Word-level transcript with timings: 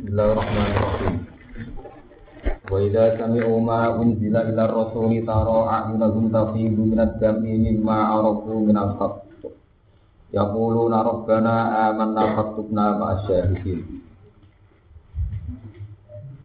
Bismillahirrahmanirrahim. 0.00 1.28
Wa 2.72 2.76
idza 2.80 3.20
sami'u 3.20 3.52
ma 3.60 3.92
unzila 4.00 4.48
ila 4.48 4.64
rasuli 4.64 5.20
tara 5.28 5.60
a'yunahum 5.68 6.32
tafidu 6.32 6.88
minad 6.88 7.20
dam'i 7.20 7.60
mimma 7.60 8.16
arafu 8.16 8.64
minal 8.64 8.96
haqq. 8.96 9.44
Yaquluna 10.32 11.04
rabbana 11.04 11.52
amanna 11.92 12.32
faktubna 12.32 12.96
ma'as 12.96 13.28
syahidin. 13.28 14.00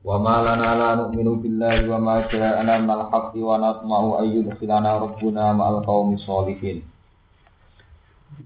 Wa 0.04 0.20
ma 0.20 0.44
lana 0.44 0.76
la 0.76 0.90
nu'minu 1.00 1.40
billahi 1.40 1.88
wa 1.88 1.96
ma 1.96 2.28
ja'ana 2.28 2.84
minal 2.84 3.08
haqqi 3.08 3.40
wa 3.40 3.56
natma'u 3.56 4.20
an 4.20 4.36
yudkhilana 4.36 5.00
rabbuna 5.00 5.56
ma'al 5.56 5.80
qaumis 5.88 6.28
sholihin. 6.28 6.84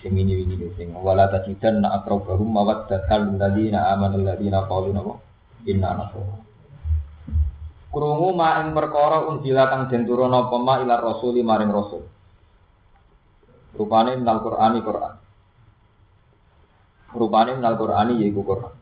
sing 0.00 0.16
ini 0.16 0.48
ini 0.48 0.72
sing. 0.78 0.96
Wala 0.96 1.28
tajidan 1.28 1.84
na 1.84 2.00
akrabahum 2.00 2.48
mawaddatan 2.48 3.36
ladina 3.36 3.92
amanu 3.92 4.24
ladina 4.24 4.64
qalu 4.64 4.96
napa 4.96 5.20
inna 5.68 5.92
nasara 5.92 6.42
krungu 7.92 8.32
ma 8.32 8.64
ing 8.64 8.72
perkara 8.72 9.28
unjila 9.28 9.68
kang 9.68 9.92
den 9.92 10.08
turuna 10.08 10.48
apa 10.48 10.56
ma 10.56 10.80
ila 10.80 10.96
rasuli 10.96 11.44
maring 11.44 11.68
rasul. 11.68 12.08
Rupane 13.76 14.16
minal 14.16 14.40
qur'ani 14.40 14.80
qur'an. 14.80 15.14
Rupane 17.12 17.50
minal 17.60 17.76
qur'ani 17.76 18.20
yaiku 18.24 18.40
qur'an. 18.40 18.74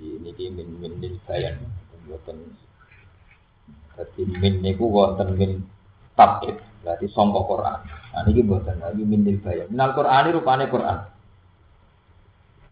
Ini 0.00 0.32
ki 0.36 0.44
min 0.52 0.68
min 0.76 0.92
lil 1.00 1.16
bayan. 1.24 1.56
Mboten. 2.04 2.36
Dadi 3.96 4.22
min 4.28 4.64
niku 4.64 4.88
wonten 4.88 5.36
min 5.36 5.64
tabid 6.16 6.56
berarti 6.80 7.06
sangka 7.12 7.40
Quran 7.44 7.99
Nah, 8.10 8.26
ini 8.26 8.42
buatan 8.42 8.82
lagi 8.82 9.02
minil 9.06 9.38
bayar. 9.38 9.70
Minal 9.70 9.94
Quran 9.94 10.22
ini 10.26 10.34
rupanya 10.34 10.66
Quran. 10.66 10.98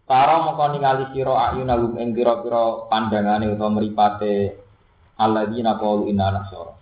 Taro 0.09 0.35
mongko 0.41 0.65
ningali 0.73 1.05
sira 1.13 1.53
ayun 1.53 1.69
alum 1.69 1.93
ing 2.01 2.17
pira-pira 2.17 2.89
pandangane 2.89 3.45
utawa 3.45 3.77
mripate 3.77 4.57
alladzina 5.15 5.77
qalu 5.77 6.09
inna 6.09 6.33
nasara. 6.33 6.73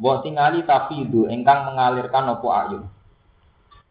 Mbok 0.00 0.24
tingali 0.24 0.64
tafidu 0.64 1.28
ingkang 1.28 1.70
mengalirkan 1.70 2.32
apa 2.34 2.48
ayun. 2.66 2.82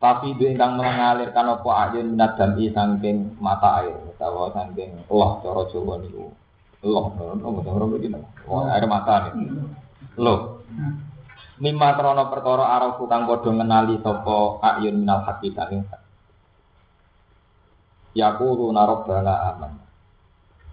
Tafidu 0.02 0.44
ingkang 0.50 0.74
mengalirkan 0.76 1.54
apa 1.54 1.70
ayun 1.86 2.18
minat 2.18 2.34
dami 2.36 2.74
saking 2.74 3.38
mata 3.38 3.86
air 3.86 3.96
utawa 4.10 4.52
saking 4.58 5.06
Allah 5.08 5.30
cara 5.46 5.62
Jawa 5.70 6.02
niku. 6.02 6.34
Allah, 6.80 7.12
nopo 7.14 7.88
begini. 7.92 8.20
Oh, 8.48 8.64
air 8.68 8.88
mata 8.88 9.32
nih. 9.32 9.52
Loh. 10.18 10.64
Mimma 11.60 12.00
krono 12.00 12.32
perkara 12.32 12.72
arafu 12.80 13.04
kang 13.12 13.28
padha 13.28 13.52
ngenali 13.52 14.00
sapa 14.00 14.64
ayun 14.64 15.04
minal 15.04 15.28
haqi 15.28 15.52
saking 15.52 15.84
Yaqulu 18.16 18.74
rabbana 18.74 19.54
aman. 19.54 19.74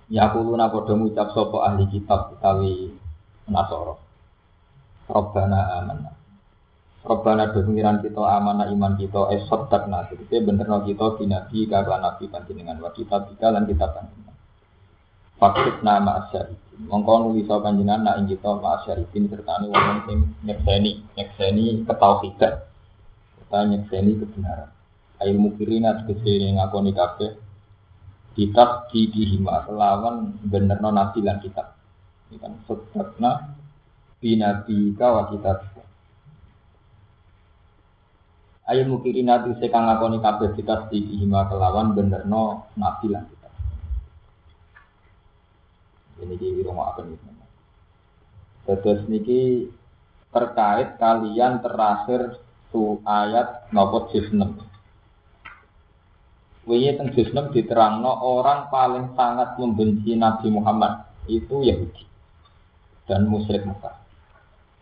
Yaqulu 0.08 0.54
na 0.54 0.70
padha 0.70 0.94
ngucap 0.94 1.34
sapa 1.34 1.56
ahli 1.66 1.90
kitab 1.90 2.38
utawi 2.38 2.94
Nasara. 3.50 3.94
Rabbana 5.10 5.60
aman. 5.82 5.98
Rabbana 7.06 7.54
pengiran 7.54 8.02
kita 8.02 8.18
amanah 8.18 8.66
iman 8.66 8.98
kita 8.98 9.30
eh 9.30 9.46
sadaqna 9.46 10.10
tegese 10.10 10.42
benerno 10.42 10.82
kita 10.82 11.14
dinabi 11.18 11.70
kagak 11.70 12.02
nabi 12.02 12.26
panjenengan 12.26 12.82
wa 12.82 12.90
kita 12.90 13.46
lan 13.46 13.62
kitab 13.62 13.94
panjenengan. 13.94 14.25
Fakut 15.36 15.84
nama 15.84 16.24
asyarifin. 16.24 16.88
Mongko 16.88 17.28
nuli 17.28 17.44
sapa 17.44 17.68
panjenengan 17.68 18.04
nak 18.04 18.16
ing 18.20 18.26
kita 18.32 18.56
ma 18.56 18.80
asyarifin 18.80 19.28
sertane 19.28 19.68
wong 19.68 20.08
sing 20.08 20.18
nyekseni, 20.48 21.04
nyekseni 21.12 21.84
ketauhidan. 21.84 22.54
Kita 23.40 23.58
nyekseni 23.68 24.10
kebenaran. 24.16 24.70
Ayo 25.20 25.32
mukirina 25.36 26.04
tegese 26.04 26.56
ngakoni 26.56 26.92
kabeh 26.92 27.40
kitab 28.36 28.92
di 28.92 29.08
dihima 29.08 29.64
lawan 29.72 30.36
benerno 30.44 30.92
nabi 30.92 31.24
lan 31.24 31.40
kitab. 31.40 31.72
Ini 32.28 32.36
kan 32.36 32.52
sedekna 32.68 33.56
binabi 34.20 34.92
wa 34.96 35.24
kitab. 35.32 35.56
Ayo 38.68 38.82
mukirina 38.88 39.40
tegese 39.40 39.72
kang 39.72 39.88
ngakoni 39.88 40.20
kabeh 40.20 40.52
kitab 40.52 40.92
di 40.92 41.00
dihima 41.00 41.48
kelawan 41.48 41.96
benerno 41.96 42.72
nabi 42.76 43.08
lan 43.08 43.24
kitab. 43.24 43.35
Ini 46.16 46.34
di 46.40 46.64
rumah 46.64 46.96
akan 46.96 47.12
itu. 47.12 47.28
Terus 48.66 49.06
niki 49.06 49.70
terkait 50.34 50.98
kalian 50.98 51.62
terakhir 51.62 52.40
su 52.74 52.98
ayat 53.06 53.70
nomor 53.70 54.10
juz 54.10 54.26
6. 54.28 54.42
Wingi 56.66 56.98
teng 56.98 57.14
juz 57.14 57.30
6 57.30 57.54
diterangno 57.54 58.10
orang 58.26 58.66
paling 58.68 59.14
sangat 59.14 59.54
membenci 59.54 60.18
Nabi 60.18 60.50
Muhammad 60.50 61.06
itu 61.30 61.62
Yahudi 61.62 62.04
dan 63.06 63.30
musyrik 63.30 63.62
Mekah. 63.62 64.02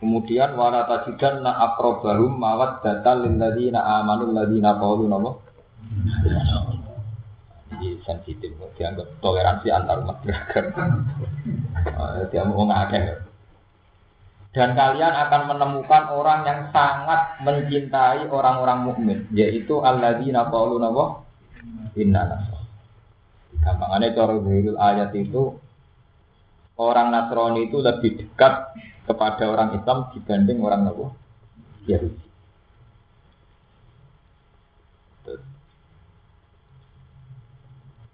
Kemudian 0.01 0.57
wala 0.57 0.89
tajidan 0.89 1.45
na 1.45 1.57
akrobahum 1.71 2.37
mawat 2.37 2.85
data 2.85 3.15
lil 3.21 3.37
ladina 3.37 3.85
amanu 4.01 4.33
ladina 4.33 4.77
qalu 4.77 5.09
napa? 5.09 5.31
Jadi 7.75 7.99
sensitif, 8.07 8.55
dianggap 8.79 9.19
toleransi 9.19 9.67
antar 9.75 10.07
umat 10.07 10.23
beragama. 10.23 10.95
Dia 12.31 12.47
mau. 12.47 12.71
Dan 14.55 14.79
kalian 14.79 15.15
akan 15.27 15.43
menemukan 15.51 16.15
orang 16.15 16.47
yang 16.47 16.61
sangat 16.71 17.43
mencintai 17.43 18.31
orang-orang 18.31 18.87
mukmin, 18.87 19.19
yaitu 19.35 19.83
alladzina 19.83 20.47
qalu 20.47 20.79
napa? 20.79 21.27
Inna 21.99 22.23
nasr. 22.31 22.63
Gampangannya 23.59 24.15
cara 24.15 24.35
ayat 24.95 25.11
itu 25.19 25.59
orang 26.79 27.11
Nasrani 27.11 27.67
itu 27.67 27.83
lebih 27.83 28.23
dekat 28.23 28.71
kepada 29.11 29.51
orang 29.51 29.75
Islam 29.75 29.99
dibanding 30.15 30.63
orang 30.63 30.87
napa? 30.87 31.11
Yahudi. 31.91 32.23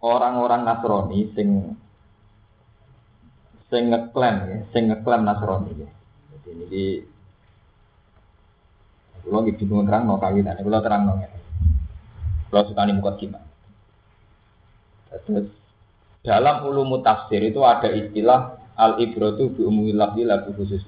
Orang-orang 0.01 0.65
Nasrani 0.65 1.29
sing 1.37 1.77
sing 3.69 3.83
ngeklaim 3.93 4.37
ya, 4.49 4.59
sing 4.73 4.89
ngeklaim 4.89 5.23
Nasrani 5.29 5.73
ya. 5.77 5.89
Jadi 6.41 6.51
ini 6.57 6.85
kalau 9.21 9.45
gitu 9.45 9.69
bingung 9.69 9.85
terang 9.85 10.09
mau 10.09 10.17
kawinan, 10.17 10.57
kalau 10.57 10.81
terang 10.81 11.03
mau 11.05 11.21
Kalau 12.51 12.67
suka 12.67 12.83
nih 12.83 12.97
muka 12.99 13.15
gimana? 13.21 13.47
Terus 15.11 15.53
dalam 16.27 16.67
ulum 16.67 16.99
tafsir 17.01 17.41
itu 17.45 17.63
ada 17.63 17.89
istilah 17.95 18.59
al 18.75 18.99
ibratu 18.99 19.53
bi 19.55 19.63
umumil 19.63 19.97
lafzi 19.97 20.23
lagu 20.25 20.51
khusus 20.57 20.83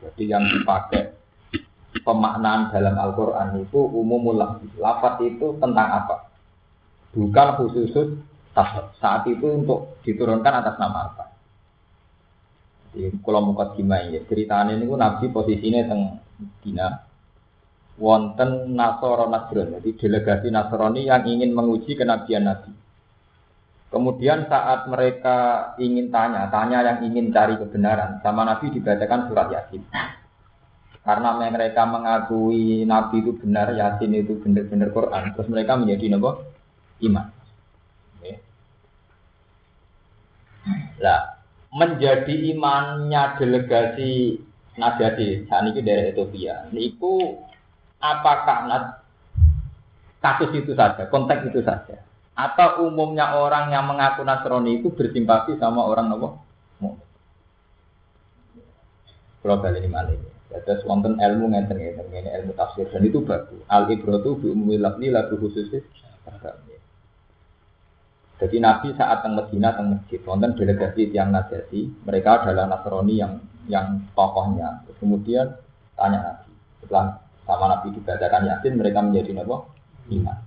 Jadi 0.00 0.22
yang 0.24 0.44
dipakai 0.44 1.12
pemaknaan 2.00 2.72
dalam 2.72 2.96
Al-Quran 2.96 3.66
itu 3.66 3.80
umumul 3.80 4.38
lafzi. 4.38 4.66
Lafaz 4.78 5.20
itu 5.20 5.56
tentang 5.58 5.88
apa? 5.88 6.29
Bukan 7.10 7.48
khusus 7.58 7.90
saat 8.98 9.22
itu 9.26 9.46
untuk 9.46 9.98
diturunkan 10.06 10.62
atas 10.62 10.78
nama 10.78 11.10
apa? 11.10 11.24
Di 12.90 13.06
kalau 13.22 13.50
muka 13.50 13.74
gimana 13.78 14.10
ya 14.10 14.20
ceritanya 14.26 14.74
ini 14.74 14.90
nabi 14.90 15.30
posisinya 15.30 15.86
teng 15.86 16.18
Dina 16.58 16.90
wonten 18.00 18.74
Nasoro 18.74 19.30
Nasron 19.30 19.78
jadi 19.78 19.90
delegasi 19.94 20.48
Nasrani 20.50 21.06
yang 21.06 21.22
ingin 21.28 21.54
menguji 21.54 21.94
kenabian 21.94 22.48
Nabi. 22.48 22.72
Kemudian 23.90 24.46
saat 24.46 24.86
mereka 24.86 25.70
ingin 25.82 26.14
tanya, 26.14 26.46
tanya 26.48 26.80
yang 26.86 26.98
ingin 27.10 27.34
cari 27.34 27.58
kebenaran, 27.58 28.22
sama 28.22 28.46
Nabi 28.46 28.70
dibacakan 28.70 29.26
surat 29.26 29.50
Yasin. 29.50 29.82
Karena 31.02 31.34
mereka 31.34 31.82
mengakui 31.90 32.86
Nabi 32.86 33.18
itu 33.18 33.34
benar, 33.34 33.74
Yasin 33.74 34.14
itu 34.14 34.38
benar-benar 34.38 34.94
Quran, 34.94 35.34
terus 35.34 35.50
mereka 35.50 35.74
menjadi 35.74 36.06
nopo 36.14 36.30
iman. 37.04 37.26
Lah, 41.00 41.40
menjadi 41.72 42.52
imannya 42.52 43.40
delegasi 43.40 44.36
Najati 44.76 45.44
saat 45.50 45.66
ini 45.68 45.80
dari 45.84 46.14
Ethiopia. 46.14 46.70
Niku 46.72 47.36
apakah 48.00 48.68
kasus 50.24 50.50
itu 50.56 50.72
saja, 50.72 51.04
konteks 51.10 51.52
itu 51.52 51.60
saja. 51.60 52.00
Atau 52.32 52.88
umumnya 52.88 53.36
orang 53.36 53.68
yang 53.68 53.84
mengaku 53.84 54.24
Nasrani 54.24 54.80
itu 54.80 54.88
bersimpati 54.94 55.60
sama 55.60 55.84
orang 55.84 56.08
nopo? 56.08 56.40
Kalau 59.40 59.56
ini 59.72 59.88
malah. 59.88 60.16
Terus 60.50 60.82
wonten 60.82 61.16
ilmu 61.16 61.54
ngeten 61.54 61.78
ngeten 61.78 62.10
ini 62.10 62.30
ilmu 62.40 62.52
tafsir 62.58 62.90
dan 62.90 63.06
itu 63.06 63.22
bagus. 63.22 63.62
Al 63.70 63.86
ibratu 63.86 64.34
bi 64.34 64.50
ummi 64.50 64.76
lafzi 64.82 65.08
lagu 65.08 65.38
khusus 65.38 65.70
Jadi 68.40 68.56
Nabi 68.56 68.96
saat 68.96 69.20
teng 69.20 69.36
Medina 69.36 69.76
teng 69.76 69.92
masjid 69.92 70.16
wonten 70.24 70.56
delegasi 70.56 71.12
tiang 71.12 71.28
Najasi, 71.28 72.08
mereka 72.08 72.40
adalah 72.40 72.72
Nasrani 72.72 73.20
yang 73.20 73.36
yang 73.68 74.00
tokohnya. 74.16 74.80
Terus 74.88 74.96
kemudian 74.96 75.46
tanya 75.92 76.18
Nabi. 76.24 76.48
Setelah 76.80 77.20
sama 77.44 77.68
Nabi 77.68 77.92
dibacakan 77.92 78.48
Yasin, 78.48 78.80
mereka 78.80 79.04
menjadi 79.04 79.30
nabi 79.36 79.52
iman. 80.16 80.38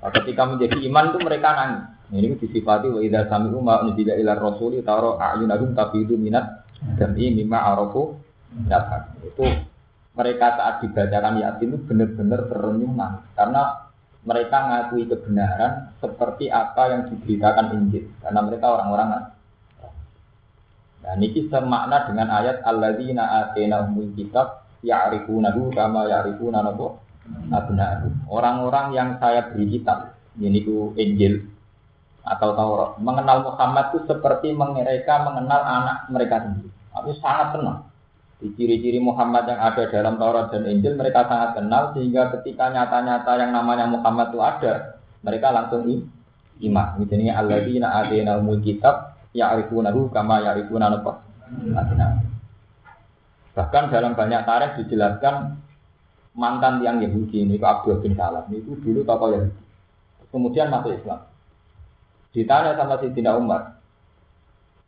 Nah, 0.00 0.10
ketika 0.16 0.42
menjadi 0.48 0.76
iman 0.88 1.04
itu 1.12 1.18
mereka 1.20 1.48
nangis. 1.52 1.84
Ini 2.14 2.36
disifati 2.36 2.88
wa 2.92 3.00
idza 3.00 3.28
sami'u 3.28 3.58
ma 3.64 3.80
unzila 3.84 4.12
ila 4.16 4.32
rasuli 4.36 4.84
taro 4.84 5.16
a'yunahum 5.16 5.72
tafidu 5.72 6.16
minat 6.20 6.64
Jam'i 7.00 7.32
mimma 7.32 7.64
arafu 7.72 8.16
dapat. 8.68 9.12
Itu 9.24 9.44
mereka 10.16 10.56
saat 10.56 10.74
dibacakan 10.84 11.40
Yasin 11.40 11.68
itu 11.68 11.78
benar-benar 11.84 12.48
terenyuh 12.48 12.92
nangis. 12.96 13.24
Karena 13.36 13.83
mereka 14.24 14.56
ngakui 14.56 15.04
kebenaran 15.06 15.92
seperti 16.00 16.48
apa 16.48 16.82
yang 16.90 17.02
diberitakan 17.12 17.66
Injil. 17.76 18.08
Karena 18.24 18.40
mereka 18.40 18.66
orang-orang 18.72 19.34
Nah, 21.04 21.20
ini 21.20 21.52
semakna 21.52 22.08
dengan 22.08 22.32
ayat 22.32 22.64
alladzina 22.64 23.28
atainahumul 23.44 24.16
kitab 24.16 24.64
ya'rifunahu 24.80 25.68
kama 25.76 26.08
ya'rifuna 26.08 26.64
nabo 26.64 27.04
abna'ahu. 27.52 28.32
Orang-orang 28.32 28.96
yang 28.96 29.08
saya 29.20 29.52
beri 29.52 29.68
kitab, 29.68 30.16
ini 30.40 30.64
ku 30.64 30.96
Injil, 30.96 31.44
atau 32.24 32.56
Taurat. 32.56 32.90
Mengenal 33.04 33.44
Muhammad 33.44 33.92
itu 33.92 34.08
seperti 34.08 34.56
mereka 34.56 35.28
mengenal 35.28 35.60
anak 35.60 36.08
mereka 36.08 36.40
sendiri. 36.40 36.72
Aku 36.96 37.12
sangat 37.20 37.52
kenal. 37.52 37.84
Di 38.42 38.50
ciri-ciri 38.58 38.98
Muhammad 39.00 39.46
yang 39.46 39.60
ada 39.62 39.88
dalam 39.88 40.18
Taurat 40.18 40.50
dan 40.50 40.66
Injil 40.66 40.98
mereka 40.98 41.24
sangat 41.30 41.56
kenal 41.56 41.94
sehingga 41.94 42.34
ketika 42.38 42.68
nyata-nyata 42.68 43.32
yang 43.40 43.54
namanya 43.54 43.86
Muhammad 43.88 44.34
itu 44.34 44.40
ada, 44.42 45.00
mereka 45.24 45.48
langsung 45.54 45.86
iman. 46.60 46.88
Misalnya 47.00 47.40
alladzina 47.40 47.88
adina 48.04 48.36
umul 48.36 48.60
kitab 48.60 49.16
ya'rifunahu 49.32 50.12
kama 50.12 50.44
ya'rifuna 50.44 50.92
apa? 50.92 51.12
Bahkan 53.54 53.84
dalam 53.90 54.18
banyak 54.18 54.42
tarikh 54.42 54.72
dijelaskan 54.82 55.62
mantan 56.34 56.82
yang 56.82 56.98
Yahudi 56.98 57.46
ini 57.46 57.56
Abdul 57.62 58.02
bin 58.02 58.18
Salam 58.18 58.50
itu 58.50 58.74
dulu 58.82 59.06
tokoh 59.06 59.30
Yahudi. 59.30 59.62
Kemudian 60.34 60.66
masuk 60.66 60.98
Islam. 60.98 61.22
Ditanya 62.34 62.74
sama 62.74 62.98
Sayyidina 62.98 63.38
Umar, 63.38 63.73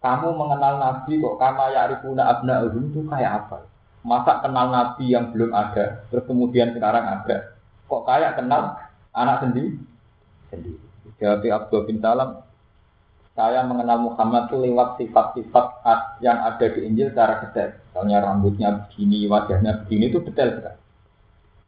kamu 0.07 0.39
mengenal 0.39 0.79
Nabi 0.79 1.19
kok 1.19 1.35
kama 1.43 1.75
ya'rifuna 1.75 2.23
abna'uhum 2.39 2.95
itu 2.95 3.03
kayak 3.11 3.43
apa? 3.43 3.67
Masa 4.07 4.39
kenal 4.39 4.71
Nabi 4.71 5.11
yang 5.11 5.35
belum 5.35 5.51
ada, 5.51 6.07
terus 6.07 6.23
kemudian 6.31 6.71
sekarang 6.79 7.03
ada. 7.03 7.59
Kok 7.91 8.07
kayak 8.07 8.39
kenal 8.39 8.79
anak 9.11 9.43
sendiri? 9.43 9.75
Sendiri. 10.47 10.79
Jawab 11.19 11.43
Abdul 11.43 11.91
bin 11.91 11.99
Salam, 11.99 12.39
saya 13.35 13.67
mengenal 13.67 13.99
Muhammad 14.07 14.47
itu 14.47 14.57
lewat 14.63 14.89
sifat-sifat 15.03 15.67
yang 16.23 16.39
ada 16.39 16.67
di 16.71 16.87
Injil 16.87 17.11
secara 17.11 17.43
detail. 17.43 17.75
Misalnya 17.91 18.19
rambutnya 18.23 18.69
begini, 18.87 19.27
wajahnya 19.27 19.83
begini 19.83 20.15
itu 20.15 20.23
detail 20.23 20.55
sekali. 20.55 20.79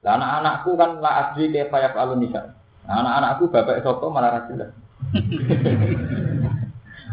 Nah, 0.07 0.15
anak-anakku 0.15 0.71
kan 0.79 0.91
la 1.03 1.11
asli 1.27 1.51
kayak 1.51 1.75
payak 1.75 1.99
alun 1.99 2.23
Nah, 2.23 2.95
anak-anakku 3.03 3.51
bapak 3.51 3.83
sopo 3.83 4.15
malah 4.15 4.39
rajulah. 4.39 4.71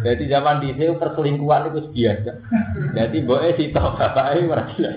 Jadi 0.04 0.28
zaman 0.28 0.60
di 0.60 0.76
sini 0.76 0.98
perselingkuhan 1.00 1.72
itu 1.72 1.88
biasa. 1.94 2.32
Jadi 2.98 3.18
boleh 3.24 3.52
sih 3.56 3.72
tahu 3.72 3.96
bapak 3.96 4.36
ini 4.36 4.50
merasa. 4.50 4.90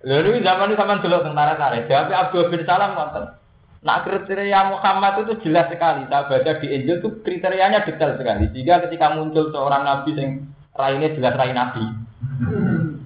Lalu 0.00 0.40
zaman 0.40 0.72
itu 0.72 0.80
sama 0.80 1.02
dulu 1.04 1.18
tentara 1.20 1.54
tarik. 1.60 1.84
Jadi 1.84 2.12
Abdul 2.16 2.48
bin 2.48 2.64
Salam 2.64 2.96
nonton. 2.96 3.36
Nah 3.80 4.04
kriteria 4.04 4.72
Muhammad 4.72 5.24
itu 5.24 5.48
jelas 5.48 5.68
sekali. 5.72 6.08
Saya 6.08 6.28
baca 6.28 6.52
di 6.60 6.66
Injil 6.68 7.00
itu 7.00 7.08
kriterianya 7.24 7.84
detail 7.84 8.16
sekali. 8.16 8.48
Jika 8.52 8.88
ketika 8.88 9.16
muncul 9.16 9.52
seorang 9.52 9.84
nabi 9.84 10.16
yang 10.16 10.30
lainnya 10.76 11.12
jelas 11.16 11.36
rai 11.36 11.52
nabi. 11.52 11.84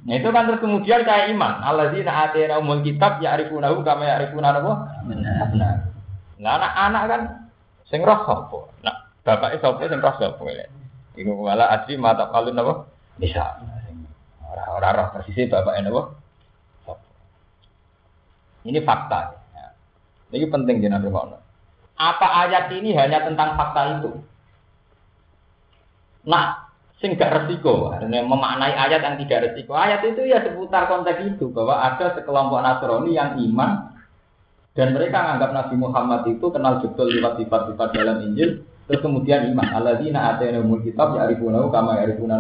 Nah 0.05 0.15
itu 0.15 0.29
kan 0.31 0.47
terus 0.51 0.63
kemudian 0.63 1.03
kayak 1.07 1.31
iman. 1.35 1.63
Allah 1.63 1.91
sih 1.95 2.03
atina 2.03 2.59
umul 2.59 2.83
kitab 2.83 3.23
ya 3.23 3.39
arifunahu 3.39 3.83
kama 3.83 4.07
ya 4.07 4.23
arifuna? 4.23 4.55
Nah, 6.35 6.51
anak-anak 6.59 7.03
kan 7.07 7.23
Sing 7.89 8.01
roh? 8.01 8.25
Nah, 8.81 8.97
bapake 9.25 9.59
sapa 9.59 9.89
sing 9.89 9.99
roh 9.99 10.15
sapa 10.21 10.45
ya? 10.53 10.67
Iku 11.17 11.33
malah 11.43 11.73
asli 11.81 11.97
mata 11.97 12.29
kalun 12.29 12.55
napa? 12.55 12.87
Bisa. 13.17 13.59
Ora 14.45 14.65
ora 14.77 14.89
roh 14.93 15.07
persis 15.17 15.49
bapake 15.49 15.81
napa? 15.81 16.03
Ini 18.65 18.81
fakta. 18.85 19.21
Ya. 19.53 19.67
Ini 20.33 20.47
penting 20.49 20.81
jenengan 20.81 21.05
ngono. 21.09 21.37
Apa 21.95 22.49
ayat 22.49 22.73
ini 22.73 22.93
hanya 22.97 23.25
tentang 23.25 23.57
fakta 23.61 24.01
itu? 24.01 24.11
Nah, 26.25 26.73
sing 26.99 27.21
gak 27.21 27.45
resiko, 27.45 27.93
memaknai 28.01 28.73
ayat 28.73 29.05
yang 29.05 29.17
tidak 29.21 29.53
resiko. 29.53 29.77
Ayat 29.77 30.01
itu 30.09 30.25
ya 30.25 30.41
seputar 30.41 30.89
konteks 30.89 31.37
itu 31.37 31.53
bahwa 31.53 31.85
ada 31.85 32.17
sekelompok 32.17 32.65
Nasrani 32.65 33.13
yang 33.13 33.37
iman 33.37 33.93
dan 34.75 34.97
mereka 34.97 35.23
menganggap 35.23 35.51
Nabi 35.55 35.75
Muhammad 35.79 36.21
itu 36.27 36.47
kenal 36.51 36.83
betul 36.83 37.07
lewat 37.13 37.39
sifat-sifat 37.39 37.89
dalam 37.95 38.17
Injil. 38.25 38.65
Terus 38.85 39.01
kemudian 39.01 39.49
iman. 39.53 39.69
Alladzina 39.81 40.37
atainahumul 40.37 40.85
kitab 40.85 41.17
ya'rifunahu 41.17 41.73
kama 41.73 42.05
ya'rifuna 42.05 42.37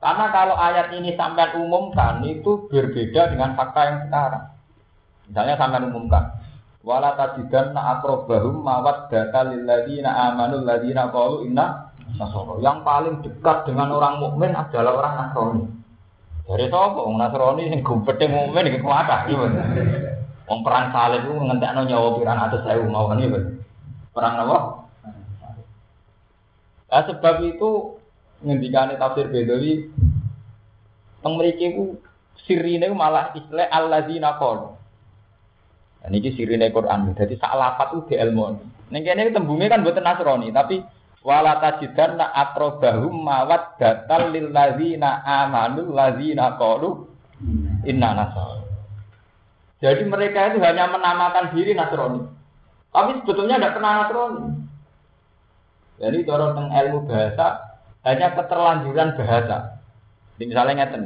Karena 0.00 0.26
kalau 0.32 0.56
ayat 0.56 0.96
ini 0.96 1.14
sampai 1.14 1.54
umumkan 1.60 2.24
itu 2.26 2.66
berbeda 2.66 3.30
dengan 3.30 3.54
fakta 3.54 3.80
yang 3.86 3.98
sekarang. 4.08 4.44
Misalnya 5.30 5.54
sampai 5.54 5.86
umumkan. 5.86 6.24
Wala 6.80 7.12
tajidanna 7.14 8.00
akrobahum 8.00 8.64
mawad 8.64 9.12
data 9.12 9.44
lilladzina 9.52 10.32
amanu 10.32 10.64
ladzina 10.64 11.12
qalu 11.12 11.46
inna 11.46 11.92
nasoro. 12.16 12.58
Yang 12.64 12.78
paling 12.82 13.14
dekat 13.20 13.68
dengan 13.68 13.92
orang 13.92 14.18
mukmin 14.18 14.56
adalah 14.56 14.96
orang 14.96 15.14
Nasrani. 15.20 15.64
Dari 16.48 16.66
sapa 16.66 16.98
wong 16.98 17.20
Nasrani 17.20 17.68
sing 17.70 17.84
gumpete 17.84 18.26
mukmin 18.26 18.72
iki 18.72 18.82
kuatah 18.82 19.28
Wong 20.50 20.66
perang 20.66 20.90
salib 20.90 21.22
itu 21.22 21.38
ngentekno 21.38 21.86
nyawa 21.86 22.08
pirang 22.18 22.38
atus 22.42 22.66
sewu 22.66 22.90
mau 22.90 23.06
kan 23.06 23.22
Perang 24.10 24.34
apa? 24.42 24.58
Nah, 26.90 27.02
sebab 27.06 27.46
itu 27.46 28.02
ngendikane 28.42 28.98
tafsir 28.98 29.30
Bedawi 29.30 29.86
teng 31.22 31.38
mriki 31.38 31.76
ku 31.76 32.02
sirine 32.48 32.90
malah 32.90 33.30
istilah 33.38 33.70
alladzina 33.70 34.34
qalu. 34.40 34.74
Dan 36.00 36.16
ini 36.16 36.34
sirine 36.34 36.72
Quran. 36.74 37.14
Jadi 37.14 37.38
sak 37.38 37.54
lapat 37.54 37.94
ku 37.94 38.02
ilmu. 38.10 38.58
Ning 38.90 39.02
kene 39.06 39.30
tembunge 39.30 39.70
kan 39.70 39.86
mboten 39.86 40.02
Nasrani, 40.02 40.50
tapi 40.50 40.82
wala 41.22 41.62
tajidanna 41.62 42.34
aqrabahum 42.34 43.22
mawad 43.22 43.78
datal 43.78 44.34
lil 44.34 44.50
ladzina 44.50 45.22
amanu 45.22 45.94
ladzina 45.94 46.58
qalu 46.58 47.06
inna 47.86 48.10
nasara. 48.18 48.66
Jadi 49.78 50.02
mereka 50.10 50.52
itu 50.52 50.58
hanya 50.58 50.90
menamakan 50.90 51.54
diri 51.54 51.72
Nasrani. 51.78 52.39
Tapi 52.90 53.10
sebetulnya 53.22 53.56
tidak 53.58 53.74
pernah 53.78 53.92
Nasrani. 54.02 54.44
Jadi 56.00 56.18
cara 56.26 56.44
tentang 56.50 56.70
ilmu 56.72 56.98
bahasa 57.06 57.46
hanya 58.02 58.28
keterlanjuran 58.34 59.08
bahasa. 59.14 59.56
Jadi 60.34 60.44
misalnya 60.48 60.74
ngeten. 60.80 61.02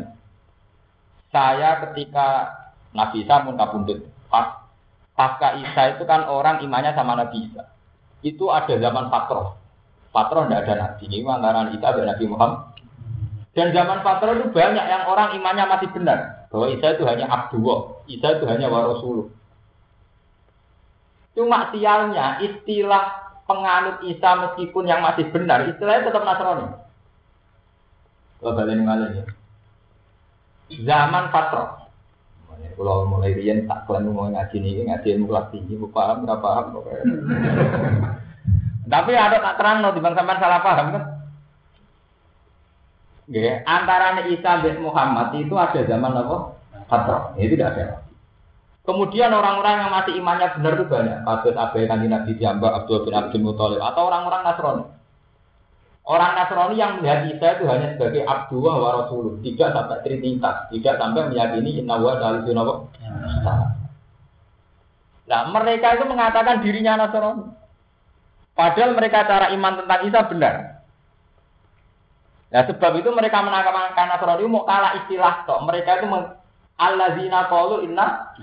Saya 1.35 1.83
ketika 1.83 2.29
Nabi 2.95 3.27
Isa 3.27 3.43
pun 3.43 3.59
kabundut. 3.59 4.07
Pas 4.31 4.65
pasca 5.19 5.59
Isa 5.59 5.99
itu 5.99 6.07
kan 6.07 6.31
orang 6.31 6.63
imannya 6.63 6.95
sama 6.95 7.19
Nabi 7.19 7.51
Isa. 7.51 7.69
Itu 8.23 8.49
ada 8.55 8.79
zaman 8.79 9.11
Fatro. 9.11 9.59
Fatro 10.15 10.47
tidak 10.47 10.65
ada 10.65 10.75
Nabi. 10.79 11.11
Ini 11.11 11.27
antara 11.27 11.69
Isa 11.75 11.89
dan 11.91 12.07
Nabi 12.07 12.25
Muhammad. 12.31 12.61
Dan 13.55 13.71
zaman 13.75 14.03
Fatro 14.07 14.31
itu 14.35 14.47
banyak 14.55 14.87
yang 14.87 15.03
orang 15.11 15.35
imannya 15.35 15.67
masih 15.69 15.91
benar. 15.91 16.49
Bahwa 16.55 16.71
Isa 16.71 16.95
itu 16.95 17.03
hanya 17.07 17.27
Abdullah, 17.27 17.99
Isa 18.07 18.39
itu 18.39 18.47
hanya 18.47 18.71
warasuluh. 18.71 19.27
Cuma 21.35 21.75
sialnya 21.75 22.39
istilah 22.39 23.35
penganut 23.45 23.99
Isa 24.07 24.39
meskipun 24.39 24.87
yang 24.87 25.03
masih 25.03 25.27
benar, 25.35 25.67
istilahnya 25.67 26.09
tetap 26.09 26.23
Nasrani. 26.23 26.67
Kalau 28.41 28.55
balik 28.55 29.15
ya. 29.15 29.25
Zaman 30.85 31.35
Fatro. 31.35 31.83
Kalau 32.75 33.07
mulai 33.07 33.39
rian 33.39 33.71
tak 33.71 33.87
kalian 33.87 34.11
mau 34.11 34.27
ngaji 34.27 34.57
nih, 34.59 34.91
ngaji 34.91 35.07
ilmu 35.15 35.31
kelas 35.31 35.47
tinggi, 35.55 35.79
paham, 35.95 36.27
nggak 36.27 36.43
paham. 36.43 36.65
Tapi 38.93 39.11
ada 39.15 39.39
tak 39.39 39.57
terang 39.63 39.79
no, 39.81 39.95
bang 39.95 40.15
sampean 40.19 40.43
salah 40.43 40.61
paham 40.61 40.87
kan? 40.91 41.05
Antara 43.65 44.21
Isa 44.29 44.61
bin 44.61 44.85
Muhammad 44.85 45.33
itu 45.39 45.55
ada 45.57 45.81
zaman 45.87 46.19
apa? 46.19 46.37
Fatro. 46.91 47.33
Itu 47.41 47.57
tidak 47.57 47.79
ada. 47.79 48.04
Kemudian 48.85 49.33
orang-orang 49.33 49.81
yang 49.81 49.91
masih 49.97 50.13
imannya 50.21 50.53
benar 50.61 50.73
itu 50.77 50.85
banyak. 50.85 51.19
Kasus 51.25 51.57
Abai 51.57 51.89
Kanji 51.89 52.05
Nabi 52.05 52.37
Jamba, 52.37 52.69
Abdul 52.77 53.09
bin 53.09 53.17
Abdul 53.17 53.41
Muthalib 53.41 53.81
atau 53.81 54.13
orang-orang 54.13 54.45
Nasrani. 54.45 54.85
Orang 56.05 56.37
Nasrani 56.37 56.77
yang 56.77 57.01
melihat 57.01 57.25
Isa 57.33 57.49
itu 57.57 57.65
hanya 57.65 57.97
sebagai 57.97 58.29
Abdullah 58.29 58.77
wa 58.77 58.91
Rasulullah, 59.01 59.41
tidak 59.41 59.69
sampai 59.73 59.99
trinitas, 60.05 60.57
tidak 60.69 60.95
sampai 61.01 61.33
meyakini 61.33 61.81
Inna 61.81 61.97
wa 61.97 62.13
Salisun 62.21 62.61
Nah, 65.25 65.41
mereka 65.49 65.97
itu 65.97 66.05
mengatakan 66.05 66.61
dirinya 66.61 67.01
Nasrani. 67.01 67.57
Padahal 68.53 68.93
mereka 68.93 69.25
cara 69.25 69.49
iman 69.57 69.81
tentang 69.81 70.01
Isa 70.05 70.21
benar. 70.29 70.55
Nah, 72.53 72.63
sebab 72.69 73.01
itu 73.01 73.09
mereka 73.17 73.41
menangkapkan 73.41 74.13
Nasrani 74.13 74.45
mau 74.45 74.69
kalah 74.69 75.01
istilah 75.01 75.49
kok. 75.49 75.65
Mereka 75.65 76.05
itu 76.05 76.07
alladzina 76.77 77.49
qalu 77.49 77.87
inna 77.87 78.35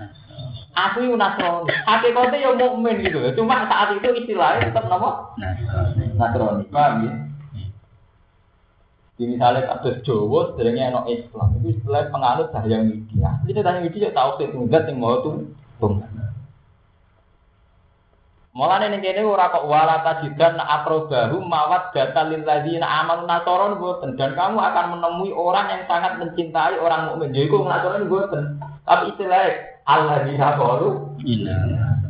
Aku 0.72 1.04
itu 1.04 1.16
Nasrani. 1.20 1.68
Hakikatnya 1.84 2.38
ya 2.40 2.50
mukmin 2.56 3.04
gitu. 3.04 3.20
Cuma 3.36 3.68
saat 3.68 3.92
itu 3.92 4.08
istilahnya 4.24 4.72
tetap 4.72 4.88
nama 4.88 5.36
Nasrani. 6.16 6.64
Paham 6.72 6.94
ya? 7.04 7.12
Di 9.20 9.28
misalnya 9.28 9.68
kasus 9.68 10.00
Jawa, 10.08 10.56
sebenarnya 10.56 10.96
no 10.96 11.04
Islam 11.04 11.60
itu 11.60 11.76
istilah 11.76 12.08
penganut 12.08 12.48
yang 12.64 12.88
media. 12.88 13.36
Jadi 13.44 13.60
tanya 13.60 13.80
media 13.84 14.08
tahu 14.16 14.30
sih 14.40 14.48
tunggat 14.48 14.88
yang 14.88 14.96
mau 14.96 15.20
tuh 15.20 15.52
tunggat. 15.76 16.08
Mulane 18.52 18.92
ning 18.92 19.00
kene 19.00 19.24
ora 19.24 19.48
kok 19.48 19.64
wala 19.64 20.04
tajidan 20.04 20.60
akrobahu 20.60 21.40
mawat 21.40 21.88
data 21.96 22.28
lil 22.28 22.44
ladzina 22.44 22.84
amanu 22.84 23.24
nasaron 23.24 23.80
boten 23.80 24.12
dan 24.20 24.36
kamu 24.36 24.60
akan 24.60 24.92
menemui 24.92 25.32
orang 25.32 25.72
yang 25.72 25.82
sangat 25.88 26.20
mencintai 26.20 26.76
orang 26.76 27.08
mukmin. 27.08 27.32
Jadi 27.32 27.48
kok 27.48 27.64
nasaron 27.64 28.12
boten. 28.12 28.60
Tapi 28.84 29.08
istilah 29.12 29.71
alladzina 29.86 30.54
qalu 30.58 31.18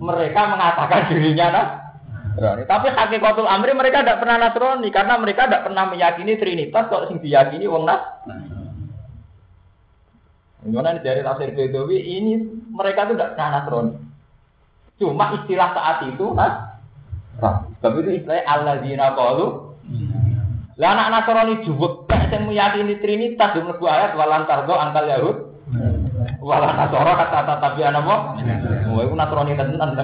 mereka 0.02 0.40
mengatakan 0.50 1.12
dirinya 1.12 1.46
Nasrani. 1.52 2.64
Tapi 2.66 2.88
hakikatul 2.90 3.46
amri 3.46 3.72
mereka 3.76 4.02
tidak 4.02 4.20
pernah 4.24 4.36
Nasrani 4.40 4.88
karena 4.90 5.14
mereka 5.20 5.46
tidak 5.46 5.64
pernah 5.68 5.84
meyakini 5.92 6.34
Trinitas 6.40 6.88
kok 6.88 7.06
sing 7.12 7.22
diyakini 7.22 7.68
wong 7.68 7.84
Nas. 7.86 8.02
Gimana 10.62 10.94
dari 11.02 11.26
tafsir 11.26 11.50
Bedawi 11.58 11.98
ini 11.98 12.38
mereka 12.70 13.06
itu 13.06 13.14
tidak 13.14 13.36
pernah 13.36 13.50
Nasrani. 13.60 13.92
Cuma 14.98 15.24
istilah 15.38 15.70
saat 15.76 15.98
itu 16.08 16.26
Nas. 16.34 16.54
Tapi 17.82 17.96
itu 18.02 18.10
istilahnya 18.22 18.44
alladzina 18.48 19.14
qalu 19.14 19.46
lah 20.80 20.88
anak 20.96 21.08
Nasrani 21.12 21.54
juwek 21.68 22.08
sing 22.32 22.48
meyakini 22.48 22.96
Trinitas 22.98 23.54
mlebu 23.60 23.84
ayat 23.84 24.16
walantardo 24.16 24.72
angkal 24.72 25.04
Yahud. 25.04 25.36
Wala 26.42 26.74
nasoro 26.74 27.12
kata 27.14 27.58
tapi 27.62 27.80
ana 27.86 28.02
apa? 28.02 28.16
Wah 28.90 29.02
iku 29.06 29.14
nasrani 29.14 29.54
tenan. 29.54 29.98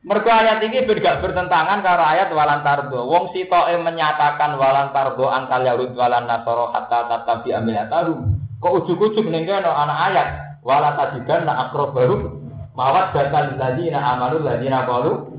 Mergo 0.00 0.32
ayat 0.32 0.64
ini 0.64 0.80
gak 0.88 1.20
bertentangan 1.20 1.84
karo 1.84 2.02
ayat 2.02 2.32
walan 2.32 2.64
tardo. 2.64 3.04
Wong 3.04 3.36
sitoke 3.36 3.76
menyatakan 3.78 4.56
walan 4.56 4.90
tardo 4.96 5.28
angkal 5.28 5.62
walan 5.92 6.24
nasoro 6.24 6.72
hatta 6.72 7.06
tatabi 7.06 7.52
amilataru. 7.52 8.16
Kok 8.60 8.74
ujuk-ujuk 8.84 9.28
ning 9.28 9.44
kene 9.44 9.68
ana 9.68 10.10
ayat 10.10 10.28
wala 10.64 10.96
tajidan 10.96 11.48
na 11.48 11.68
baru 11.72 12.40
mawat 12.76 13.12
data 13.12 13.56
ladina 13.56 14.16
amanu 14.16 14.40
ladina 14.40 14.84
qalu 14.88 15.36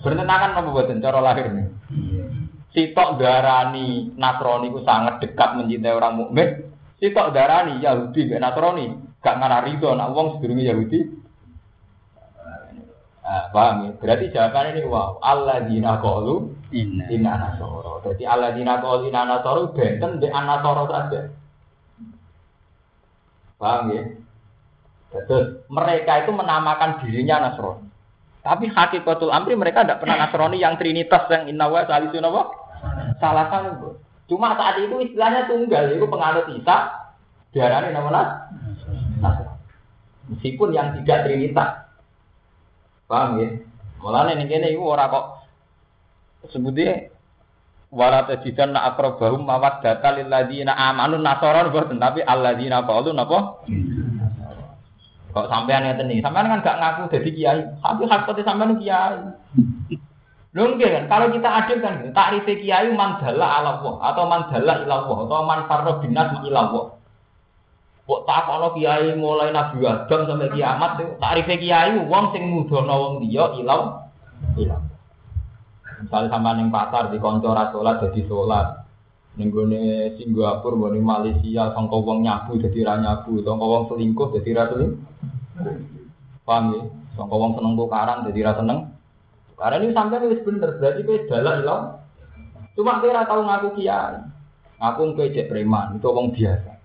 bertentangan 0.00 0.56
apa 0.56 0.68
boten 0.72 1.00
cara 1.04 1.20
lahir 1.20 1.52
ini. 1.52 1.64
Sitok 2.76 3.16
darani 3.16 4.12
Nasrani 4.20 4.68
ku 4.68 4.84
sangat 4.84 5.24
dekat 5.24 5.56
mencintai 5.56 5.96
orang 5.96 6.20
mukmin, 6.20 6.75
Sitok 6.96 7.36
darani 7.36 7.84
Yahudi 7.84 8.24
mbek 8.24 8.40
Nasrani, 8.40 8.86
gak 9.20 9.36
ngarah 9.36 9.60
rido 9.68 9.92
nak 9.92 10.16
wong 10.16 10.40
sedurunge 10.40 10.64
Yahudi. 10.64 11.00
Ah, 13.26 13.50
paham 13.50 13.84
ya? 13.84 13.90
Berarti 13.98 14.30
jawabannya 14.30 14.78
ini 14.78 14.82
wow, 14.86 15.18
dina 15.66 15.98
qalu 15.98 16.54
inna 16.70 17.32
nasoro. 17.36 17.98
Jadi 18.06 18.22
dina 18.54 18.78
qalu 18.78 19.10
inna 19.10 19.26
nasoro 19.26 19.74
benten 19.74 20.22
di 20.22 20.30
anasoro 20.30 20.86
saja. 20.86 21.20
Paham 23.58 23.92
ya? 23.92 24.02
Terus 25.10 25.64
mereka 25.72 26.22
itu 26.24 26.30
menamakan 26.30 27.00
dirinya 27.00 27.48
Nasrani. 27.48 27.88
Tapi 28.46 28.70
hakikatul 28.70 29.34
amri 29.34 29.58
mereka 29.58 29.82
tidak 29.82 30.04
pernah 30.04 30.22
Nasrani 30.22 30.60
yang 30.60 30.78
trinitas 30.78 31.26
yang 31.32 31.50
inna 31.50 31.66
wa 31.66 31.82
salisun 31.88 32.26
apa? 32.30 32.42
Salah 33.18 33.46
satu. 33.48 34.05
Cuma 34.26 34.58
saat 34.58 34.82
itu 34.82 34.96
istilahnya 34.98 35.46
tunggal, 35.46 35.94
itu 35.94 36.06
penganut 36.10 36.50
Isa, 36.50 36.76
diarani 37.54 37.94
nama 37.94 38.22
Meskipun 40.26 40.74
yang 40.74 40.90
tidak 40.98 41.30
trinitas. 41.30 41.86
Paham 43.06 43.38
ya? 43.38 43.48
Mulane 44.02 44.34
ning 44.34 44.50
kene 44.50 44.74
iku 44.74 44.92
ora 44.92 45.06
kok 45.06 45.26
sebutnya 46.50 47.10
wala 47.94 48.26
tajidan 48.26 48.74
na 48.74 48.90
akrabahum 48.90 49.46
data 49.46 50.08
lil 50.18 50.26
ladina 50.26 50.74
amanu 50.74 51.16
nasaron 51.22 51.70
boten 51.70 52.02
tapi 52.02 52.20
alladzina 52.26 52.82
qalu 52.82 53.14
napa? 53.14 53.62
Kok 55.30 55.48
sampean 55.52 55.86
ngeten 55.86 56.10
iki, 56.10 56.24
sampean 56.24 56.48
kan 56.48 56.64
gak 56.64 56.78
ngaku 56.80 57.12
dadi 57.12 57.30
kiai, 57.30 57.60
tapi 57.78 58.02
hakikate 58.08 58.42
sampean 58.42 58.80
kiai. 58.82 59.20
Lho 60.56 60.72
kan, 60.80 61.04
kalau 61.04 61.28
kita 61.36 61.48
adil 61.52 61.84
kan, 61.84 62.00
takrif 62.16 62.48
kiai 62.48 62.88
mandala 62.96 63.60
ala 63.60 63.76
Allah 63.76 63.94
atau 64.08 64.24
mandala 64.24 64.72
ila 64.88 64.94
Allah 65.04 65.18
atau 65.28 65.44
man 65.44 65.60
farra 65.68 65.92
binas 66.00 66.32
ila 66.48 66.60
Allah. 66.64 66.84
Kok 68.08 68.24
takono 68.24 68.72
kiai 68.72 69.12
mulai 69.20 69.52
Nabi 69.52 69.84
Adam 69.84 70.24
sampai 70.24 70.48
kiamat 70.56 70.96
itu 70.96 71.12
takrif 71.20 71.48
kiai 71.60 72.00
wong 72.08 72.32
sing 72.32 72.48
mudono 72.48 72.94
wong 72.96 73.14
liya 73.20 73.52
ila 73.52 74.08
ila. 74.56 74.76
Misalnya 76.00 76.32
sama 76.32 76.56
neng 76.56 76.72
pasar 76.72 77.12
di 77.12 77.20
konco 77.20 77.52
salat 77.52 78.00
jadi 78.08 78.20
sholat. 78.24 78.88
Ning 79.36 79.52
gone 79.52 80.16
Singapura, 80.16 80.88
gone 80.88 80.96
Malaysia, 81.04 81.68
sangka 81.76 82.00
wong 82.00 82.24
nyabu 82.24 82.56
jadi 82.56 82.80
ra 82.80 82.96
nyabu, 82.96 83.44
sangka 83.44 83.66
wong 83.68 83.92
selingkuh 83.92 84.32
jadi 84.40 84.50
ra 84.56 84.64
selingkuh. 84.72 85.04
Paham 86.48 86.64
ya? 86.72 86.80
Sangka 87.12 87.36
wong 87.36 87.52
seneng 87.60 87.76
tukaran 87.76 88.24
jadi 88.24 88.40
ra 88.40 88.52
seneng. 88.56 88.95
Karena 89.56 89.80
ini 89.80 89.96
sampai 89.96 90.20
itu 90.28 90.44
bener, 90.44 90.76
berarti 90.76 91.00
kowe 91.08 91.18
dalan 91.32 91.56
ilang. 91.64 91.82
Cuma 92.76 93.00
kira 93.00 93.24
tahu 93.24 93.40
ngaku 93.40 93.68
kiai. 93.80 94.20
Ngaku 94.76 95.16
kowe 95.16 95.32
cek 95.32 95.48
preman, 95.48 95.96
itu 95.96 96.08
wong 96.12 96.36
biasa. 96.36 96.76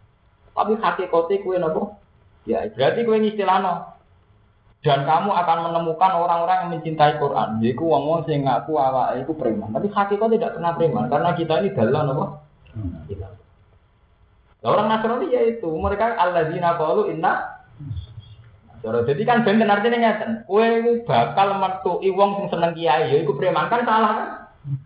Tapi 0.56 0.74
hati 0.80 1.04
kote 1.12 1.44
kue 1.44 1.60
nopo? 1.60 2.00
Ya, 2.48 2.64
berarti 2.72 3.04
kue 3.04 3.20
istilahno. 3.20 3.92
Dan 4.82 5.06
kamu 5.06 5.30
akan 5.30 5.58
menemukan 5.70 6.12
orang-orang 6.18 6.58
yang 6.66 6.72
mencintai 6.74 7.22
Quran. 7.22 7.62
Jadi 7.62 7.78
wong 7.78 8.04
wong 8.08 8.22
sing 8.26 8.48
ngaku 8.48 8.74
awak 8.80 9.20
itu 9.20 9.36
preman. 9.38 9.70
Tapi 9.70 9.92
hati 9.94 10.18
kau 10.18 10.32
tidak 10.32 10.58
pernah 10.58 10.74
preman 10.74 11.06
karena 11.12 11.38
kita 11.38 11.62
ini 11.62 11.70
dalan 11.76 12.08
nopo? 12.10 12.26
Kita. 13.06 13.30
Nah, 14.62 14.70
orang 14.70 14.88
Nasrani 14.94 15.34
ya 15.34 15.42
itu 15.44 15.70
mereka 15.74 16.14
alladzina 16.18 16.78
qalu 16.78 17.10
inna 17.14 17.62
Cara 18.82 19.06
jadi 19.06 19.22
kan 19.30 19.46
ben 19.46 19.62
artinya 19.62 19.98
ngeten. 20.02 20.32
Kowe 20.50 20.66
bakal 21.06 21.48
metu 21.62 22.02
wong 22.02 22.30
sing 22.42 22.48
seneng 22.50 22.74
kiai 22.74 23.14
ya 23.14 23.18
iku 23.22 23.38
preman 23.38 23.70
kan 23.70 23.86
salah 23.86 24.12
kan? 24.18 24.30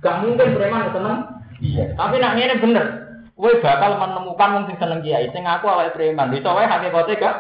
Gak 0.04 0.20
mungkin 0.20 0.52
preman 0.52 0.92
seneng. 0.92 1.18
Iya. 1.64 1.96
Tapi 1.96 2.20
nak 2.20 2.36
ngene 2.36 2.56
bener. 2.60 2.86
Kowe 3.40 3.52
bakal 3.64 3.96
menemukan 3.96 4.54
wong 4.60 4.64
sing 4.68 4.78
seneng 4.84 5.00
kiai 5.00 5.32
sing 5.32 5.48
ngaku 5.48 5.66
awake 5.72 5.96
preman. 5.96 6.28
Bisa 6.28 6.52
wae 6.52 6.68
hakikate 6.68 7.16
gak 7.16 7.36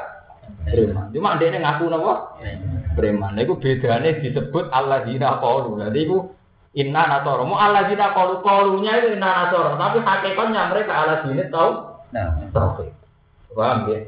preman. 0.71 1.11
Cuma 1.11 1.35
ndekne 1.35 1.59
ngaku 1.59 1.91
napa? 1.91 2.13
Preman. 2.95 3.35
Lha 3.35 3.43
iku 3.43 3.59
bedane 3.59 4.09
disebut 4.23 4.71
alladzina 4.71 5.43
qalu. 5.43 5.75
Dadi 5.75 5.99
iku 6.07 6.17
inna 6.79 7.03
nasara. 7.03 7.43
Mu 7.43 7.59
alladzina 7.59 8.15
qalu 8.15 8.39
qalunya 8.39 8.95
itu 9.03 9.19
inna 9.19 9.51
nasara, 9.51 9.75
tapi 9.75 9.99
hakikatnya 9.99 10.71
mereka 10.71 10.91
alladzina 10.95 11.43
tau. 11.51 11.99
Nah, 12.15 12.31
tauhid. 12.55 12.95
Paham 13.51 13.91
ya? 13.91 13.99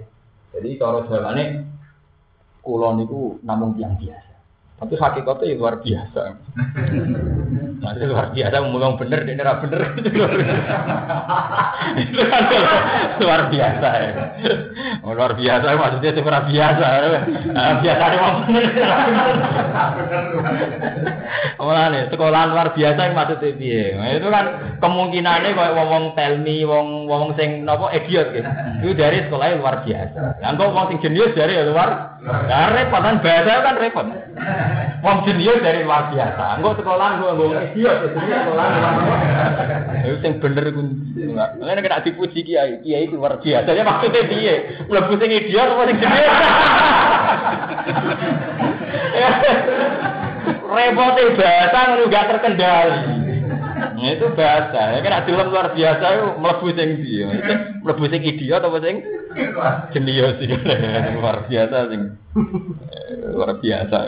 Jadi 0.56 0.80
cara 0.80 1.04
jawane 1.12 1.44
kulon 2.68 3.08
itu 3.08 3.40
namun 3.48 3.72
yang 3.80 3.96
biasa. 3.96 4.28
Tapi 4.78 4.94
hakikatnya 4.94 5.50
ya 5.50 5.58
luar 5.58 5.82
biasa. 5.82 6.22
Masih 7.82 8.06
luar 8.10 8.34
biasa 8.34 8.56
ngomong 8.62 8.98
bener, 8.98 9.20
ini 9.26 9.42
ora 9.42 9.62
bener. 9.62 9.82
itu 12.02 12.22
kan 12.30 12.44
luar 13.22 13.42
biasa 13.54 13.90
ya. 13.90 14.12
Luar 15.02 15.34
biasa 15.34 15.66
maksudnya 15.78 16.10
itu 16.14 16.22
luar 16.22 16.46
biasa. 16.46 16.86
Nah, 17.54 17.74
biasa 17.82 18.04
memang 18.14 18.36
bener. 18.46 18.66
nih 21.94 22.04
sekolah 22.12 22.42
luar 22.54 22.68
biasa 22.74 23.00
yang 23.02 23.16
maksudnya 23.16 23.58
piye? 23.58 23.98
Nah, 23.98 24.10
itu 24.14 24.28
kan 24.30 24.46
kemungkinannya 24.82 25.56
kayak 25.58 25.74
wong 25.74 26.14
tell 26.14 26.38
me, 26.42 26.66
wong 26.66 27.08
wong 27.10 27.34
sing 27.38 27.66
nopo 27.66 27.90
idiot 27.94 28.34
gitu. 28.36 28.50
Itu 28.78 28.94
dari 28.94 29.26
sekolah 29.26 29.58
luar 29.58 29.82
biasa. 29.82 30.42
Yang 30.42 30.54
kok 30.58 30.70
wong 30.74 30.86
sing 30.94 31.00
jenius 31.02 31.34
dari 31.34 31.54
luar 31.66 31.90
Nah, 32.28 32.74
repot 32.76 33.00
kan 33.00 33.24
bahasa 33.24 33.64
kan 33.64 33.80
repot. 33.80 34.04
Wong 35.06 35.18
jenius 35.24 35.64
dari 35.64 35.86
luar 35.88 36.12
biasa. 36.12 36.60
Enggak 36.60 36.76
sekolah 36.82 37.08
gue 37.24 37.32
gue 37.40 37.48
idiot, 37.72 37.98
sekolah 38.12 38.66
luar. 38.68 38.94
Itu 40.04 40.26
yang 40.26 40.36
bener 40.44 40.66
ku. 40.76 40.82
Mulane 41.62 41.80
kena 41.86 42.04
dipuji 42.04 42.42
kiai, 42.44 42.82
kiai 42.84 43.08
itu 43.08 43.16
luar 43.16 43.40
biasa. 43.40 43.70
Ya 43.72 43.86
maksudnya 43.86 44.28
piye? 44.28 44.56
Mlebu 44.90 45.14
sing 45.22 45.30
idiot 45.32 45.70
apa 45.72 45.84
sing 45.88 45.98
gede? 46.02 46.26
Repotnya 50.68 51.34
bahasa 51.34 51.80
ngono 51.90 52.12
gak 52.12 52.28
terkendali. 52.28 53.27
Nah, 53.78 54.10
itu 54.10 54.28
bahasa. 54.34 54.98
Ya 54.98 55.00
kan 55.06 55.24
film 55.30 55.54
luar 55.54 55.72
biasa 55.78 56.06
itu 56.18 56.28
mlebu 56.42 56.68
sing 56.74 56.90
dia. 57.06 57.28
Mlebu 57.86 58.04
sing 58.10 58.22
idiot 58.26 58.62
apa 58.66 58.78
sing 58.82 58.96
jenius 59.94 60.38
luar 61.22 61.46
biasa 61.46 61.78
sing 61.94 62.02
luar 63.34 63.52
biasa. 63.62 64.00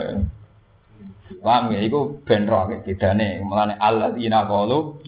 Paham 1.40 1.72
ya, 1.72 1.80
benro 2.26 2.60
kita 2.84 3.16
nih, 3.16 3.40
mulane 3.40 3.78
Allah 3.80 4.12
ina 4.18 4.44
kalu 4.44 5.00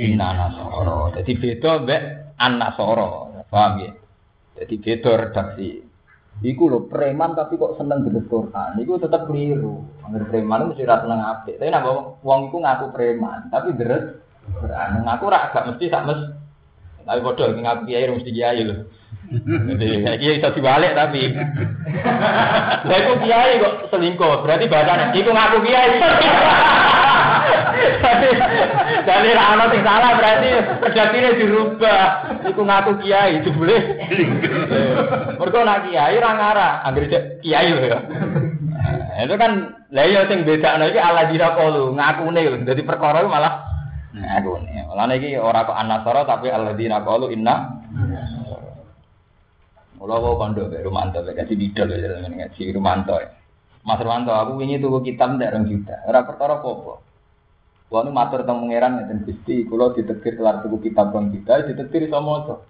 ina 0.00 0.32
nasoro. 0.32 1.12
Jadi 1.12 1.36
beda 1.36 1.84
be 1.84 1.96
an 2.40 2.56
nasoro, 2.56 3.34
paham 3.52 3.84
ya? 3.84 3.92
Jadi 4.56 4.74
beda 4.80 5.10
redaksi. 5.26 5.89
Iku 6.40 6.72
lho 6.72 6.88
preman 6.88 7.36
tapi 7.36 7.60
kok 7.60 7.76
seneng 7.76 8.00
dengan 8.00 8.24
Quran. 8.24 8.80
Iku 8.80 8.96
tetap 8.96 9.28
keliru. 9.28 9.84
Angger 10.00 10.24
preman 10.32 10.72
mesti 10.72 10.88
ra 10.88 11.04
seneng 11.04 11.20
apik. 11.20 11.60
Tapi 11.60 11.68
nek 11.68 11.84
wong 12.24 12.40
iku 12.48 12.64
ngaku 12.64 12.86
preman, 12.96 13.52
tapi 13.52 13.76
deres 13.76 14.24
Quran. 14.48 15.04
Ngaku 15.04 15.24
ra 15.28 15.52
gak 15.52 15.66
mesti 15.68 15.92
sak 15.92 16.08
mes. 16.08 16.20
Tapi 17.04 17.20
padha 17.20 17.52
ngaku 17.52 17.82
kiai 17.84 18.08
mesti 18.08 18.30
kiai 18.32 18.64
lho. 18.64 18.88
Jadi 19.28 19.88
kiai 20.16 20.40
bisa 20.40 20.56
dibalik 20.56 20.96
tapi. 20.96 21.28
Lah 22.88 22.96
iku 23.04 23.12
kiai 23.20 23.60
kok 23.60 23.92
selingkuh, 23.92 24.40
berarti 24.40 24.64
bahasane 24.64 25.12
iku 25.12 25.30
ngaku 25.36 25.58
kiai. 25.60 25.92
Jadi 29.00 29.28
ra 29.32 29.44
ono 29.56 29.64
sing 29.72 29.82
salah 29.82 30.10
berarti 30.16 30.48
redaksine 30.84 31.28
dirubah. 31.40 32.04
Iku 32.46 32.62
ngaku 32.62 32.92
kiai 33.04 33.40
jebule. 33.42 33.76
Mergo 35.40 35.60
nak 35.64 35.88
kiai 35.88 36.16
ra 36.20 36.30
ngarah, 36.36 36.72
anggere 36.84 37.40
kiai 37.40 37.70
lho 37.72 37.84
ya. 37.88 37.98
Itu 39.24 39.34
kan 39.36 39.52
lah 39.92 40.06
ya 40.06 40.28
sing 40.28 40.44
bedakno 40.44 40.88
iki 40.88 41.00
ala 41.00 41.28
dira 41.28 41.56
qalu, 41.56 41.96
ngakune 41.96 42.40
lho. 42.40 42.56
Dadi 42.64 42.82
perkara 42.84 43.24
malah 43.24 43.64
ngakune. 44.12 44.86
Mulane 44.88 45.14
iki 45.20 45.36
ora 45.40 45.64
kok 45.64 45.76
anasara 45.76 46.28
tapi 46.28 46.52
alladzina 46.52 47.00
qalu 47.04 47.32
inna 47.32 47.80
Mula 50.00 50.16
kok 50.16 50.36
kondo 50.40 50.64
Mbak 50.64 50.80
Rumanto, 50.88 51.20
Mbak 51.20 51.44
Kasih 51.44 51.60
Didol 51.60 51.92
dengan 51.92 52.32
ngaji 52.32 52.72
Rumanto. 52.72 53.20
Mas 53.84 54.00
Rumanto, 54.00 54.32
aku 54.32 54.56
ingin 54.64 54.80
tuku 54.80 55.12
kitab 55.12 55.36
ndak 55.36 55.52
orang 55.52 55.68
juta. 55.68 55.92
Ora 56.08 56.24
perkara 56.24 56.56
apa-apa. 56.56 57.09
Kulo 57.90 58.06
nu 58.06 58.14
matur 58.14 58.46
teng 58.46 58.62
pangeran 58.62 59.02
ngeten 59.02 59.26
Gusti, 59.26 59.66
kula 59.66 59.90
ditekir 59.90 60.38
kelar 60.38 60.62
tuku 60.62 60.78
kitab 60.78 61.10
rong 61.10 61.34
juta, 61.34 61.66
ditekir 61.66 62.06
iso 62.06 62.22
maca. 62.22 62.62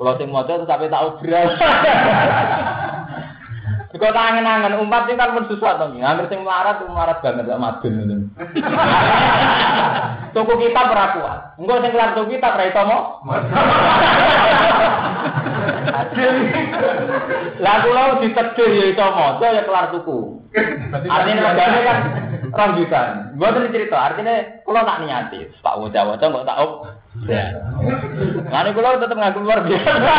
Kulo 0.00 0.16
sing 0.16 0.32
maca 0.32 0.56
tetapi 0.56 0.88
tak 0.88 1.04
obral. 1.04 1.48
Kok 3.96 4.12
tangan-tangan 4.12 4.76
umat 4.84 5.08
ini 5.08 5.16
kan 5.16 5.32
pun 5.32 5.48
susah 5.48 5.80
to. 5.80 5.88
Angger 5.96 6.28
sing 6.28 6.44
melarat 6.44 6.84
melarat 6.84 7.24
banget 7.24 7.48
gak 7.48 7.60
madun 7.60 7.96
ngoten. 7.96 8.20
Tuku 10.36 10.52
kitab 10.68 10.92
ora 10.92 11.06
kuat. 11.16 11.40
Engko 11.56 11.80
sing 11.80 11.92
kelar 11.96 12.12
tuku 12.12 12.36
kitab 12.36 12.60
ra 12.60 12.68
iso 12.68 12.82
mo. 12.84 12.98
Lah 17.64 17.76
kula 17.84 18.20
ditedir 18.20 18.68
ya 18.72 18.84
iso 18.92 19.06
maca 19.16 19.46
ya 19.48 19.64
kelar 19.64 19.86
tuku. 19.96 20.44
Artinya 21.08 21.56
kan 21.56 21.98
juta. 22.76 23.00
Mboten 23.36 23.72
cerita, 23.72 23.96
artinya 23.96 24.34
kula 24.64 24.82
tak 24.82 25.00
niati, 25.04 25.46
tak 25.60 25.76
waca-waca 25.76 26.24
kok 26.24 26.46
tak 26.48 26.58
op. 26.64 26.72
Ya. 27.24 27.44
Ngene 28.52 28.70
kula 28.76 29.00
tetep 29.00 29.16
ngaku 29.16 29.38
luar 29.40 29.60
biasa. 29.64 30.14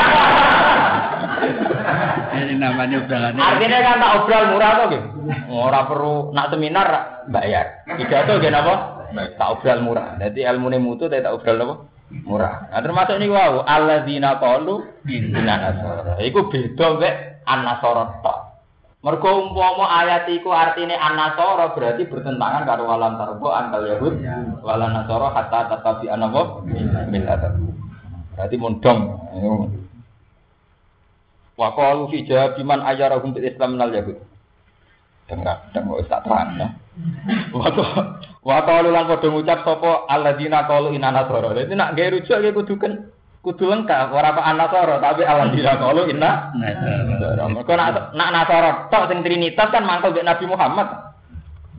Ini 2.37 2.53
namanya 2.61 3.01
obrolan. 3.01 3.37
Artinya 3.37 3.77
kan 3.81 4.01
tak 4.01 4.15
obral 4.21 4.43
murah 4.53 4.71
to 4.77 4.83
nggih. 4.89 5.03
Ora 5.49 5.81
perlu 5.89 6.33
nak 6.33 6.49
seminar 6.53 6.87
bayar. 7.29 7.85
Pidato 7.97 8.37
nggih 8.37 8.51
napa? 8.53 8.73
Tak 9.37 9.49
obral 9.57 9.81
murah. 9.85 10.17
Dadi 10.21 10.45
ilmune 10.45 10.77
mutu 10.81 11.09
tak 11.09 11.25
obral 11.29 11.57
napa? 11.57 11.75
Murah. 12.07 12.71
Nah 12.71 12.79
termasuk 12.79 13.19
niku 13.19 13.35
wau 13.35 13.67
alladzina 13.67 14.39
qalu 14.39 14.79
inna 15.11 15.43
nasara. 15.43 16.15
Iku 16.23 16.47
beda 16.47 16.87
mek 16.95 17.43
an-nasara 17.43 18.23
tok. 18.23 18.46
Mergo 19.07 19.39
umpama 19.39 19.87
ayat 20.03 20.27
iku 20.27 20.51
artine 20.51 20.91
an-nasara 20.91 21.71
berarti 21.71 22.11
bertentangan 22.11 22.67
karo 22.67 22.91
walan 22.91 23.15
tarbo 23.15 23.55
antal 23.55 23.87
yahud 23.87 24.19
walan 24.59 24.91
nasara 24.91 25.31
hatta 25.31 25.71
tatabi 25.71 26.11
anapa 26.11 26.59
millata. 27.07 27.55
Berarti 28.35 28.55
mondong. 28.59 28.99
Wa 31.55 31.71
qalu 31.71 32.11
fi 32.11 32.27
jawabiman 32.27 32.83
ayyarahum 32.83 33.31
bil 33.31 33.47
Islam 33.47 33.79
minal 33.79 33.95
yahud. 33.95 34.19
Dengar, 35.31 35.71
dengar 35.71 36.03
tak 36.11 36.27
terang 36.27 36.59
ya. 36.59 36.67
Wa 38.43 38.59
qalu 38.67 38.91
lan 38.91 39.07
padha 39.07 39.27
ngucap 39.31 39.63
sapa 39.63 40.03
alladzina 40.11 40.67
qalu 40.67 40.99
inna 40.99 41.15
nasara. 41.15 41.55
Dadi 41.55 41.79
nak 41.79 41.95
gawe 41.95 42.11
rujuk 42.11 42.43
iki 42.43 42.51
kudu 42.51 42.75
kan 42.75 43.07
kudu 43.47 43.63
lengkap 43.71 44.11
ora 44.11 44.35
kok 44.35 44.43
anasara 44.43 44.95
tapi 44.99 45.23
alladzina 45.23 45.79
qalu 45.79 46.11
inna. 46.11 46.51
Mergo 47.47 47.73
nak 47.79 48.11
nak 48.11 48.29
nasara 48.35 48.91
tok 48.91 49.07
sing 49.07 49.23
trinitas 49.23 49.71
kan 49.71 49.87
mangkel 49.87 50.11
mek 50.11 50.27
Nabi 50.27 50.45
Muhammad. 50.51 50.87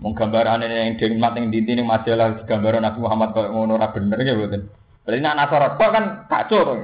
Mung 0.01 0.17
gambarane 0.17 0.65
yang 0.65 0.97
dingmat 0.97 1.37
ning 1.37 1.53
dinti 1.53 1.77
ning 1.77 1.85
majalah 1.85 2.41
gambaran 2.49 2.89
Nabi 2.89 2.99
Muhammad 3.05 3.37
kok 3.37 3.53
ngono 3.53 3.77
ora 3.77 3.93
bener 3.93 4.17
ya 4.25 4.33
mboten. 4.33 4.65
Berarti 5.05 5.21
nak 5.21 5.37
nasara 5.37 5.69
tok 5.77 5.91
kan 5.93 6.05
kacau 6.33 6.61
to. 6.65 6.75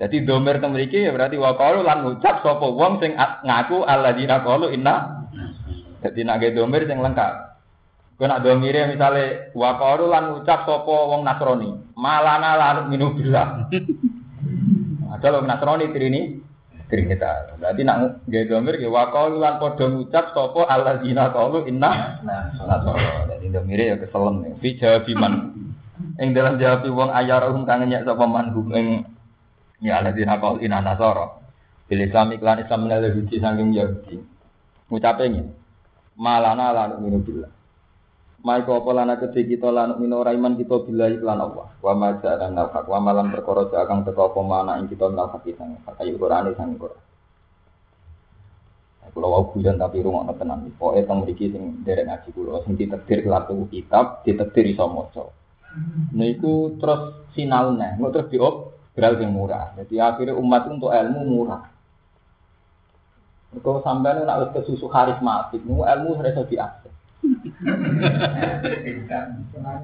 Jadi 0.00 0.24
domir 0.24 0.56
teng 0.56 0.72
mriki 0.72 1.04
ya 1.04 1.12
berarti 1.12 1.36
wa 1.36 1.52
qalu 1.60 1.84
lan 1.84 2.00
ngucap 2.00 2.40
sapa 2.40 2.64
wong 2.64 3.04
sing 3.04 3.12
ngaku 3.20 3.84
alladzina 3.84 4.40
qalu 4.40 4.72
inna. 4.72 5.20
Jadi 6.00 6.24
nak 6.24 6.40
gawe 6.40 6.56
domir 6.56 6.88
sing 6.88 6.96
lengkap. 6.96 7.32
Kowe 8.16 8.24
nak 8.24 8.40
domire 8.40 8.88
misale 8.88 9.52
wa 9.52 9.76
qalu 9.76 10.08
lan 10.08 10.32
ngucap 10.32 10.64
sapa 10.64 10.88
wong 10.88 11.28
Nasrani, 11.28 11.76
malana 11.92 12.56
lan 12.56 12.76
minu 12.88 13.12
billah. 13.12 13.68
Ada 15.20 15.36
wong 15.36 15.44
Nasrani 15.44 15.92
trini 15.92 16.20
Trinitas. 16.90 17.54
Berarti 17.54 17.86
nak 17.86 18.26
gawe 18.26 18.44
domir 18.50 18.74
ge 18.82 18.90
wa 18.90 19.14
qalu 19.14 19.38
lan 19.38 19.62
padha 19.62 19.86
ngucap 19.86 20.34
sapa 20.34 20.66
alladzina 20.66 21.30
qalu 21.30 21.70
inna 21.70 22.18
nasara. 22.26 23.30
Dadi 23.30 23.46
domire 23.46 23.94
ya 23.94 23.96
keselem. 23.96 24.58
Fi 24.58 24.74
jawabiman. 24.74 25.54
Ing 26.18 26.34
dalam 26.34 26.58
jawab 26.58 26.82
wong 26.90 27.14
ayarahum 27.14 27.62
kang 27.62 27.86
nyek 27.86 28.02
sapa 28.02 28.26
manhum 28.26 28.66
ing 28.74 29.06
ya 29.78 30.02
alladzina 30.02 30.42
qalu 30.42 30.66
inna 30.66 30.82
nasara. 30.82 31.38
Bil 31.86 32.02
Islam 32.02 32.34
iklan 32.34 32.66
Islam 32.66 32.90
menale 32.90 33.14
Yahudi 33.14 33.38
saking 33.38 33.70
Yahudi. 33.70 34.16
Ngucape 34.90 35.24
ngene. 35.30 35.54
Malana 36.18 36.74
lan 36.74 36.98
minu 36.98 37.22
ko 38.40 38.70
apa 38.80 38.90
lana 38.96 39.14
kedhe 39.20 39.44
kita 39.44 39.68
lan 39.68 40.00
mino 40.00 40.24
iman 40.24 40.56
kita 40.56 40.80
bila 40.88 41.12
iklan 41.12 41.40
Allah. 41.44 41.68
Wa 41.84 41.92
ma 41.92 42.16
ja'ala 42.16 42.48
nafaq 42.48 42.88
wa 42.88 43.00
malam 43.00 43.28
perkara 43.28 43.68
akan 43.68 44.00
teka 44.08 44.32
apa 44.32 44.40
mana 44.40 44.80
ing 44.80 44.88
kita 44.88 45.12
nafaq 45.12 45.44
sang 45.60 45.76
kaya 45.84 46.12
Quran 46.16 46.48
sang 46.56 46.72
Quran. 46.80 47.00
Kulo 49.10 49.26
wau 49.26 49.50
guyon 49.50 49.74
tapi 49.74 50.06
rungokno 50.06 50.32
tenan. 50.38 50.70
Pokoke 50.78 51.02
teng 51.02 51.26
mriki 51.26 51.50
sing 51.50 51.82
derek 51.82 52.06
ngaji 52.06 52.28
kulo 52.30 52.62
sing 52.62 52.78
ditetir 52.78 53.26
tuku 53.26 53.64
kitab, 53.68 54.22
ditetir 54.22 54.70
iso 54.70 54.86
maca. 54.86 55.24
Niku 56.14 56.78
terus 56.78 57.26
sinau 57.34 57.74
neh, 57.74 57.98
terus 57.98 58.30
diop 58.30 58.54
beral 58.94 59.18
sing 59.18 59.30
murah. 59.34 59.74
Jadi 59.74 59.98
akhirnya 59.98 60.38
umat 60.38 60.62
untuk 60.70 60.94
ilmu 60.94 61.20
murah. 61.26 61.62
Kalau 63.50 63.82
sampai 63.82 64.22
nak 64.22 64.46
wis 64.46 64.50
kesusu 64.62 64.86
karismatik, 64.86 65.58
nu 65.66 65.82
ilmu 65.82 66.14
harus 66.22 66.46
diakses. 66.46 66.94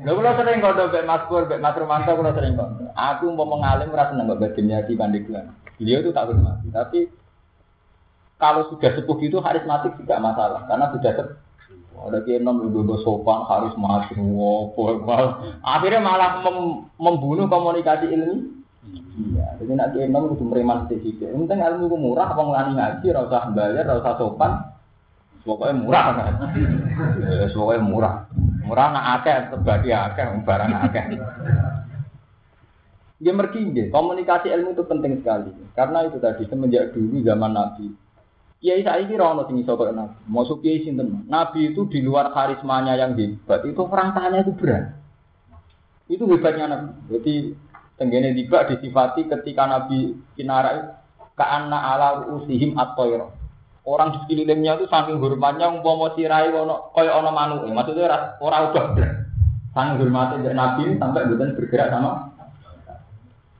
Lha 0.04 0.10
kula 0.10 0.32
sering 0.40 0.64
kondo 0.64 0.88
mbek 0.88 1.04
Mas 1.04 1.22
Pur, 1.28 1.44
mbek 1.44 1.60
Mas 1.60 1.76
Romanto 1.76 2.12
kula 2.16 2.32
sering 2.32 2.56
kondo. 2.56 2.88
Aku 2.96 3.28
mau 3.36 3.44
mengalim 3.44 3.92
ora 3.92 4.08
seneng 4.08 4.32
mbek 4.32 4.56
Bagian 4.56 4.96
Pandeglang. 4.96 5.52
Beliau 5.76 6.00
itu 6.00 6.10
tak 6.16 6.32
hormati, 6.32 6.72
tapi 6.72 7.12
kalau 8.40 8.64
sudah 8.72 8.96
sepuh 8.96 9.20
itu 9.20 9.36
karismatik 9.44 9.92
tidak 10.00 10.24
masalah 10.24 10.64
karena 10.64 10.88
sudah 10.92 11.12
sepuh. 11.12 11.44
Ada 11.96 12.20
kiai 12.28 12.44
nom 12.44 12.60
ibu 12.60 12.84
sopan, 13.00 13.48
karismatik, 13.48 14.20
wow, 14.20 14.72
akhirnya 15.64 16.00
malah 16.04 16.44
mem 16.44 16.88
membunuh 17.00 17.48
komunikasi 17.48 18.12
ilmu. 18.12 18.56
Iya, 19.16 19.56
jadi 19.60 19.72
nak 19.72 19.88
kiai 19.96 20.08
nom 20.12 20.28
itu 20.32 20.44
mereman 20.44 20.84
sedikit. 20.88 21.32
Penting 21.32 21.60
ilmu 21.60 21.96
murah, 21.96 22.36
pengelani 22.36 22.76
ngaji, 22.76 23.06
rasa 23.16 23.48
bayar, 23.52 23.88
rasa 23.88 24.12
sopan, 24.20 24.75
Pokoknya 25.46 25.78
murah 25.78 26.06
kan. 26.18 26.32
Ya, 27.22 27.46
pokoknya 27.54 27.86
murah. 27.86 28.16
Murah 28.66 28.86
nak 28.90 29.22
akeh, 29.22 29.54
terbagi 29.54 29.94
akeh, 29.94 30.26
barang 30.42 30.72
akeh. 30.90 31.04
Ya 33.22 33.32
mergi 33.32 33.64
komunikasi 33.88 34.50
ilmu 34.50 34.74
itu 34.74 34.84
penting 34.84 35.22
sekali. 35.22 35.54
Karena 35.72 36.04
itu 36.04 36.18
tadi 36.18 36.44
semenjak 36.50 36.92
dulu 36.92 37.22
zaman 37.22 37.54
Nabi. 37.54 37.94
Kiai 38.58 38.82
saya 38.82 39.06
kira 39.06 39.32
ono 39.32 39.46
sing 39.46 39.62
iso 39.62 39.72
Nabi. 39.72 40.18
Masuk 40.26 40.60
kiai? 40.60 40.82
Nabi 41.30 41.72
itu 41.72 41.86
di 41.86 42.02
luar 42.02 42.34
karismanya 42.34 42.98
yang 42.98 43.14
hebat, 43.14 43.62
itu 43.62 43.78
perangkahnya 43.78 44.42
itu 44.42 44.52
berat. 44.58 44.98
Itu 46.10 46.26
hebatnya 46.26 46.66
Nabi. 46.74 46.90
Jadi 47.14 47.34
tenggene 47.96 48.34
tiba 48.34 48.66
disifati 48.66 49.30
ketika 49.30 49.64
Nabi 49.64 50.18
kinarai 50.34 50.92
ka'anna 51.38 51.78
ala 51.94 52.08
usihim 52.34 52.76
at-tayr. 52.76 53.35
Orang 53.86 54.10
di 54.10 54.18
sekelilingnya 54.26 54.82
itu 54.82 54.90
saking 54.90 55.22
hormatnya 55.22 55.70
umpama 55.70 56.10
sirai 56.18 56.50
ono 56.50 56.90
kaya 56.90 57.14
ana 57.14 57.30
manuk. 57.30 57.70
Maksudnya 57.70 58.10
ora 58.10 58.18
ora 58.42 58.56
ubah. 58.68 58.86
Saking 59.72 59.96
hormatnya 60.02 60.50
Nabi 60.50 60.98
sampai 60.98 61.30
bukan 61.30 61.54
bergerak 61.54 61.94
sama 61.94 62.36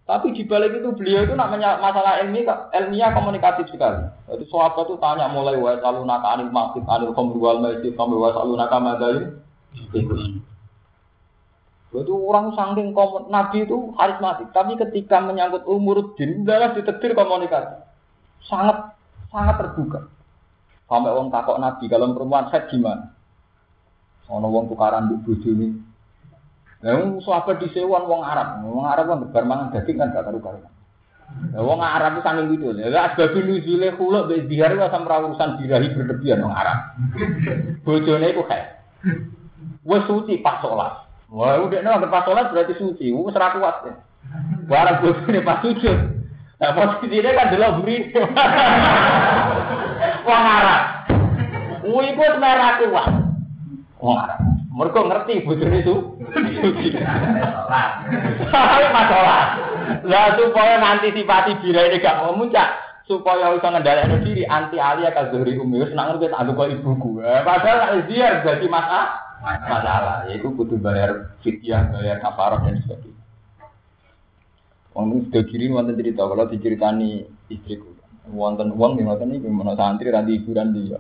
tapi 0.07 0.31
di 0.39 0.47
balik 0.47 0.79
itu 0.79 0.95
beliau 0.95 1.27
itu 1.27 1.35
namanya 1.35 1.83
masalah 1.83 2.23
ilmiah, 2.23 2.71
ilmiah 2.71 3.11
komunikatif 3.11 3.67
sekali. 3.75 4.07
Jadi 4.31 4.47
sahabat 4.47 4.87
itu 4.87 4.95
tanya 5.03 5.27
mulai 5.27 5.59
wa 5.59 5.75
salunaka 5.83 6.39
anil 6.39 6.55
masjid 6.55 6.87
anil 6.87 7.11
khamr 7.11 7.35
wal 7.35 7.59
maisir 7.59 7.91
sampai 7.99 8.15
wa 8.15 8.31
salunaka 8.31 8.79
madain. 8.79 9.43
Itu 11.91 12.15
orang 12.23 12.55
saking 12.55 12.95
komun, 12.95 13.35
Nabi 13.35 13.67
itu 13.67 13.91
karismatik, 13.99 14.55
tapi 14.55 14.79
ketika 14.79 15.19
menyangkut 15.19 15.67
umur 15.67 16.15
din, 16.15 16.47
adalah 16.47 16.71
ditetir 16.71 17.11
komunikasi. 17.19 17.83
Sangat 18.47 18.95
sangat 19.35 19.59
terbuka. 19.59 20.07
Sampai 20.87 21.11
orang 21.11 21.35
takok 21.35 21.59
Nabi, 21.59 21.85
kalau 21.91 22.15
perempuan 22.15 22.47
saya 22.47 22.71
gimana? 22.71 23.11
Ono 24.31 24.47
wong 24.51 24.71
tukaran 24.71 25.11
di 25.11 25.19
bojo 25.23 25.51
ini, 25.51 25.75
Yang 26.83 27.27
sahabat 27.27 27.63
disewan 27.63 28.07
wong 28.07 28.23
Arab, 28.23 28.63
wong 28.63 28.87
Arab 28.87 29.11
kan 29.11 29.19
bar 29.35 29.45
mangan 29.47 29.75
daging 29.75 29.99
kan 29.99 30.15
gak 30.15 30.27
karu-karuan. 30.27 30.71
Lah 31.55 31.63
wong 31.63 31.83
Arab 31.83 32.19
itu 32.19 32.23
saking 32.23 32.47
gitu. 32.55 32.67
Lah 32.71 33.11
asbab 33.11 33.35
nuzule 33.35 33.89
khuluk 33.99 34.31
be 34.31 34.47
dihar 34.47 34.79
wa 34.79 34.87
sama 34.95 35.27
urusan 35.27 35.59
birahi 35.59 35.91
berlebihan 35.95 36.47
wong 36.47 36.55
Arab. 36.55 36.79
Bojone 37.83 38.31
iku 38.31 38.47
kae. 38.47 38.63
Wes 39.83 40.07
suci 40.07 40.39
pas 40.39 40.63
sholat. 40.63 41.07
Wah, 41.31 41.59
udah 41.67 41.83
nek 41.83 42.07
pas 42.11 42.23
sholat 42.23 42.55
berarti 42.55 42.79
suci. 42.79 43.11
Wes 43.11 43.35
ora 43.35 43.59
kuat. 43.59 43.77
Barang 44.71 45.03
bojone 45.03 45.39
pas 45.43 45.63
sujud. 45.67 45.99
Nah, 46.57 46.73
posisinya 46.73 47.37
kan 47.37 47.53
delok 47.53 47.75
buri. 47.83 47.97
Wong 50.27 50.43
Arab. 50.43 50.83
Wih, 51.87 52.11
iku 52.11 52.25
merah 52.43 52.83
kuat. 52.83 53.11
Wong 54.03 54.19
Arab. 54.19 54.41
Mereka 54.77 55.01
ngerti 55.09 55.35
bojone 55.47 55.79
itu. 55.81 55.97
Salah 58.53 58.91
masalah. 58.93 59.43
Lah 60.05 60.37
supaya 60.37 60.77
sifati 61.01 61.53
bira 61.65 61.89
ini 61.89 62.03
gak 62.03 62.21
mau 62.21 62.37
muncak, 62.37 62.77
supaya 63.09 63.57
bisa 63.57 63.73
ngendalikan 63.73 64.21
diri 64.21 64.45
anti 64.45 64.77
alia 64.77 65.15
kazuri 65.17 65.57
umi 65.57 65.81
wis 65.81 65.97
nak 65.97 66.13
ngerti 66.13 66.29
tak 66.29 66.45
kok 66.53 66.69
ibuku. 66.69 67.25
Eh, 67.25 67.41
padahal 67.41 68.05
ziar 68.05 68.45
jadi 68.45 68.67
masalah. 68.69 69.09
Masalah, 69.47 70.27
yaitu 70.29 70.53
butuh 70.53 70.77
bayar 70.77 71.33
fidyah, 71.41 71.89
bayar 71.97 72.21
kafarah 72.21 72.61
dan 72.67 72.83
sebagainya. 72.85 73.25
Wong 74.93 75.05
ini 75.13 75.19
sudah 75.29 75.43
kiri 75.49 75.73
wonten 75.73 75.97
cerita 75.97 76.25
kalau 76.29 76.49
diceritani 76.49 77.25
istriku. 77.49 77.96
Wonten 78.31 78.75
uang 78.75 78.99
nih 78.99 79.07
wonten 79.07 79.31
ini 79.31 79.45
gimana 79.45 79.79
santri 79.79 80.11
ranti 80.11 80.39
hiburan 80.39 80.75
dia. 80.75 80.99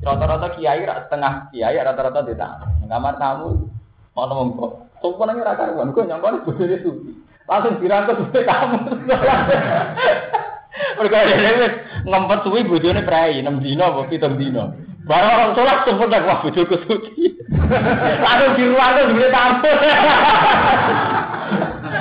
Rata-rata 0.00 0.54
kiai 0.54 0.86
setengah 0.86 1.50
kiai 1.50 1.76
rata-rata 1.82 2.22
di 2.22 2.34
tangan. 2.38 2.86
Kamar 2.86 3.14
tamu 3.18 3.70
Ono 4.18 4.34
wong 4.34 4.48
kok. 4.58 4.72
Sopo 5.00 5.22
nang 5.24 5.40
ora 5.40 5.56
karuan, 5.56 5.94
kok 5.94 6.04
nyangkone 6.04 6.44
bojone 6.44 6.76
suci. 6.82 7.12
Langsung 7.48 7.78
dirangkut 7.80 8.20
suci 8.20 8.40
kamu. 8.44 8.78
Mereka 11.00 11.16
ada 11.16 11.50
wis 11.56 11.74
ngempet 12.04 12.38
suwi 12.44 12.68
bojone 12.68 13.00
prei 13.06 13.40
6 13.40 13.64
dino 13.64 13.82
apa 13.86 14.10
7 14.10 14.36
dino. 14.36 14.76
Barang 15.08 15.32
orang 15.32 15.54
sholat 15.56 15.78
sempet 15.88 16.22
wah 16.26 16.38
bojoku 16.44 16.76
suci. 16.84 17.40
Langsung 18.24 18.52
diruangkan 18.58 19.08
dibeli 19.08 19.28
tamu. 19.32 19.70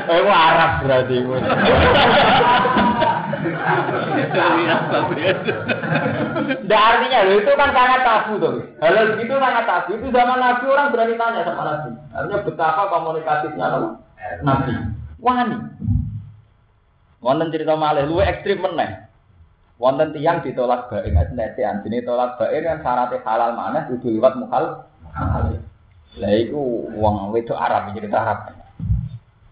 Eh, 0.09 0.25
Arab 0.25 0.81
berarti. 0.81 1.21
Tidak 6.49 6.81
artinya 6.81 7.19
loh 7.25 7.35
itu 7.37 7.51
kan 7.53 7.69
sangat 7.73 8.01
tabu 8.05 8.33
tuh. 8.41 8.53
Hal 8.81 9.17
itu 9.17 9.35
sangat 9.35 9.63
tabu. 9.65 9.89
Itu 9.97 10.07
zaman 10.13 10.37
Nabi 10.39 10.63
orang 10.69 10.91
berani 10.93 11.15
tanya 11.17 11.41
sama 11.45 11.63
Nabi. 11.65 11.89
Artinya 12.13 12.39
betapa 12.45 12.83
komunikatifnya 12.89 13.67
loh. 13.77 13.91
Nabi. 14.45 14.71
Wani. 15.19 15.57
Wonten 17.19 17.51
cerita 17.51 17.75
malih 17.75 18.07
lu 18.07 18.23
ekstrim 18.23 18.63
meneh. 18.63 19.07
Wonten 19.79 20.11
tiang 20.15 20.43
ditolak 20.43 20.91
baik 20.91 21.11
netean. 21.35 21.83
Sini 21.83 22.03
tolak 22.03 22.39
baik 22.39 22.63
kan 22.63 22.79
syaratnya 22.83 23.23
halal 23.23 23.51
mana 23.55 23.87
kudu 23.87 24.11
liwat 24.15 24.35
mukhal. 24.39 24.87
Lah 26.19 26.33
iku 26.35 26.89
wong 26.99 27.31
wedok 27.31 27.59
Arab 27.59 27.95
cerita 27.95 28.17
Arab. 28.19 28.58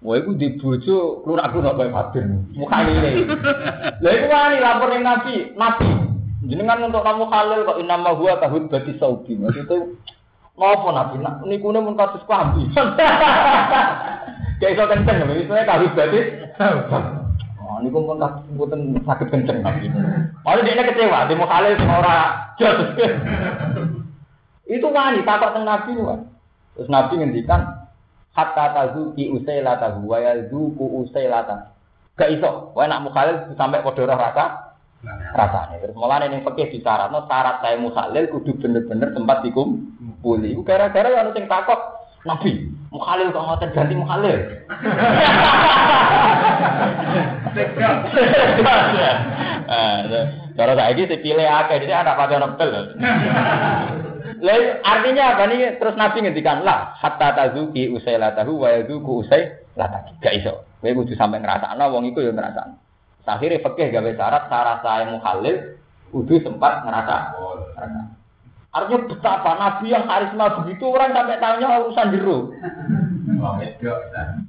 Wah, 0.06 0.14
itu 0.14 0.38
di 0.38 0.54
bojo, 0.62 1.26
lu 1.26 1.34
aku 1.42 1.58
gak 1.58 1.74
baik 1.74 1.90
hadir. 1.90 2.30
Mukhali 2.54 2.94
ini. 3.02 3.26
Lah 3.98 4.12
itu 4.14 4.26
wani 4.30 4.58
lapor 4.62 4.94
ning 4.94 5.02
Nabi, 5.02 5.36
Nabi. 5.58 5.90
Jenengan 6.46 6.86
untuk 6.86 7.02
kamu 7.02 7.26
halal 7.34 7.66
kok 7.66 7.82
inama 7.82 8.14
huwa 8.14 8.38
tahun 8.38 8.70
bati 8.70 8.94
saudi. 9.02 9.34
Maksudnya 9.34 9.90
ngopo 10.54 10.94
Nabi? 10.94 11.18
Nak 11.18 11.42
nikune 11.50 11.82
mun 11.82 11.98
kasus 11.98 12.22
klambi. 12.30 12.70
Kayak 14.62 14.74
iso 14.74 14.84
kenceng, 14.86 15.26
misalnya 15.26 15.66
kahut 15.66 15.92
bati. 15.98 16.20
Oh, 17.58 17.82
mun 17.82 18.22
kasus 18.22 18.46
mboten 18.54 19.02
saged 19.02 19.28
kenceng 19.34 19.66
Nabi. 19.66 19.90
Malah 20.46 20.62
dia 20.62 20.88
kecewa, 20.94 21.26
dia 21.26 21.36
mau 21.42 21.50
halal 21.50 21.74
sing 21.74 21.90
ora 21.90 22.18
jos. 22.62 22.78
Itu 24.70 24.88
wani 24.94 25.26
takut 25.26 25.58
teng 25.58 25.66
Nabi. 25.66 25.98
Terus 26.78 26.90
Nabi 26.94 27.14
ngendikan, 27.18 27.77
hatta 28.38 28.66
tazuki 28.78 29.34
usailata 29.34 29.98
wa 29.98 30.22
yazuku 30.22 30.86
usailata. 31.02 31.74
Gak 32.14 32.30
iso, 32.38 32.72
wae 32.78 32.86
nak 32.86 33.02
mukhalil 33.02 33.50
sampai 33.58 33.82
padha 33.82 34.14
rasa 34.14 34.46
rasane. 35.34 35.82
Terus 35.82 35.98
mulane 35.98 36.30
ning 36.30 36.46
fikih 36.46 36.78
disyaratno 36.78 37.26
syarat 37.26 37.62
saya 37.66 37.82
mukhalil 37.82 38.26
kudu 38.30 38.62
bener-bener 38.62 39.10
tempat 39.14 39.42
dikumpuli. 39.42 40.54
Iku 40.54 40.62
gara-gara 40.62 41.10
ya 41.10 41.30
sing 41.34 41.50
takok 41.50 41.98
Nabi, 42.26 42.70
mukhalil 42.94 43.34
kok 43.34 43.46
ngoten 43.46 43.74
ganti 43.74 43.94
mukhalil. 43.98 44.38
Ah, 49.68 50.00
cara 50.56 50.74
saiki 50.80 51.12
dipilih 51.12 51.44
akeh, 51.44 51.84
jadi 51.84 52.06
anak 52.06 52.16
pakai 52.16 52.40
nepel. 52.40 52.72
Lalu 54.38 54.66
artinya 54.86 55.24
apa 55.34 55.44
nih? 55.50 55.82
Terus 55.82 55.96
Nabi 55.98 56.18
ngendikan 56.22 56.62
lah 56.62 56.94
hatta 57.02 57.34
tazuki 57.34 57.90
usai 57.90 58.22
latahu 58.22 58.62
wa 58.62 58.70
yazuku 58.70 59.26
usai 59.26 59.50
lataki. 59.74 60.14
Gak 60.22 60.36
iso. 60.38 60.54
Kowe 60.78 60.94
kudu 60.94 61.18
sampai 61.18 61.42
ngrasakno 61.42 61.86
wong 61.90 62.10
iku 62.14 62.22
ya 62.22 62.32
ngrasakno. 62.34 62.78
Akhirnya 63.28 63.60
fikih 63.60 63.92
gawe 63.92 64.12
syarat 64.16 64.44
syarat 64.48 64.78
saya 64.86 65.04
muhalil 65.12 65.56
kudu 66.16 66.40
sempat 66.40 66.86
ngerasa. 66.88 67.18
Artinya 68.72 69.10
betapa 69.10 69.52
Nabi 69.58 69.86
yang 69.90 70.06
karisma 70.06 70.46
begitu 70.64 70.86
orang 70.88 71.12
sampai 71.12 71.42
tanya 71.42 71.82
urusan 71.82 72.14
jeruk. 72.14 72.44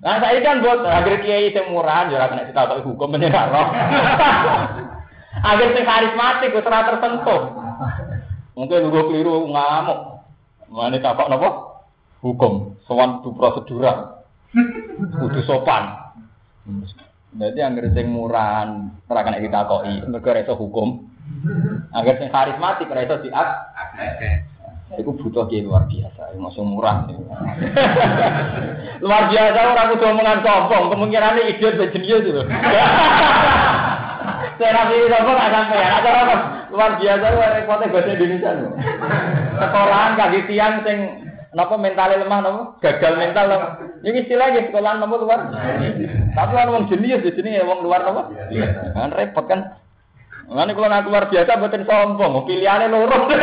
Nah 0.04 0.16
saya 0.22 0.38
kan 0.44 0.62
buat 0.62 0.84
akhir 0.84 1.26
kiai 1.26 1.50
yang 1.50 1.74
murah, 1.74 2.06
jangan 2.06 2.36
kena 2.36 2.48
kita 2.48 2.62
tahu 2.70 2.80
hukum 2.92 3.08
menyerah 3.14 3.44
roh. 3.52 3.68
Akhir 5.38 5.68
sing 5.74 5.84
karismatik, 5.86 6.50
terus 6.50 6.66
tersentuh. 6.66 7.42
Mungkin 8.58 8.90
gue 8.90 9.02
keliru 9.06 9.46
ngamuk. 9.54 10.18
Mana 10.66 10.98
takut 10.98 11.30
nopo? 11.30 11.50
Hukum, 12.18 12.74
soal 12.90 13.22
itu 13.22 13.30
prosedural, 13.30 14.26
kudu 15.22 15.38
sopan. 15.46 15.94
Jadi 17.38 17.62
yang 17.62 17.78
sing 17.94 18.10
murahan, 18.10 18.90
ora 19.06 19.22
kena 19.22 19.38
kita 19.38 19.70
koi, 19.70 20.02
mereka 20.02 20.34
reso 20.34 20.58
hukum. 20.58 21.06
Agar 21.94 22.18
sing 22.18 22.34
karismatik 22.34 22.90
reso 22.90 23.22
diak. 23.22 23.48
Iku 24.98 25.14
butuh 25.14 25.46
kiai 25.46 25.62
luar 25.62 25.86
biasa, 25.86 26.34
masuk 26.34 26.66
murah. 26.66 27.06
luar 29.04 29.22
biasa 29.30 29.58
orang 29.62 29.94
kudu 29.94 30.04
omongan 30.10 30.42
sombong, 30.42 30.90
kemungkinan 30.90 31.38
ini 31.38 31.54
idiot 31.54 31.78
bejenius 31.78 32.26
itu. 32.26 32.42
Saya 34.58 34.70
nabi 34.74 35.06
sombong 35.06 35.36
nggak 35.38 35.52
sampai 35.54 35.86
ada 35.86 36.10
apa? 36.10 36.57
Luar 36.70 37.00
biasa 37.00 37.24
lu 37.32 37.38
repotnya 37.40 37.92
bahasa 37.92 38.10
Indonesia 38.14 38.50
lu. 38.56 38.66
Sekolahan 39.58 40.12
kaki 40.16 40.40
tiang 40.48 40.74
sing 40.84 40.98
nopo 41.56 41.74
mentalnya 41.80 42.20
lemah 42.22 42.40
nopo 42.44 42.60
gagal 42.84 43.14
mental 43.16 43.44
nopo. 43.48 43.68
Ini 44.04 44.18
istilahnya 44.24 44.68
sekolahan 44.68 45.00
nopo 45.00 45.14
luar. 45.24 45.40
Tapi 46.36 46.52
orang 46.54 46.72
wong 46.74 46.84
jenius 46.92 47.24
di 47.24 47.32
sini 47.32 47.58
ya 47.58 47.64
wong 47.64 47.80
luar 47.84 48.04
nopo. 48.04 48.32
Kan 48.94 49.10
repot 49.12 49.44
kan. 49.48 49.60
Nanti 50.48 50.72
kalau 50.72 50.88
nak 50.88 51.04
luar 51.04 51.28
biasa 51.28 51.60
buatin 51.60 51.84
sombong, 51.84 52.48
pilihannya 52.48 52.88
lurus. 52.88 53.36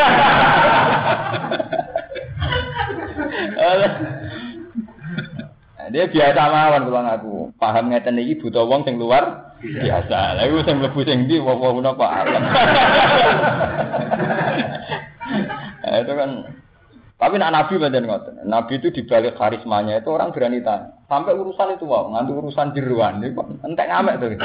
Dia 5.94 6.10
biasa 6.10 6.42
mawon 6.50 6.90
kalau 6.90 7.02
ngaku. 7.06 7.36
Paham 7.62 7.94
ngeten 7.94 8.18
iki 8.18 8.42
buta 8.42 8.66
wong 8.66 8.90
sing 8.90 8.98
luar 8.98 9.54
biasa. 9.62 10.20
Lah 10.39 10.44
iku 10.48 10.63
sing 10.65 10.76
mlebu 10.82 11.00
sing 11.06 11.18
ndi 11.30 11.39
wa 11.39 11.56
napa 11.80 12.06
alam. 12.06 12.44
Itu 15.86 16.13
kan 16.18 16.30
Tapi 17.15 17.39
nak 17.39 17.56
Nabi 17.56 17.80
macam 17.80 18.04
ngoten. 18.06 18.44
Nabi 18.44 18.74
itu 18.76 18.91
dibalik 18.91 19.39
karismanya 19.39 20.04
itu 20.04 20.12
orang 20.12 20.36
berani 20.36 20.60
tanya. 20.60 21.00
Sampai 21.08 21.32
urusan 21.32 21.80
itu 21.80 21.88
wow, 21.88 22.12
nganti 22.12 22.32
urusan 22.36 22.76
jeruan 22.76 23.24
itu 23.24 23.39
entek 23.63 23.88
ngamek 23.88 24.20
tuh. 24.20 24.36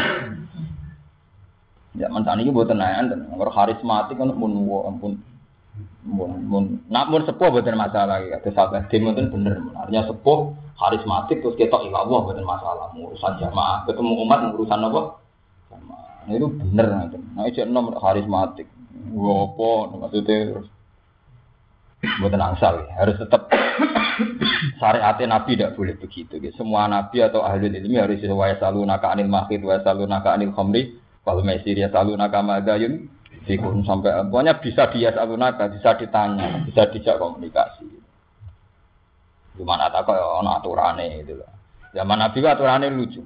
Ya 1.98 2.06
mantan 2.06 2.38
ini 2.38 2.54
buat 2.54 2.70
tenayan 2.70 3.10
dan 3.10 3.26
nomor 3.26 3.50
karismatik 3.50 4.14
kan 4.14 4.30
pun 4.30 4.54
wow, 4.70 4.86
ampun 4.86 5.18
mun 6.06 6.46
mun 6.46 6.64
nak 6.86 7.10
mun 7.10 7.26
sepuh 7.26 7.50
bukan 7.50 7.74
masalah 7.74 8.22
ya. 8.22 8.38
Terus 8.38 8.54
sahabat 8.54 8.86
tim 8.86 9.02
itu 9.10 9.18
bener. 9.34 9.58
Artinya 9.74 10.06
sepuh 10.06 10.54
karismatik 10.80 11.44
terus 11.44 11.60
kita 11.60 11.76
ilah 11.84 12.08
wah 12.08 12.24
bukan 12.24 12.40
masalah. 12.40 12.88
Urusan 12.96 13.36
jamaah 13.36 13.84
ketemu 13.84 14.12
umat 14.24 14.40
urusan 14.56 14.80
apa? 14.80 15.00
Jamaah. 15.68 16.08
Nah, 16.24 16.32
itu 16.32 16.46
bener 16.48 16.86
nanti. 16.88 17.16
Nah 17.36 17.44
itu 17.44 17.60
nomor 17.68 18.00
karismatik. 18.00 18.64
Apa 19.12 19.68
maksudnya 20.00 20.56
terus 20.56 20.68
buatan 22.00 22.40
angsal 22.40 22.80
ya. 22.80 23.04
harus 23.04 23.16
tetap 23.20 23.52
syariat 24.80 25.16
nabi 25.28 25.56
tidak 25.56 25.76
boleh 25.76 25.94
begitu 26.00 26.40
gitu. 26.40 26.56
semua 26.56 26.88
nabi 26.88 27.20
atau 27.20 27.44
ahli 27.44 27.68
ilmi 27.68 28.00
harus 28.00 28.24
sesuai 28.24 28.56
selalu 28.56 28.88
naka 28.88 29.12
anil 29.12 29.28
mahid 29.28 29.60
wa 29.60 29.76
selalu 29.84 30.08
naka 30.08 30.32
anil 30.32 30.52
khamri 30.56 30.96
kalau 31.20 31.44
mesir 31.44 31.76
ya 31.76 31.92
selalu 31.92 32.16
naka 32.16 32.40
madayun 32.40 33.08
sampai 33.84 34.16
pokoknya 34.32 34.56
bisa 34.64 34.88
dia 34.92 35.12
selalu 35.12 35.34
naka 35.36 35.68
bisa 35.68 35.90
ditanya 36.00 36.64
bisa 36.64 36.88
dijak 36.88 37.20
komunikasi 37.20 37.99
cuma 39.60 39.76
tak 39.76 40.08
kok 40.08 40.16
ono 40.16 40.56
aturane 40.56 41.20
itu 41.20 41.36
lah 41.36 41.52
zaman 41.92 42.16
nabi 42.16 42.38
aturane 42.40 42.88
lucu 42.88 43.20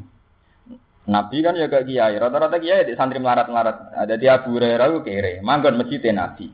Nabi 1.04 1.44
kan 1.44 1.52
ya 1.52 1.68
kayak 1.68 1.84
kiai, 1.84 2.16
rata-rata 2.16 2.56
kiai 2.56 2.88
di 2.88 2.96
santri 2.96 3.20
melarat-melarat. 3.20 3.92
Ada 3.92 4.16
dia 4.16 4.40
Abu 4.40 4.56
Hurairah 4.56 4.88
kere, 5.04 5.44
manggon 5.44 5.76
masjid 5.76 6.00
Nabi. 6.08 6.48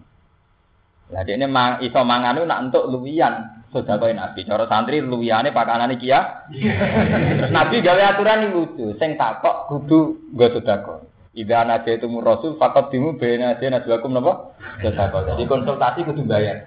Lah 1.11 1.23
ini 1.27 1.47
mang, 1.47 1.79
iso 1.83 2.03
mangan 2.03 2.39
itu 2.39 2.47
nak 2.47 2.63
untuk 2.71 2.87
luwian 2.91 3.63
sedekah 3.71 4.11
Nabi. 4.11 4.43
Cara 4.43 4.67
santri 4.67 4.99
luwiyane 5.03 5.55
pakanane 5.55 5.95
kia. 5.99 6.51
Terus 6.51 7.51
Nabi 7.55 7.79
gawe 7.79 8.03
aturan 8.15 8.51
lucu, 8.51 8.95
sing 8.99 9.15
takok 9.15 9.71
kudu 9.71 10.35
nggo 10.35 10.47
sedekah. 10.59 10.99
Ida 11.31 11.63
naja 11.63 11.95
itu 11.95 12.11
rasul 12.11 12.59
fakat 12.59 12.91
dimu 12.91 13.15
bena 13.15 13.55
dia 13.63 13.71
najwakum 13.71 14.11
napa? 14.11 14.51
Sedekah. 14.83 15.39
Jadi 15.39 15.47
konsultasi 15.47 16.03
kudu 16.03 16.27
bayar. 16.27 16.67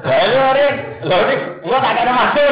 Lah 0.00 0.24
lho 0.32 0.44
rek, 0.56 0.74
lho 1.04 1.18
rek, 1.28 1.40
gua 1.60 1.76
tak 1.84 2.00
ada 2.00 2.12
masuk. 2.16 2.48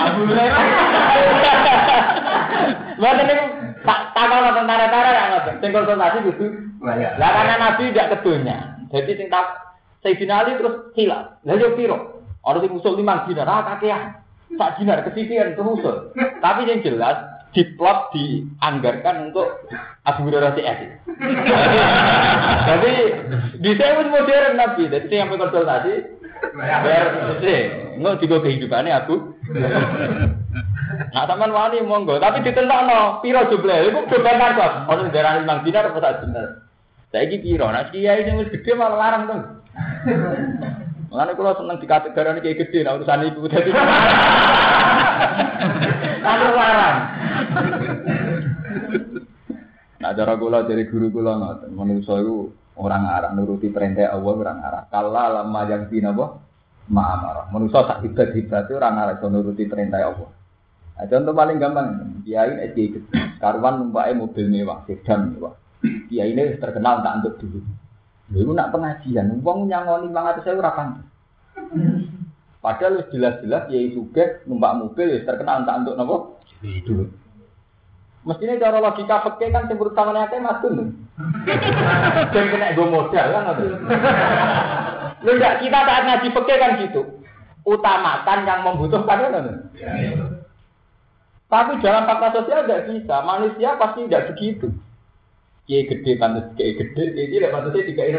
Alhamdulillah. 0.00 0.64
Mboten 2.96 3.24
niku 3.28 3.44
Tak 3.82 4.00
takal 4.14 4.46
tentara-tentara 4.54 5.10
ya 5.10 5.24
ngoten. 5.34 5.54
Sing 5.60 5.70
konsultasi 5.76 6.18
kudu. 6.24 6.46
Lah 7.20 7.30
karena 7.36 7.54
Nabi 7.60 7.92
tidak 7.92 8.16
kedunya. 8.16 8.80
Jadi 8.88 9.12
sing 9.20 9.28
tak 9.28 9.76
Sayyidina 10.00 10.40
Ali 10.40 10.56
terus 10.56 10.88
hilang. 10.96 11.36
Yo 11.44 11.76
piro? 11.76 12.24
Ana 12.40 12.64
sing 12.64 12.72
usul 12.72 12.96
5 12.96 13.28
dinar, 13.28 13.44
ah 13.44 13.76
kakean. 13.76 14.21
Sak 14.58 14.80
dinar 14.80 15.04
kesisian 15.06 15.56
terus. 15.56 16.12
Tapi 16.16 16.60
yang 16.68 16.84
jelas 16.84 17.16
diplot 17.52 18.12
dianggarkan 18.16 19.32
untuk 19.32 19.48
Hurairah 20.02 20.56
CS. 20.56 20.80
Jadi 22.68 22.92
di 23.60 23.70
saya 23.76 24.00
modern 24.02 24.56
Nabi. 24.56 24.82
Jadi 24.88 25.12
yang 25.12 25.32
konsultasi 25.32 25.94
bayar 26.56 27.38
sih. 27.40 27.60
Nggak 28.00 28.18
juga 28.24 28.36
kehidupannya 28.44 28.92
aku. 29.04 29.16
Nah, 31.12 31.24
sampean 31.24 31.56
wani 31.56 31.80
monggo, 31.84 32.20
tapi 32.20 32.44
ditentokno 32.44 33.24
piro 33.24 33.48
jumlah. 33.48 33.78
Iku 33.88 34.00
beban 34.12 34.56
kok. 34.56 34.72
Ono 34.92 35.08
darani 35.08 35.44
mang 35.48 35.64
dinar 35.64 35.88
apa 35.88 36.00
sak 36.00 36.24
dinar. 36.24 36.68
Saiki 37.12 37.40
piro? 37.40 37.68
Nah, 37.68 37.88
kiai 37.92 38.24
sing 38.24 38.40
wis 38.40 38.52
gedhe 38.52 38.72
malah 38.76 38.96
larang 38.96 39.22
to. 39.28 39.36
Mulane 41.12 41.36
kula 41.36 41.52
seneng 41.60 41.76
dikategorani 41.76 42.40
kiai 42.40 42.56
gedhe 42.56 42.88
nah 42.88 42.96
urusan 42.96 43.28
iku 43.28 43.44
dadi. 43.44 43.68
Lalu 46.24 46.48
larang. 46.56 46.98
Nah, 50.00 50.10
cara 50.16 50.32
kula 50.40 50.64
dari 50.64 50.88
guru 50.88 51.12
kula 51.12 51.36
ngoten, 51.36 51.76
manusa 51.76 52.16
iku 52.16 52.48
orang 52.80 53.04
arah 53.04 53.36
nuruti 53.36 53.68
perintah 53.68 54.08
Allah 54.08 54.32
orang 54.40 54.58
arah. 54.64 54.82
Kala 54.88 55.44
lama 55.44 55.60
yang 55.68 55.92
dinapa? 55.92 56.40
Ma'amarah. 56.88 57.52
Manusa 57.52 57.84
sak 57.84 58.08
hebat-hebat 58.08 58.72
orang 58.72 58.96
arah 58.96 59.20
nuruti 59.28 59.68
perintah 59.68 60.00
Allah. 60.08 60.32
Nah, 60.96 61.04
contoh 61.12 61.36
paling 61.36 61.60
gampang, 61.60 61.88
kiai 62.24 62.56
ini 62.56 62.72
SG 62.72 63.04
karuan 63.36 63.84
numpaknya 63.84 64.16
mobil 64.16 64.48
mewah, 64.48 64.80
sedan 64.88 65.36
mewah. 65.36 65.60
Kiai 66.08 66.32
ini 66.32 66.56
terkenal 66.56 67.04
tak 67.04 67.20
untuk 67.20 67.36
dulu. 67.36 67.60
Lalu 68.32 68.50
nak 68.56 68.72
pengajian, 68.72 69.44
uang 69.44 69.68
nyangoni 69.68 70.08
bang 70.08 70.24
atas 70.24 70.42
saya 70.48 70.56
urapan. 70.56 71.04
Padahal 72.62 73.04
jelas-jelas 73.12 73.68
kiai 73.68 73.92
juga 73.92 74.40
numpak 74.48 74.78
mobil 74.78 75.18
ya 75.18 75.26
terkenal 75.26 75.66
tak 75.66 75.82
untuk 75.84 75.98
nopo 75.98 76.16
dulu. 76.62 77.10
Mestinya 78.22 78.54
cara 78.62 78.78
logika 78.78 79.18
peke 79.26 79.50
kan 79.50 79.66
sebut 79.66 79.90
tangannya 79.98 80.30
kayak 80.30 80.46
mas 80.46 80.62
tuh. 80.62 80.70
Dan 82.30 82.44
kena 82.54 82.70
gue 82.78 82.86
modal 82.86 83.26
kan 83.34 83.50
Lu 85.26 85.30
enggak 85.34 85.58
kita 85.58 85.78
saat 85.82 86.02
ngaji 86.06 86.28
peke 86.30 86.54
kan 86.54 86.72
gitu. 86.86 87.02
Utamakan 87.66 88.46
yang 88.46 88.62
membutuhkan 88.62 89.26
kan. 89.26 89.46
Tapi 91.50 91.72
dalam 91.82 92.06
fakta 92.06 92.28
sosial 92.32 92.64
tidak 92.64 92.86
bisa. 92.88 93.16
Manusia 93.26 93.74
pasti 93.74 94.06
tidak 94.06 94.32
begitu. 94.32 94.70
Kiai 95.62 95.86
gede 95.86 96.18
pantas 96.18 96.50
kiai 96.58 96.74
gede, 96.74 97.02
kiai 97.14 97.30
tidak 97.30 97.54
pantasnya 97.54 97.86
tiga 97.86 98.02
ini 98.02 98.18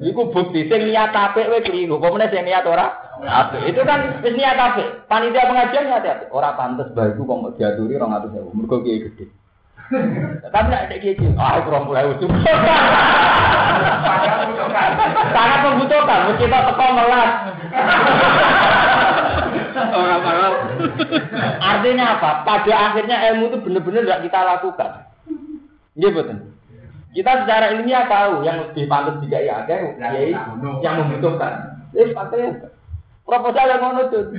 Iku 0.00 0.32
bukti 0.32 0.66
sing 0.66 0.88
niat 0.88 1.12
apik 1.12 1.52
wae 1.52 1.60
keliru. 1.60 2.00
Apa 2.00 2.08
meneh 2.08 2.28
sing 2.32 2.42
niat 2.48 2.64
ora? 2.64 2.90
Apik. 3.22 3.70
Itu 3.70 3.84
kan 3.84 4.24
wis 4.24 4.34
niat 4.34 4.56
apik. 4.56 5.04
Panitia 5.06 5.46
pengajian 5.46 5.84
niat 5.86 6.04
apik. 6.04 6.32
Ora 6.32 6.56
pantes 6.56 6.88
bae 6.96 7.12
kok 7.12 7.28
mau 7.28 7.52
diaturi 7.52 8.00
200.000. 8.00 8.56
Mergo 8.56 8.82
kiai 8.82 9.04
gede. 9.04 9.28
Tapi 10.52 10.66
nek 10.72 10.90
kiai, 10.98 11.14
ah 11.38 11.60
kurang 11.62 11.86
mulai 11.86 12.08
ujuk. 12.08 12.30
Sangat 15.30 15.58
membutuhkan, 15.62 16.32
mesti 16.32 16.44
kita 16.48 16.58
teko 16.72 16.86
melas. 16.96 17.30
Orang 19.76 20.20
paham. 20.24 20.52
Artinya 21.60 22.04
apa? 22.16 22.30
Pada 22.48 22.72
akhirnya 22.72 23.16
ilmu 23.32 23.52
itu 23.52 23.58
benar-benar 23.60 24.02
tidak 24.08 24.22
kita 24.24 24.40
lakukan. 24.40 24.90
Iya 25.96 26.08
betul. 26.12 26.38
Kita 27.16 27.32
secara 27.44 27.72
ilmiah 27.72 28.04
tahu 28.04 28.44
yang 28.44 28.60
lebih 28.60 28.84
pantas 28.92 29.16
juga 29.24 29.40
ya 29.40 29.64
ada 29.64 29.96
yang 30.84 30.94
membutuhkan. 31.00 31.80
Eh, 31.96 32.12
patenya 32.12 32.68
proposal 33.24 33.66
yang 33.72 33.80
ngono 33.80 34.02
tuh. 34.12 34.24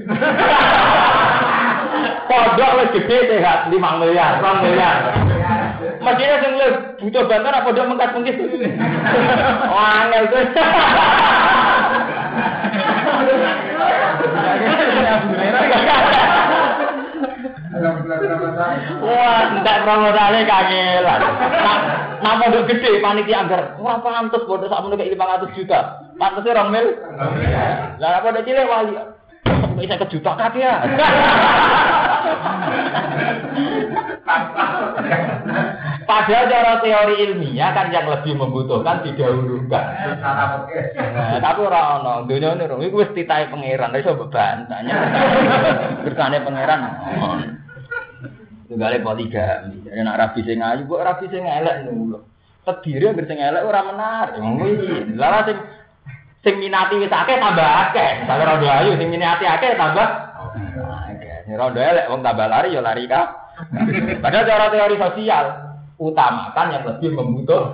Pondok 2.28 2.72
lebih 2.78 3.08
gede 3.08 3.18
sehat 3.40 3.72
5 3.72 4.02
miliar, 4.04 4.44
2 4.44 4.62
miliar. 4.62 4.96
Mestinya 5.98 6.38
sing 6.44 6.54
butuh 7.02 7.24
bantuan 7.26 7.56
apa 7.56 7.66
pondok 7.66 7.88
mengkat 7.88 8.10
mungkin. 8.14 8.36
Oh, 9.72 9.82
angel 10.04 10.24
tuh. 10.30 10.44
Wah, 19.04 19.42
ndak 19.62 19.78
promosane 19.86 20.40
kangelan. 20.48 21.22
Nah, 22.18 22.34
modal 22.42 22.66
gede 22.66 22.98
panitia 23.04 23.46
anggar. 23.46 23.78
Ora 23.78 24.02
pantes 24.02 24.42
bodoh 24.50 24.66
sak 24.66 24.82
meneh 24.82 25.14
500 25.14 25.54
juta. 25.54 26.02
Pantese 26.18 26.56
2 26.56 26.74
mil. 26.74 26.88
Lah 28.02 28.18
apa 28.18 28.34
nek 28.34 28.46
cilik 28.48 28.66
wali. 28.66 28.98
Bisa 29.78 30.02
ke 30.02 30.10
juta 30.10 30.34
kaki 30.34 30.66
ya. 30.66 30.82
Padahal 36.08 36.48
cara 36.48 36.80
teori 36.80 37.20
ilmiah 37.20 37.76
kan 37.76 37.92
yang 37.92 38.08
lebih 38.08 38.40
membutuhkan 38.40 39.04
didahulukan. 39.04 39.86
Nah, 40.24 41.40
tapi 41.44 41.60
orang 41.68 42.00
ono, 42.00 42.14
dunia 42.24 42.56
ini 42.56 42.88
itu 42.88 42.96
mesti 42.96 43.12
titah 43.12 43.52
pangeran, 43.52 43.92
tapi 43.92 44.08
coba 44.08 44.26
bantahnya. 44.32 44.94
Kersane 46.08 46.40
pangeran. 46.48 46.80
Tunggalnya 48.72 49.04
poligami, 49.04 49.80
jadi 49.84 50.04
nak 50.04 50.20
rapi 50.20 50.44
sing 50.44 50.60
ayu, 50.60 50.84
kok 50.88 51.00
rapi 51.00 51.32
sing 51.32 51.44
elek 51.48 51.88
nih 51.88 52.20
Kediri 52.68 53.08
yang 53.08 53.16
sing 53.24 53.40
elek 53.40 53.64
ora 53.64 53.80
menarik. 53.80 54.44
Lalu 55.16 55.40
sing 55.48 55.58
sing 56.44 56.56
minati 56.60 57.00
wis 57.00 57.12
akeh 57.12 57.40
tambah 57.40 57.64
akeh. 57.64 58.28
Sampe 58.28 58.44
rondo 58.44 58.68
ayu 58.68 59.00
sing 59.00 59.08
minati 59.08 59.48
akeh 59.48 59.76
tambah 59.76 60.08
akeh. 61.08 61.48
Rondo 61.56 61.80
elek 61.80 62.12
wong 62.12 62.24
tambah 62.24 62.48
lari 62.48 62.76
ya 62.76 62.84
lari 62.84 63.08
ka. 63.08 63.52
Padahal 64.20 64.48
cara 64.48 64.68
teori 64.68 64.96
sosial 65.00 65.67
utamakan 65.98 66.74
yang 66.74 66.84
lebih 66.86 67.10
membutuh. 67.18 67.74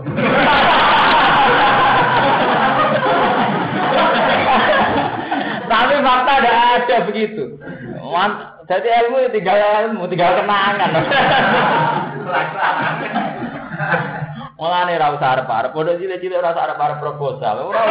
Tapi 5.67 5.93
fakta 5.99 6.31
ada 6.39 6.51
ada 6.79 6.97
begitu. 7.07 7.59
Jadi 8.63 8.87
ilmu 8.87 9.19
ya 9.19 9.29
tinggal 9.33 9.59
ilmu, 9.59 10.07
tinggal 10.07 10.39
kenangan. 10.39 10.91
Mulane 14.55 14.95
ra 14.95 15.11
usah 15.11 15.29
arep-arep, 15.35 15.75
padha 15.75 15.99
cilik-cilik 15.99 16.39
ora 16.39 16.55
usah 16.55 16.63
arep-arep 16.71 16.97
proposal. 17.03 17.67
Ora. 17.67 17.83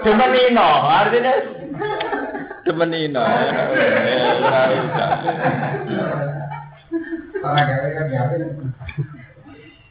Demenino, 0.00 0.68
artinya. 0.88 1.32
Ora 4.40 4.60
usah. 4.72 5.20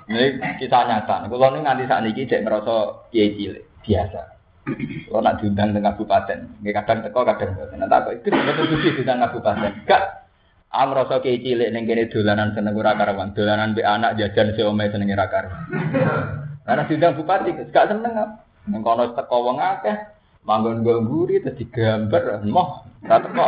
Ini 0.06 0.38
kisah 0.62 0.82
nyata. 0.86 1.26
Kalau 1.26 1.50
ini 1.50 1.65
nganti 1.65 1.89
saat 1.89 2.06
ini 2.06 2.30
cek 2.30 2.46
ngerasa 2.46 2.76
kiai 3.10 3.58
biasa. 3.82 4.22
Kalau 5.10 5.22
nak 5.22 5.38
diundang 5.41 5.74
dengan 5.78 5.94
kabupaten, 5.94 6.62
nggak 6.62 6.74
kadang 6.82 7.00
teko 7.06 7.22
kadang 7.22 7.54
nggak. 7.54 7.74
Nanti 7.78 7.96
aku 7.98 8.10
itu 8.18 8.28
betul 8.34 8.65
betul 8.70 8.91
diundang 8.98 9.22
kabupaten. 9.22 9.72
Gak, 9.86 10.04
Am 10.76 10.91
rasa 10.91 11.22
kiai 11.22 11.39
cilik 11.39 11.70
neng 11.72 11.88
kene 11.88 12.10
dolanan 12.10 12.52
seneng 12.52 12.76
ora 12.76 12.98
karuan, 12.98 13.32
dolanan 13.32 13.78
be 13.78 13.82
anak 13.86 14.18
jajan 14.20 14.52
si 14.58 14.62
omai 14.65 14.91
seneng 14.91 15.13
ora 15.13 15.30
karuan. 15.30 15.62
Karena 16.65 16.84
diundang 16.89 17.15
bupati, 17.15 17.50
gak 17.72 17.88
seneng 17.89 18.13
am. 18.18 18.30
Neng 18.68 18.82
kono 18.82 19.13
teko 19.13 19.38
wong 19.46 19.58
akeh, 19.62 19.96
manggon 20.44 20.82
gamburi 20.82 21.39
terus 21.39 21.62
digambar, 21.62 22.41
moh, 22.50 22.84
ora 23.06 23.18
teko. 23.22 23.48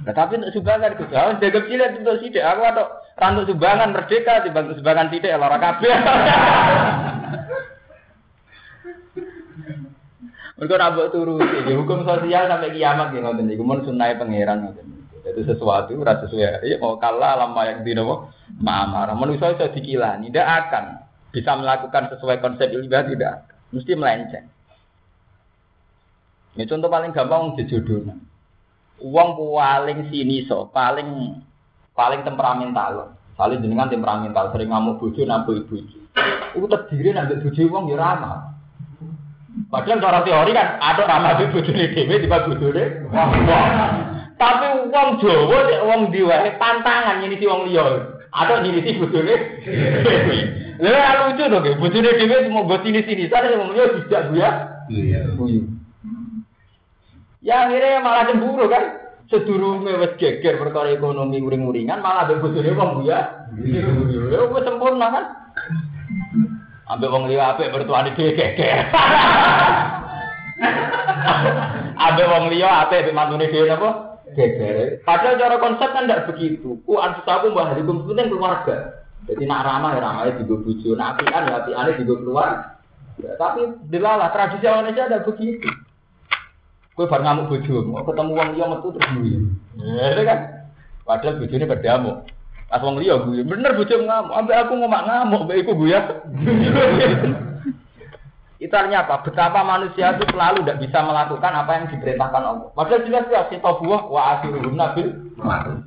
Nah, 0.00 0.16
tapi 0.16 0.40
untuk 0.40 0.56
sumbangan 0.56 0.96
itu, 0.96 1.04
harus 1.12 1.36
jaga 1.44 1.60
cilik 1.68 2.00
untuk 2.00 2.16
sidik. 2.24 2.40
Aku 2.40 2.64
atau 2.64 2.88
rantuk 3.20 3.52
sumbangan 3.52 3.92
merdeka, 3.92 4.40
dibantu 4.40 4.80
sumbangan 4.80 5.12
tidak, 5.12 5.36
lara 5.36 5.58
kabeh. 5.60 5.92
Mereka 10.60 10.76
nabok 10.76 11.08
turu, 11.08 11.40
ya, 11.40 11.72
hukum 11.72 12.04
sosial 12.04 12.44
sampai 12.44 12.76
kiamat 12.76 13.16
gitu, 13.16 13.24
ngoten 13.24 13.48
niku 13.48 13.64
mun 13.64 13.80
sunai 13.80 14.20
pangeran 14.20 14.68
ngoten. 14.68 14.92
Itu 15.24 15.48
sesuatu 15.48 15.96
ora 15.96 16.20
sesuai. 16.20 16.68
Ya 16.68 16.76
mau 16.76 17.00
kalah 17.00 17.40
lama 17.40 17.64
yang 17.64 17.80
di 17.80 17.96
nopo 17.96 18.28
ma'amara. 18.60 19.16
Manusia 19.16 19.56
bisa 19.56 19.72
dikilani, 19.72 20.28
tidak 20.28 20.68
akan 20.68 20.84
bisa 21.32 21.56
melakukan 21.56 22.12
sesuai 22.12 22.44
konsep 22.44 22.76
ibadah 22.76 23.08
tidak. 23.08 23.34
Mesti 23.72 23.92
melenceng. 23.96 24.46
Ini 26.60 26.68
contoh 26.68 26.92
paling 26.92 27.16
gampang 27.16 27.56
jejodoh. 27.56 28.12
Uang 29.00 29.28
paling 29.36 30.12
sini 30.12 30.44
so, 30.44 30.68
paling 30.70 31.40
paling 31.96 32.20
temperamental. 32.20 33.16
Saling 33.40 33.64
jenengan 33.64 33.88
temperamental, 33.88 34.52
sering 34.52 34.68
ngamuk 34.68 35.00
bojo 35.00 35.24
nambah 35.24 35.64
ibu. 35.64 35.80
Itu 36.52 36.66
terdiri 36.68 37.16
nanti 37.16 37.40
bojo 37.40 37.62
uang 37.72 37.88
ya 37.88 37.96
ramah. 37.96 38.52
Padahal 39.72 39.98
cara 39.98 40.20
teori 40.22 40.52
kan 40.52 40.78
ada 40.78 41.02
ramah 41.08 41.40
di 41.40 41.48
bojone 41.48 41.90
dhewe 41.96 42.20
tiba 42.20 42.44
bojone 42.44 42.82
wong. 43.08 43.30
Tapi 44.36 44.66
uang 44.88 45.08
Jawa 45.20 45.58
nek 45.68 45.82
wong 45.84 46.00
diwae 46.12 46.48
pantangan 46.60 47.24
ini 47.24 47.40
si 47.40 47.48
wong 47.48 47.64
liya. 47.64 47.84
Ada 48.30 48.62
ini 48.62 48.84
si 48.84 49.00
bojone. 49.00 49.34
Lha 50.80 51.12
lucu 51.24 51.44
to 51.48 51.58
ge, 51.64 51.70
bojone 51.80 52.10
dhewe 52.20 52.44
cuma 52.44 52.68
go 52.68 52.76
sini-sini, 52.84 53.32
wong 53.32 53.70
liya 53.72 53.84
tidak 54.04 54.22
buya. 54.28 54.50
Iya. 54.90 55.20
Ya 57.40 57.64
akhirnya 57.64 58.04
malah 58.04 58.28
cemburu 58.28 58.68
kan. 58.68 58.84
Sedurunge 59.30 59.94
wis 59.94 60.18
geger 60.18 60.58
perkara 60.58 60.90
ekonomi 60.90 61.38
uring-uringan 61.38 62.02
malah 62.02 62.26
mbek 62.26 62.42
bojone 62.42 62.70
wong 62.74 62.90
buya. 63.00 63.18
Ya 64.28 64.40
wis 64.44 64.64
sempurna 64.66 65.06
kan. 65.08 65.24
Ambek 66.90 67.12
wong 67.14 67.30
liya 67.30 67.54
apik 67.54 67.70
mertuane 67.70 68.10
dhewe 68.18 68.34
geger. 68.34 68.90
Ambek 72.10 72.26
wong 72.26 72.44
liya 72.50 72.84
apik 72.84 73.06
mbek 73.06 73.16
mantune 73.16 73.46
dhewe 73.46 73.70
napa? 73.70 73.90
Geger. 74.34 74.98
Padahal 75.06 75.38
cara 75.38 75.56
konsep 75.62 75.88
kan 75.94 76.10
tidak 76.10 76.26
begitu. 76.34 76.82
Ku 76.82 76.98
anfusaku 76.98 77.54
mbah 77.54 77.72
hukum 77.78 78.10
penting 78.10 78.34
keluarga. 78.34 79.06
Jadi 79.30 79.46
nak 79.46 79.62
ramah 79.62 79.94
ya 79.94 80.00
ramah 80.02 80.32
di 80.32 80.42
bojo, 80.42 80.96
nak 80.98 81.20
apian 81.20 81.46
ya 81.46 81.62
apiane 81.62 81.90
di 81.94 82.04
keluar. 82.08 82.82
Ya, 83.20 83.36
tapi 83.36 83.68
delala 83.92 84.32
tradisi 84.32 84.64
Indonesia 84.64 85.06
ada 85.06 85.22
begitu. 85.22 85.68
Kue 87.00 87.08
bar 87.08 87.24
ngamuk 87.24 87.48
bojo, 87.48 87.80
mau 87.88 88.04
ketemu 88.04 88.36
wong 88.36 88.48
liya 88.52 88.68
metu 88.68 88.92
terus 88.92 89.08
guyu. 89.16 89.48
Ya 89.80 90.20
kan. 90.20 90.68
Padahal 91.08 91.40
bojone 91.40 91.64
berdamuk. 91.64 92.28
Pas 92.68 92.84
wong 92.84 93.00
liya 93.00 93.24
guyu, 93.24 93.40
bener 93.40 93.72
bojo 93.72 94.04
ngamuk, 94.04 94.36
ambek 94.36 94.68
aku 94.68 94.76
ngomak 94.76 95.08
ngamuk, 95.08 95.48
ambek 95.48 95.64
iku 95.64 95.72
guyu. 95.80 95.96
Itu 98.60 98.76
artinya 98.76 99.08
apa? 99.08 99.24
Betapa 99.24 99.64
manusia 99.64 100.12
itu 100.12 100.28
selalu 100.28 100.60
tidak 100.60 100.84
bisa 100.84 101.00
melakukan 101.00 101.64
apa 101.64 101.80
yang 101.80 101.88
diperintahkan 101.96 102.44
Allah. 102.44 102.68
Padahal 102.76 103.08
jelas 103.08 103.24
jelas 103.32 103.48
kita 103.48 103.70
buah 103.80 104.04
wa 104.04 104.36
asiruhum 104.36 104.76
nabil. 104.76 105.08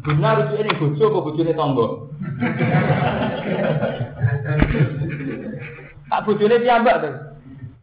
Benar 0.02 0.50
itu 0.50 0.58
ini 0.58 0.74
bojo 0.82 1.14
apa 1.14 1.20
bojone 1.22 1.54
tonggo? 1.54 2.10
Tak 6.10 6.26
bojone 6.26 6.58
piyambak 6.62 7.06
tuh. 7.06 7.33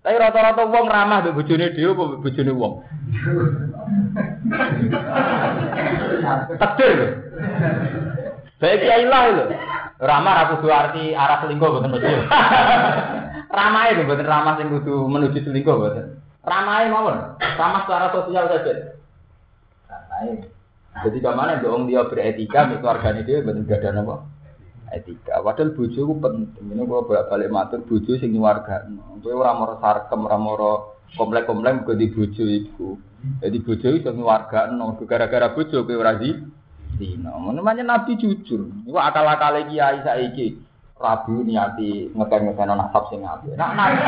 Tapi 0.01 0.17
rata-rata 0.17 0.65
wong 0.65 0.87
ramah 0.89 1.21
mbek 1.21 1.37
bojone 1.37 1.77
dhewe 1.77 1.93
apa 1.93 2.05
bojone 2.25 2.53
wong? 2.57 2.75
Takdir. 6.57 6.99
Baik 8.57 8.81
kiai 8.81 9.05
lah 9.05 9.23
lho. 9.29 9.45
Ramah 10.01 10.33
ra 10.33 10.45
kudu 10.57 10.73
arti 10.73 11.13
arah 11.13 11.45
selingkuh 11.45 11.69
boten 11.69 11.93
mesti. 11.93 12.13
Ramah 13.61 13.83
itu 13.93 14.09
boten 14.09 14.25
ramah 14.25 14.57
sing 14.57 14.73
kudu 14.73 15.05
menuju 15.05 15.45
selingkuh 15.45 15.77
boten. 15.77 16.17
Ramah 16.49 16.81
mawon. 16.89 17.17
Ramah 17.37 17.81
secara 17.85 18.09
sosial 18.09 18.49
saja. 18.49 18.97
Ramah. 19.85 20.49
Jadi 20.91 21.23
ke 21.23 21.31
mana 21.31 21.63
dong 21.63 21.87
dia 21.87 22.03
beretika, 22.03 22.67
di 22.67 22.77
keluarganya 22.83 23.23
dia 23.23 23.41
betul 23.47 23.63
gak 23.63 23.85
ada? 23.85 24.03
Etika. 24.91 25.39
Padahal 25.39 25.71
bojo 25.79 26.01
ku 26.03 26.15
penting. 26.19 26.67
Ini 26.75 26.83
kalau 26.83 27.07
bolak 27.07 27.31
balik 27.31 27.51
matur 27.55 27.81
bojo 27.87 28.19
sing 28.19 28.35
warga. 28.35 28.83
Kowe 29.23 29.35
ora 29.39 29.55
moro 29.55 29.79
sarkem, 29.79 30.27
ora 30.27 30.35
moro 30.35 30.73
komplek-komplek 31.15 31.87
kok 31.87 31.99
di 31.99 32.11
bojo 32.11 32.43
iku. 32.43 32.89
Jadi 33.39 33.59
bojo 33.63 33.87
iso 33.95 34.11
warga 34.19 34.67
gara-gara 35.07 35.55
bojo 35.55 35.87
kowe 35.87 35.95
ora 35.95 36.19
di 36.19 36.35
dino. 36.99 37.39
Namanya 37.55 37.87
Nabi 37.87 38.19
jujur. 38.19 38.67
Iku 38.91 38.99
akal-akale 38.99 39.71
kiai 39.71 40.03
saiki. 40.03 40.59
Rabu 41.01 41.41
niati 41.49 42.13
ngeken-ngeken 42.13 42.77
nasab 42.77 43.09
sing 43.09 43.25
apik. 43.25 43.57
Nak 43.57 43.73
nabi 43.73 44.05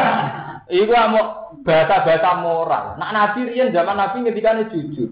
iku 0.76 0.92
mau 0.92 1.56
bahasa-bahasa 1.64 2.44
moral. 2.44 3.00
Nak 3.00 3.10
nabi 3.16 3.48
riyen 3.48 3.72
zaman 3.72 3.96
nabi 3.96 4.20
ngendikane 4.20 4.68
jujur. 4.68 5.08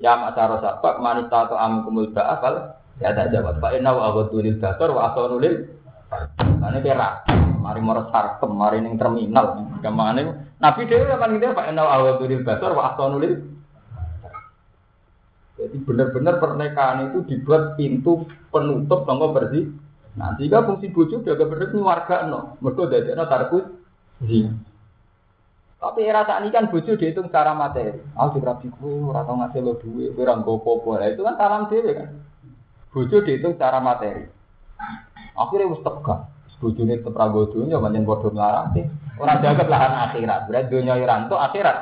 Ya 0.00 0.16
masyara 0.18 0.58
sabak 0.58 0.98
manita 0.98 1.44
atau 1.46 1.60
amkumul 1.60 2.10
ba'afal 2.10 2.79
ya 3.00 3.16
tak 3.16 3.32
jawab. 3.32 3.58
Pak 3.58 3.74
Inna 3.80 3.96
wa 3.96 4.12
aghadulil 4.12 4.60
basar 4.60 4.88
wa 4.92 5.10
asonulil 5.10 5.80
Ini 6.40 6.78
kira, 6.82 7.22
mari 7.62 7.80
moro 7.80 8.10
sarkem, 8.10 8.50
mari 8.50 8.82
ning 8.82 8.98
terminal. 9.00 9.62
Ke 9.80 9.90
mana 9.90 10.52
Nabi 10.60 10.84
dhewe 10.84 11.16
kan 11.16 11.32
gitu 11.34 11.56
Pak 11.56 11.68
Inna 11.72 11.82
wa 11.82 11.92
aghadulil 11.98 12.44
basar 12.44 12.70
wa 12.76 12.94
asonulil 12.94 13.34
Jadi 15.60 15.76
benar-benar 15.84 16.40
pernikahan 16.40 17.12
itu 17.12 17.20
dibuat 17.28 17.76
pintu 17.76 18.24
penutup 18.48 19.04
tonggo 19.04 19.36
bersih. 19.36 19.68
Nah, 20.16 20.32
jika 20.40 20.64
fungsi 20.64 20.88
bojo 20.88 21.20
jaga 21.20 21.44
bener 21.44 21.68
warga 21.76 22.24
no. 22.24 22.56
Mergo 22.64 22.88
dadekno 22.88 23.28
tarkus 23.28 23.68
zina. 24.24 24.56
Tapi 25.80 26.04
era 26.04 26.28
tak 26.28 26.44
ini 26.44 26.52
kan 26.52 26.68
bojo 26.68 26.92
dihitung 26.92 27.32
secara 27.32 27.56
materi. 27.56 27.96
Aku 28.12 28.36
di 28.36 28.44
rapi 28.44 28.68
ku, 28.68 29.08
ora 29.12 29.24
ngasih 29.24 29.60
lo 29.64 29.80
duit, 29.80 30.12
kowe 30.12 30.92
ora. 30.96 31.08
Itu 31.08 31.24
kan 31.24 31.40
salam 31.40 31.72
dhewe 31.72 31.92
kan. 31.96 32.08
Bojo 32.90 33.22
dihitung 33.22 33.54
secara 33.54 33.78
materi. 33.78 34.26
Akhirnya 35.38 35.70
wis 35.70 35.82
tegak. 35.86 36.26
Bojone 36.60 37.00
tetep 37.00 37.16
ra 37.16 37.32
donya 37.32 37.80
pancen 37.80 38.04
padha 38.04 38.28
nglarati. 38.28 38.82
Ora 39.16 39.40
jaga 39.40 39.64
lahan 39.64 39.92
akhirat. 40.10 40.40
Berarti 40.44 40.68
donya 40.68 41.00
ora 41.00 41.14
entuk 41.24 41.40
akhirat. 41.40 41.78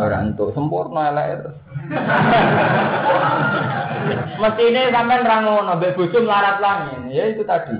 Ora 0.00 0.16
entuk 0.24 0.56
sempurna 0.56 1.12
elek 1.12 1.44
terus. 1.44 1.56
Mestine 4.40 4.88
sampean 4.88 5.28
ra 5.28 5.44
ngono, 5.44 5.76
mbek 5.76 5.92
bojo 5.92 6.24
melarat 6.24 6.56
langit. 6.64 7.12
Ya 7.12 7.28
itu 7.28 7.44
tadi. 7.44 7.76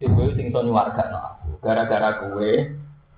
Ibu 0.00 0.32
sing 0.38 0.54
iso 0.54 0.62
nyuwargakno 0.62 1.18
aku. 1.18 1.58
Gara-gara 1.66 2.22
kowe 2.22 2.50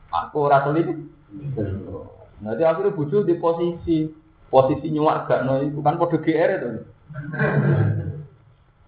aku 0.09 0.37
ora 0.40 0.64
selingkuh. 0.64 2.01
Nanti 2.40 2.62
akhirnya 2.64 2.96
bujuk 2.96 3.29
di 3.29 3.37
posisi 3.37 4.09
posisi 4.48 4.88
nyuwak 4.92 5.29
gak 5.29 5.44
no 5.44 5.61
itu 5.64 5.81
kan 5.85 6.01
kode 6.01 6.16
GR 6.25 6.51
itu. 6.59 6.70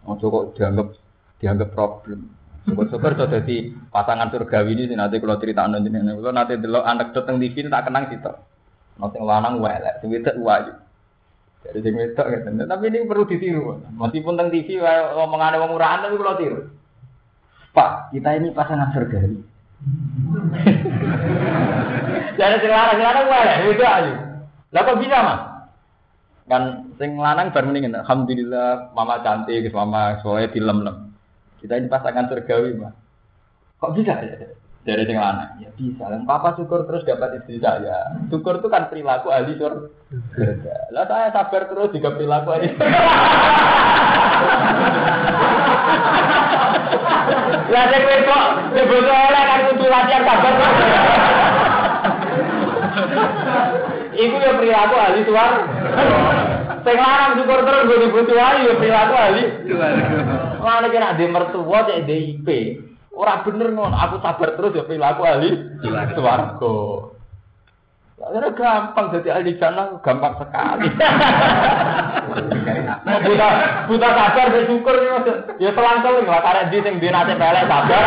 Oh 0.05 0.17
kok 0.17 0.61
dianggap 0.61 0.89
dianggap 1.41 1.69
problem. 1.73 2.29
Syukur-syukur 2.65 3.13
so 3.21 3.29
jadi 3.29 3.77
pasangan 3.93 4.33
surgawi 4.33 4.73
ini 4.73 4.97
nanti 4.97 5.21
kalau 5.21 5.37
cerita 5.37 5.69
nanti 5.69 5.93
kalau 5.93 6.33
nanti 6.33 6.57
dulu 6.57 6.81
anak 6.81 7.13
datang 7.13 7.37
di 7.37 7.53
sini 7.53 7.69
tak 7.69 7.89
kenang 7.89 8.09
situ. 8.09 8.33
Nanti 8.97 9.19
lanang 9.21 9.61
welek, 9.61 10.01
sing 10.01 10.09
wedok 10.09 10.37
wayu. 10.41 10.73
Jadi 11.65 11.79
sing 11.85 11.93
wedok 11.93 12.25
gitu. 12.25 12.49
Tapi 12.65 12.85
ini 12.89 13.05
perlu 13.05 13.25
ditiru. 13.29 13.85
Meskipun 14.01 14.33
tentang 14.37 14.49
TV 14.49 14.81
wong 14.81 15.29
murahan 15.77 16.09
tapi 16.09 16.17
kalau 16.17 16.41
tiru. 16.41 16.61
Pak, 17.77 18.17
kita 18.17 18.31
ini 18.39 18.49
pasangan 18.57 18.97
surgawi. 18.97 19.37
Jadi 22.39 22.55
sing 22.65 22.73
lanang 22.73 22.99
lanang 22.99 23.27
wae 23.29 23.77
itu 23.77 23.85
ayu. 23.85 24.15
Lah 24.75 24.83
kok 24.83 24.99
bisa, 24.99 25.19
Mas? 25.23 25.41
Kan 26.51 26.84
sing 26.99 27.19
lanang 27.19 27.51
bar 27.51 27.65
mendingan 27.67 28.01
alhamdulillah 28.03 28.95
mama 28.95 29.21
cantik, 29.25 29.71
mama 29.75 30.21
soalnya 30.23 30.53
film 30.55 30.87
lem. 30.87 31.15
Kita 31.65 31.81
ini 31.81 31.89
pasangan 31.89 32.29
surgawi, 32.29 32.77
Mas. 32.77 32.93
Kok 33.81 33.97
bisa 33.97 34.21
ya? 34.21 34.37
Dari 34.85 35.09
yang 35.09 35.17
lanang. 35.17 35.65
Ya 35.65 35.73
bisa. 35.81 36.13
Lah 36.13 36.21
papa 36.29 36.61
syukur 36.61 36.85
terus 36.85 37.09
dapat 37.09 37.41
istri 37.41 37.57
saya. 37.57 38.21
Syukur 38.29 38.61
itu 38.61 38.69
kan 38.69 38.93
perilaku 38.93 39.33
ahli 39.33 39.57
surga. 39.57 40.77
Lah 40.93 41.09
saya 41.09 41.33
sabar 41.33 41.73
terus 41.73 41.89
juga 41.97 42.13
perilaku 42.13 42.49
ahli 42.53 42.69
Lah 47.73 47.85
sing 47.89 48.03
wis 48.13 48.21
kok 48.29 48.45
nyebut 48.77 49.09
oleh 49.09 49.43
kan 49.49 49.61
kudu 49.73 49.87
latihan 49.89 50.23
sabar. 50.29 50.55
Iku 54.13 54.37
ya 54.37 54.53
perilaku 54.61 54.95
ahli 55.01 55.21
suar. 55.25 55.51
Sing 56.85 56.97
lanang 57.01 57.41
syukur 57.41 57.65
terus 57.65 57.89
gue 57.89 58.03
dibutuh 58.05 58.37
ayu 58.37 58.69
ya 58.69 58.75
perilaku 58.77 59.15
ahli. 59.17 59.43
Mana 60.61 60.93
kira 60.93 61.17
di 61.17 61.25
mertua 61.33 61.89
cek 61.89 62.05
DIP. 62.05 62.49
Ora 63.15 63.41
bener 63.41 63.73
ngono, 63.73 63.97
aku 63.97 64.21
sabar 64.21 64.53
terus 64.53 64.77
ya 64.77 64.85
perilaku 64.85 65.25
ahli 65.25 65.51
swarga. 66.13 66.77
Karena 68.15 68.49
gampang 68.57 69.07
jadi 69.17 69.29
ahli 69.41 69.57
jannah 69.57 69.97
gampang 70.05 70.37
sekali. 70.37 70.89
Mau 73.05 73.21
buta 73.21 73.49
buta 73.89 74.09
sabar 74.13 74.47
bersyukur 74.53 74.97
ya 74.97 75.19
ya 75.61 75.71
selang-seling 75.73 76.29
lah 76.29 76.41
karena 76.45 76.69
di 76.69 76.79
sing 76.85 77.01
dinate 77.01 77.33
pelek 77.37 77.65
sabar. 77.65 78.05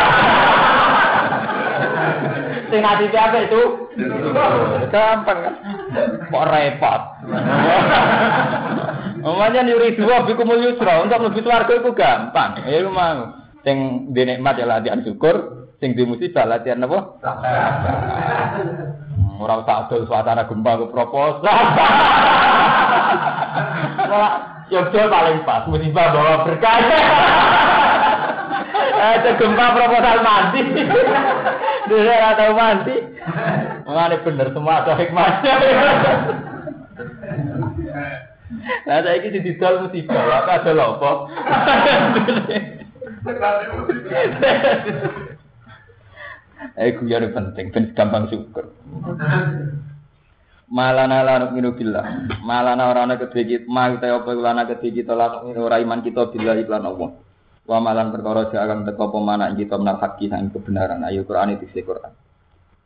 Sing 2.70 2.82
apa 2.86 3.38
itu? 3.42 3.87
Gampang 4.94 5.40
kan? 5.42 5.56
Kok 6.30 6.46
repot? 6.54 7.02
Umumnya 9.26 9.62
nyuri 9.66 9.98
dua 9.98 10.24
bikumul 10.24 10.62
yusra 10.62 11.02
untuk 11.02 11.20
lebih 11.26 11.42
swarga 11.42 11.74
itu 11.74 11.92
gampang. 11.98 12.64
Ya 12.70 12.86
lu 12.86 12.94
mau. 12.94 13.34
Sing 13.66 14.10
di 14.16 14.22
nikmat 14.24 14.62
ya 14.62 14.70
latihan 14.70 15.04
syukur, 15.04 15.68
sing 15.82 15.98
di 15.98 16.06
musibah 16.08 16.48
latihan 16.48 16.86
apa? 16.86 17.20
Ora 19.38 19.62
usah 19.62 19.86
adol 19.86 20.08
suasana 20.08 20.48
gempa 20.48 20.80
ke 20.80 20.86
proposal. 20.94 21.58
Yogyo 24.68 25.04
paling 25.08 25.44
pas, 25.48 25.64
musibah 25.68 26.08
bawa 26.16 26.48
berkah. 26.48 26.78
Eh, 28.98 29.36
gempa 29.36 29.66
proposal. 29.76 30.18
Dulu 31.88 32.08
ora 32.08 32.32
tahu 32.40 32.52
mati. 32.56 32.96
Mengenai 33.88 34.20
bener 34.20 34.52
semua 34.52 34.84
ada 34.84 35.00
hikmahnya. 35.00 35.54
Nah, 38.88 39.00
saya 39.04 39.24
ini 39.24 39.44
didol 39.44 39.88
musibah, 39.88 40.44
apa 40.44 40.60
ada 40.60 40.72
lopo. 40.76 41.12
Eh 46.76 46.90
guyon 47.00 47.32
penting, 47.32 47.72
ben 47.72 47.96
gampang 47.96 48.28
syukur. 48.28 48.76
Malana 50.68 51.24
lan 51.24 51.56
minu 51.56 51.72
billah. 51.72 52.28
Malana 52.44 52.92
ora 52.92 53.08
ana 53.08 53.16
kedhe 53.16 53.48
kita, 53.48 53.72
ma 53.72 53.88
uta 53.88 54.12
apa 54.12 54.32
lana 54.36 54.68
kedhe 54.68 54.92
kita 54.92 55.16
lan 55.16 55.56
ora 55.56 55.80
iman 55.80 56.04
kita 56.04 56.28
billah 56.28 56.60
iklan 56.60 56.84
Allah. 56.84 57.16
Wa 57.64 57.80
malan 57.80 58.12
perkara 58.12 58.52
akan 58.52 58.84
teko 58.84 59.12
apa 59.12 59.20
mana 59.24 59.52
kita 59.56 59.80
menal 59.80 60.00
haki 60.00 60.28
sang 60.28 60.52
kebenaran. 60.52 61.04
Ayo 61.08 61.24
Quran 61.24 61.56
itu 61.56 61.72
Quran. 61.84 62.27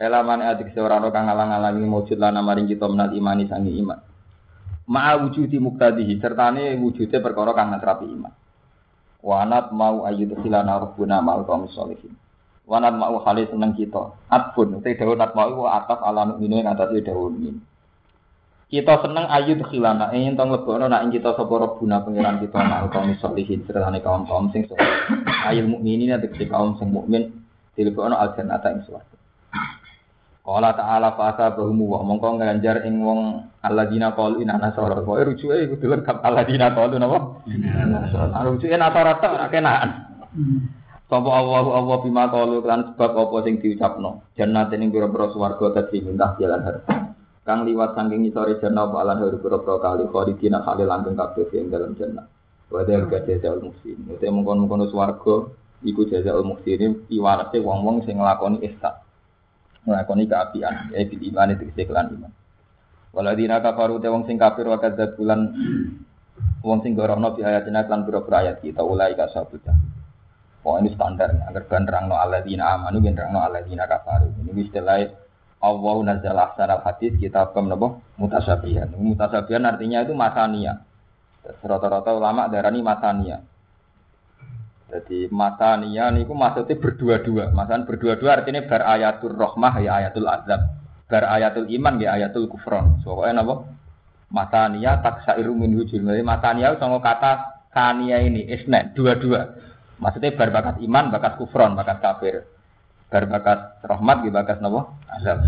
Elaman 0.01 0.41
adik 0.41 0.73
seorang 0.73 1.13
kang 1.13 1.29
ngalang-alangi 1.29 1.85
wujud 1.85 2.17
lan 2.17 2.41
maring 2.41 2.65
kita 2.65 2.89
menal 2.89 3.13
imani 3.13 3.45
sangi 3.45 3.77
iman. 3.85 4.01
Ma'a 4.89 5.21
wujudi 5.21 5.61
muktadihi 5.61 6.17
sertane 6.17 6.73
wujude 6.81 7.21
perkara 7.21 7.53
kang 7.53 7.69
natrapi 7.69 8.09
iman. 8.09 8.33
Wanat 9.21 9.69
mau 9.69 10.01
ayu 10.09 10.25
khilana 10.41 10.81
rabbuna 10.81 11.21
ma'al 11.21 11.45
qaum 11.45 11.69
sholihin. 11.69 12.17
Wanat 12.65 12.97
mau 12.97 13.21
khali 13.21 13.45
seneng 13.45 13.77
kita. 13.77 14.17
Atfun 14.25 14.81
te 14.81 14.97
dawuh 14.97 15.13
nat 15.13 15.37
mau 15.37 15.69
ataf 15.69 16.01
ala 16.01 16.33
mukminu 16.33 16.65
ing 16.65 16.65
atase 16.65 17.05
dawuh 17.05 17.29
min. 17.29 17.61
Kita 18.73 19.05
seneng 19.05 19.29
ayu 19.29 19.53
khilana 19.61 20.17
ing 20.17 20.33
to 20.33 20.43
mlebono 20.49 20.89
nak 20.89 21.05
kita 21.13 21.37
sapa 21.37 21.53
rabbuna 21.61 22.01
pangeran 22.01 22.41
kita 22.41 22.57
ma'al 22.57 22.89
qaum 22.89 23.13
sholihin 23.21 23.61
sertane 23.69 24.01
kaum-kaum 24.01 24.49
sing 24.49 24.65
saleh. 24.65 24.89
Ayul 25.45 25.77
mukminin 25.77 26.17
tegese 26.17 26.49
kaum 26.49 26.73
sing 26.81 26.89
mukmin 26.89 27.29
dilebono 27.77 28.17
al 28.17 28.33
jannata 28.33 28.73
ing 28.73 28.81
swarga. 28.89 29.21
Qala 30.41 30.73
ta'ala 30.73 31.13
fa 31.13 31.37
asabahum 31.37 31.77
wa 31.85 32.01
mongko 32.01 32.41
nganjar 32.41 32.81
ing 32.89 33.05
wong 33.05 33.45
alladzina 33.61 34.17
qalu 34.17 34.41
inna 34.41 34.57
nasara. 34.57 34.97
Pokoke 34.97 35.37
rujuke 35.37 35.53
iku 35.53 35.77
dilengkap 35.77 36.17
alladzina 36.25 36.73
qalu 36.73 36.97
napa? 36.97 37.45
Nasara. 37.85 38.41
Rujuke 38.49 38.73
nasara 38.73 39.21
tok 39.21 39.37
ora 39.37 39.47
kenaan. 39.53 39.89
Sapa 41.05 41.29
Allah 41.29 41.61
Allah 41.61 41.97
bima 42.01 42.25
qalu 42.33 42.65
kan 42.65 42.89
sebab 42.89 43.11
apa 43.21 43.37
sing 43.45 43.61
diucapno. 43.61 44.33
Jannate 44.33 44.81
ning 44.81 44.89
pira-pira 44.89 45.29
swarga 45.29 45.77
dadi 45.77 46.01
mintah 46.01 46.33
jalan 46.41 46.65
harta. 46.65 47.13
Kang 47.45 47.61
liwat 47.69 47.93
saking 47.93 48.25
isore 48.25 48.57
jannah 48.57 48.89
apa 48.89 48.97
alan 48.97 49.17
hari 49.21 49.37
pira-pira 49.37 49.77
kali 49.77 50.09
khalidina 50.09 50.65
khalil 50.65 50.89
langgeng 50.89 51.21
kabeh 51.21 51.53
ing 51.53 51.69
dalam 51.69 51.93
jannah. 51.93 52.25
Wa 52.73 52.81
dalika 52.81 53.21
jazaa'ul 53.21 53.61
muhsin. 53.69 54.09
Ute 54.09 54.25
mongkon-mongkon 54.25 54.89
swarga 54.89 55.53
iku 55.85 56.01
jazaa'ul 56.09 56.49
muhsin 56.49 57.05
iwarate 57.13 57.61
wong-wong 57.61 58.09
sing 58.09 58.17
nglakoni 58.17 58.65
ihsan. 58.65 58.97
Nglakoni 59.85 60.25
kaapian 60.29 60.93
ya 60.93 61.01
bil 61.05 61.21
iman 61.33 61.53
itu 61.53 61.65
kelan 61.85 62.07
iman. 62.17 62.31
Waladina 63.11 63.59
kafaru 63.59 63.99
te 63.99 64.07
wong 64.07 64.23
sing 64.23 64.39
kafir 64.39 64.65
wa 64.69 64.79
bulan 65.17 65.41
wong 66.63 66.79
sing 66.85 66.95
gorono 66.95 67.35
bi 67.35 67.43
ayatina 67.43 67.83
lan 67.89 68.07
pira-pira 68.07 68.47
ayat 68.47 68.63
kita 68.63 68.85
ulai 68.85 69.17
ka 69.17 69.27
sabutah 69.33 69.75
Oh 70.61 70.77
ini 70.77 70.93
standar 70.93 71.33
agar 71.49 71.65
kan 71.65 71.89
terangno 71.89 72.13
alladzina 72.21 72.77
amanu 72.77 73.01
ben 73.01 73.17
terangno 73.17 73.41
alladzina 73.41 73.89
kafaru. 73.89 74.29
Ini 74.45 74.53
istilah 74.61 75.09
Allah 75.57 75.95
nazal 76.05 76.37
ahsanal 76.37 76.85
hadis 76.85 77.17
kitab 77.17 77.57
kem 77.57 77.65
napa 77.65 77.97
mutasabihan. 78.21 78.93
Mutasabihan 78.93 79.65
artinya 79.65 80.05
itu 80.05 80.13
masania 80.13 80.85
rata-rata 81.65 82.13
ulama 82.13 82.45
darani 82.45 82.85
masania 82.85 83.41
jadi 84.91 85.31
matania 85.31 86.11
niku 86.11 86.35
maksudnya 86.35 86.75
berdua-dua. 86.75 87.55
Masalah 87.55 87.87
berdua-dua 87.87 88.43
artinya 88.43 88.67
bar 88.67 88.83
ayatul 88.83 89.39
rahmah 89.39 89.79
ya 89.79 90.03
ayatul 90.03 90.27
azab. 90.27 90.61
Bar 91.07 91.23
ayatul 91.31 91.71
iman 91.71 91.95
ya 92.03 92.19
ayatul 92.19 92.51
kufron. 92.51 92.99
Pokoknya 92.99 93.39
napa? 93.39 93.71
Matania 94.31 94.99
taksairu 94.99 95.55
min 95.55 95.79
hujul. 95.79 96.03
Jadi 96.03 96.23
matania 96.23 96.75
sama 96.75 96.99
kata 96.99 97.63
tania 97.71 98.19
ini 98.19 98.51
isna 98.51 98.91
dua-dua. 98.91 99.47
Maksudnya 100.03 100.35
bar 100.35 100.51
bakat 100.51 100.75
iman, 100.83 101.07
bakat 101.07 101.39
kufron, 101.39 101.71
bakat 101.79 102.03
kafir. 102.03 102.43
Bar 103.07 103.23
bakat 103.31 103.79
rahmat 103.87 104.27
ya 104.27 104.31
bakat 104.35 104.57
napa? 104.59 104.91
Azab. 105.07 105.39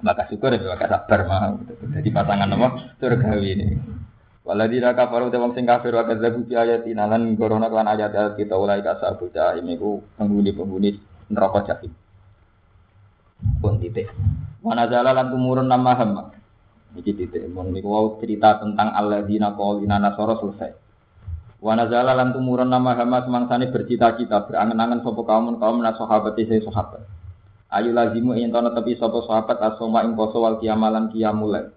bakat 0.00 0.26
syukur 0.32 0.56
ya 0.56 0.64
bakat 0.72 0.88
sabar. 0.88 1.20
Jadi 2.00 2.08
pasangan 2.08 2.48
napa? 2.48 2.96
Surgawi 2.96 3.48
ini. 3.60 3.66
Waladina 4.50 4.98
kafaru 4.98 5.30
te 5.30 5.38
wong 5.38 5.54
sing 5.54 5.62
kafir 5.62 5.94
wa 5.94 6.02
kadzabu 6.02 6.42
bi 6.42 6.58
ayatina 6.58 7.06
lan 7.06 7.38
gorono 7.38 7.70
kan 7.70 7.86
ayat 7.86 8.34
kita 8.34 8.58
ulai 8.58 8.82
ka 8.82 8.98
sabu 8.98 9.30
jahim 9.30 9.62
iku 9.70 10.02
penghuni-penghuni 10.18 10.98
neraka 11.30 11.70
jahim. 11.70 11.94
Pun 13.62 13.78
titik. 13.78 14.10
Mana 14.58 14.90
lan 14.90 15.30
tumurun 15.30 15.70
nama 15.70 15.94
hamba. 15.94 16.34
Iki 16.98 17.14
titik. 17.14 17.46
Mun 17.46 17.70
niku 17.70 17.94
wau 17.94 18.18
cerita 18.18 18.58
tentang 18.58 18.90
alladzina 18.90 19.54
qaulina 19.54 20.02
nasara 20.02 20.34
selesai. 20.42 20.74
Wa 21.62 21.78
nazala 21.78 22.18
lan 22.18 22.34
tumurun 22.34 22.66
nama 22.66 22.98
hamba 22.98 23.22
semangsane 23.22 23.70
bercita-cita 23.70 24.50
berangen-angen 24.50 25.06
sapa 25.06 25.22
kaum 25.30 25.62
kaum 25.62 25.78
nas 25.78 25.94
sahabat 25.94 26.34
sing 26.34 26.58
sahabat. 26.58 27.06
Ayu 27.70 27.94
lazimu 27.94 28.34
ing 28.34 28.50
tono 28.50 28.74
tepi 28.74 28.98
sapa 28.98 29.22
sahabat 29.22 29.62
asoma 29.62 30.02
ing 30.02 30.18
poso 30.18 30.42
wal 30.42 30.58
kiamalan 30.58 31.06
kiamule. 31.06 31.70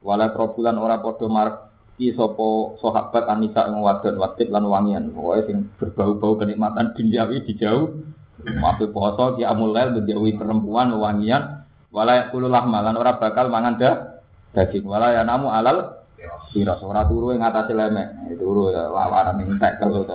Wala 0.00 0.32
krobulan 0.32 0.80
ora 0.80 0.96
padha 0.96 1.28
marek 1.28 1.69
iki 2.00 2.16
sapa 2.16 2.80
sahabat 2.80 3.28
Anisa 3.28 3.68
ing 3.68 3.84
wadon 3.84 4.16
wadit 4.16 4.48
lan 4.48 4.64
wangian. 4.64 5.12
Pokoke 5.12 5.44
sing 5.44 5.68
berbau-bau 5.76 6.40
kenikmatan 6.40 6.96
duniawi 6.96 7.44
dijauh. 7.44 7.92
Mape 8.40 8.88
poso 8.88 9.36
ki 9.36 9.44
amulail 9.44 9.92
menjauhi 9.92 10.32
perempuan 10.40 10.96
wangian 10.96 11.60
wala 11.92 12.32
kululah 12.32 12.64
malan 12.64 12.96
ora 12.96 13.20
bakal 13.20 13.52
mangan 13.52 13.76
dah 13.76 13.94
daging. 14.56 14.88
Wala 14.88 15.12
ya 15.12 15.28
namu 15.28 15.52
alal 15.52 16.08
sira 16.48 16.72
ora 16.80 17.04
turu 17.04 17.36
ing 17.36 17.44
atase 17.44 17.76
lemek. 17.76 18.40
Turu 18.40 18.72
ya 18.72 18.88
lawaran 18.88 19.36
ning 19.36 19.60
tek 19.60 19.76
terus 19.76 20.08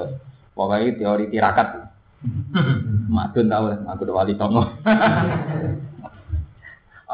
pokoke 0.58 0.98
teori 0.98 1.30
tirakat. 1.30 1.86
Madun 3.14 3.46
tau 3.46 3.70
madun 3.86 4.10
wali 4.10 4.34
songo 4.34 4.66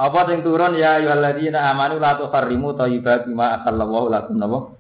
Apa 0.02 0.26
sing 0.26 0.41
turun 0.41 0.82
ya 0.82 0.97
ayyuhalladzina 0.97 1.62
amanu 1.62 2.02
la 2.02 2.18
tuharrimu 2.18 2.74
thayyibati 2.74 3.30
ma 3.30 3.62
ahallallahu 3.62 4.10
lakum 4.10 4.41
napa? 4.41 4.74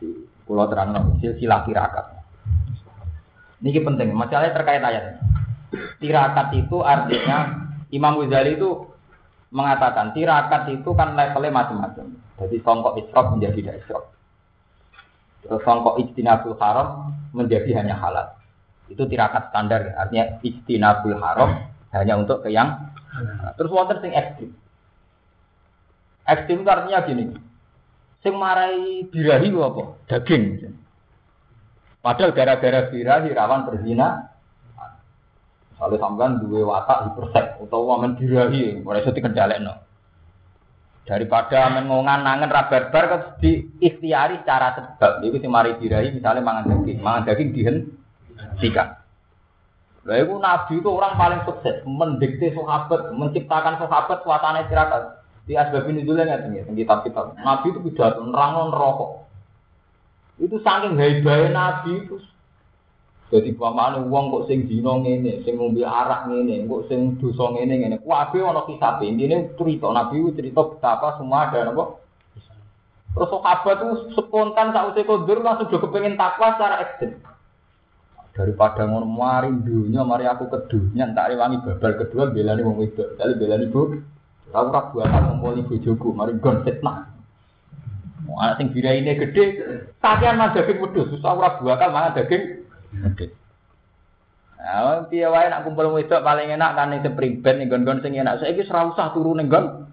Di 0.00 0.08
pulau 0.48 0.64
terang 0.72 0.96
silsilah 1.20 1.68
tirakat. 1.68 2.06
Ini 3.60 3.84
penting, 3.84 4.16
masalahnya 4.16 4.56
terkait 4.56 4.80
ayat. 4.80 5.20
Tirakat 6.00 6.56
itu 6.56 6.80
artinya 6.80 7.68
Imam 7.92 8.16
Ghazali 8.16 8.56
itu 8.56 8.88
mengatakan 9.52 10.16
tirakat 10.16 10.72
itu 10.72 10.90
kan 10.96 11.12
levelnya 11.12 11.52
macam-macam. 11.52 12.16
Jadi 12.40 12.56
songkok 12.64 12.96
isrok 12.96 13.36
menjadi 13.36 13.60
tidak. 13.60 14.08
Terus 15.44 15.60
songkok 15.68 16.00
ijtinabul 16.00 16.56
haram 16.56 17.12
menjadi 17.36 17.76
hanya 17.76 18.00
halal. 18.00 18.40
Itu 18.88 19.04
tirakat 19.04 19.52
standar, 19.52 19.92
artinya 20.00 20.40
ijtinabul 20.40 21.20
haram 21.20 21.68
hanya 21.92 22.16
untuk 22.16 22.40
ke 22.40 22.48
yang 22.48 22.91
Nah, 23.12 23.52
terus 23.60 23.68
wonten 23.68 24.00
sing 24.00 24.12
ekstrim. 24.16 24.50
Ekstrim 26.24 26.64
artinya 26.64 27.04
gini. 27.04 27.24
Sing 28.22 28.34
marai 28.38 29.04
birahi 29.10 29.50
apa? 29.52 29.82
Daging. 30.08 30.72
Padahal 32.00 32.32
gara-gara 32.32 32.88
birahi 32.88 33.34
rawan 33.34 33.66
berzina. 33.68 34.32
Misalnya 35.74 35.98
sampean 35.98 36.38
duwe 36.38 36.62
watak 36.62 37.10
hipersek 37.10 37.58
utawa 37.58 37.98
men 37.98 38.14
birahi, 38.14 38.86
ora 38.86 39.02
iso 39.02 39.10
dikendhalekno. 39.10 39.74
Daripada 41.02 41.66
men 41.74 41.90
ngongan 41.90 42.22
nangen 42.22 42.54
ra 42.54 42.70
barbar 42.70 43.04
kok 43.10 43.22
di 43.42 43.66
ikhtiari 43.82 44.40
secara 44.46 44.78
sebab. 44.78 45.26
Iku 45.26 45.42
sing 45.42 45.50
mari 45.50 45.74
birahi 45.74 46.14
misalnya 46.14 46.46
mangan 46.46 46.70
daging, 46.70 47.02
mangan 47.02 47.26
daging 47.26 47.50
dihentikan. 47.50 49.01
Lah 50.02 50.18
itu 50.18 50.34
Nabi 50.34 50.82
itu 50.82 50.88
orang 50.90 51.14
paling 51.14 51.40
sukses, 51.46 51.78
mendikte 51.86 52.50
sahabat, 52.50 53.14
menciptakan 53.14 53.78
sahabat 53.78 54.18
suasana 54.26 54.66
istirahat. 54.66 55.22
Di 55.46 55.54
asbab 55.54 55.86
ini 55.90 56.02
dulu 56.02 56.22
nggak 56.22 56.42
tinggi, 56.46 56.82
kitab-kitab. 56.82 57.38
Nabi 57.38 57.70
itu 57.70 57.78
pidato 57.86 58.22
nerangno 58.26 58.74
rokok. 58.74 59.10
Itu 60.42 60.58
saking 60.58 60.98
hebatnya 60.98 61.54
Nabi 61.54 62.02
itu. 62.02 62.18
Jadi 63.32 63.48
pamane 63.56 64.04
uang 64.12 64.24
kok 64.28 64.44
sing 64.50 64.68
dino 64.68 65.00
ngene, 65.00 65.40
sing 65.46 65.56
ngombe 65.56 65.86
arak 65.86 66.28
ngene, 66.28 66.68
kok 66.68 66.84
sing 66.90 67.16
dosa 67.16 67.54
ngene 67.54 67.74
ngene. 67.80 67.96
Kabeh 68.02 68.42
ana 68.44 68.66
kisabe. 68.68 69.06
Intine 69.06 69.54
cerita 69.54 69.88
Nabi 69.88 70.18
itu 70.18 70.30
cerita 70.36 70.66
betapa 70.66 71.16
semua 71.16 71.48
ada 71.48 71.70
apa? 71.70 71.84
Terus 73.12 73.30
sahabat 73.30 73.76
itu 73.80 73.88
spontan 74.18 74.74
saat 74.74 74.92
usia 74.92 75.06
kodur 75.06 75.40
langsung 75.40 75.70
juga 75.70 75.88
kepengen 75.88 76.16
takwa 76.16 76.56
secara 76.56 76.80
ekstrim 76.80 77.31
daripada 78.32 78.88
ngono 78.88 79.04
mari 79.04 79.52
dunya 79.60 80.00
mari 80.04 80.24
aku 80.24 80.48
ke 80.48 80.58
dunya 80.72 81.04
tak 81.12 81.36
rewangi 81.36 81.60
babal 81.60 81.92
kedua 82.00 82.32
belani 82.32 82.64
wong 82.64 82.76
wedok 82.80 83.08
kali 83.20 83.32
belani 83.36 83.66
bu 83.68 84.00
aku 84.52 84.68
ora 84.72 84.80
buatan 84.88 85.22
ngumpul 85.36 85.60
bojoku 85.68 86.08
mari 86.16 86.32
gon 86.40 86.64
fitnah 86.64 87.12
mau 88.24 88.40
anak 88.40 88.56
sing 88.62 88.72
ini 88.72 89.12
gede 89.20 89.44
kakean 90.00 90.40
mah 90.40 90.56
daging 90.56 90.80
wedhus 90.80 91.12
susah 91.12 91.36
ora 91.36 91.60
buakal 91.60 91.92
mangan 91.92 92.16
daging 92.16 92.64
gede 93.12 93.36
Nah, 94.62 95.10
piye 95.10 95.26
wae 95.26 95.50
nak 95.50 95.66
kumpul 95.66 95.90
wedok 95.90 96.22
paling 96.22 96.54
enak 96.54 96.78
kan 96.78 96.94
ning 96.94 97.02
sepriben 97.02 97.58
ning 97.58 97.66
gon-gon 97.66 97.98
sing 97.98 98.14
enak. 98.14 98.38
Saiki 98.38 98.62
ora 98.70 98.94
usah 98.94 99.10
turu 99.10 99.34
ning 99.34 99.50
gon. 99.50 99.90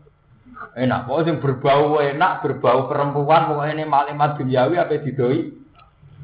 Enak, 0.78 1.10
kok 1.10 1.26
sing 1.26 1.42
berbau 1.42 1.98
enak, 1.98 2.46
berbau 2.46 2.86
perempuan, 2.86 3.50
pokoknya 3.50 3.82
ini 3.82 3.86
malimat 3.90 4.38
duniawi 4.38 4.78
apa 4.78 5.02
didoi. 5.02 5.59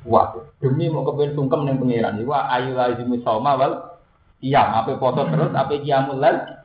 Wah, 0.06 0.38
demi 0.62 0.86
mau 0.86 1.02
kepen 1.02 1.34
sungkem 1.34 1.66
ning 1.66 1.82
pangeran. 1.82 2.22
Wah, 2.30 2.46
ayu 2.54 2.78
lazimu 2.78 3.18
sauma 3.26 3.58
wal 3.58 3.98
iya, 4.38 4.62
apa 4.62 4.94
foto 5.02 5.26
terus, 5.26 5.50
apa 5.58 5.74
kiamul 5.82 6.22
lal. 6.22 6.62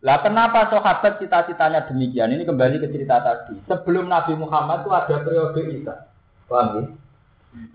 Lah 0.00 0.16
kenapa 0.24 0.68
sahabat 0.72 1.20
cita-citanya 1.20 1.84
demikian? 1.84 2.32
Ini 2.32 2.48
kembali 2.48 2.80
ke 2.80 2.88
cerita 2.88 3.20
tadi. 3.20 3.56
Sebelum 3.68 4.08
Nabi 4.08 4.32
Muhammad 4.32 4.84
itu 4.84 4.90
ada 4.96 5.16
periode 5.20 5.60
Isa. 5.76 6.08
Paham 6.48 6.68
ya? 6.72 6.84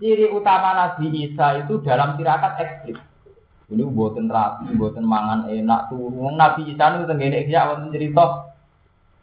Ciri 0.02 0.26
utama 0.34 0.74
Nabi 0.74 1.06
Isa 1.26 1.62
itu 1.62 1.78
dalam 1.86 2.18
tirakat 2.18 2.58
ekstrim. 2.58 2.98
Ini 3.66 3.82
buatan 3.82 4.30
rapi, 4.30 4.74
buatan 4.78 5.06
mangan 5.06 5.50
enak 5.50 5.90
turun. 5.90 6.34
Nabi 6.34 6.70
Isa 6.70 6.98
itu 6.98 7.06
tenggene 7.06 7.46
ya 7.46 7.74
cerita 7.94 8.55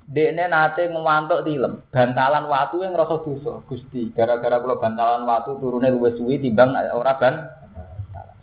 Dekne 0.04 0.52
nate 0.52 0.92
ngewantuk 0.92 1.48
tilem, 1.48 1.80
bantalan 1.88 2.52
watu 2.52 2.84
yang 2.84 2.92
ngrasa 2.92 3.24
dosa. 3.24 3.64
Gusti, 3.72 4.12
gara-gara 4.12 4.60
kula 4.60 4.76
bantalan 4.76 5.24
watu 5.24 5.56
turune 5.64 5.88
luwih 5.96 6.12
suwi 6.20 6.44
timbang 6.44 6.76
ora 6.76 7.16
ban. 7.16 7.48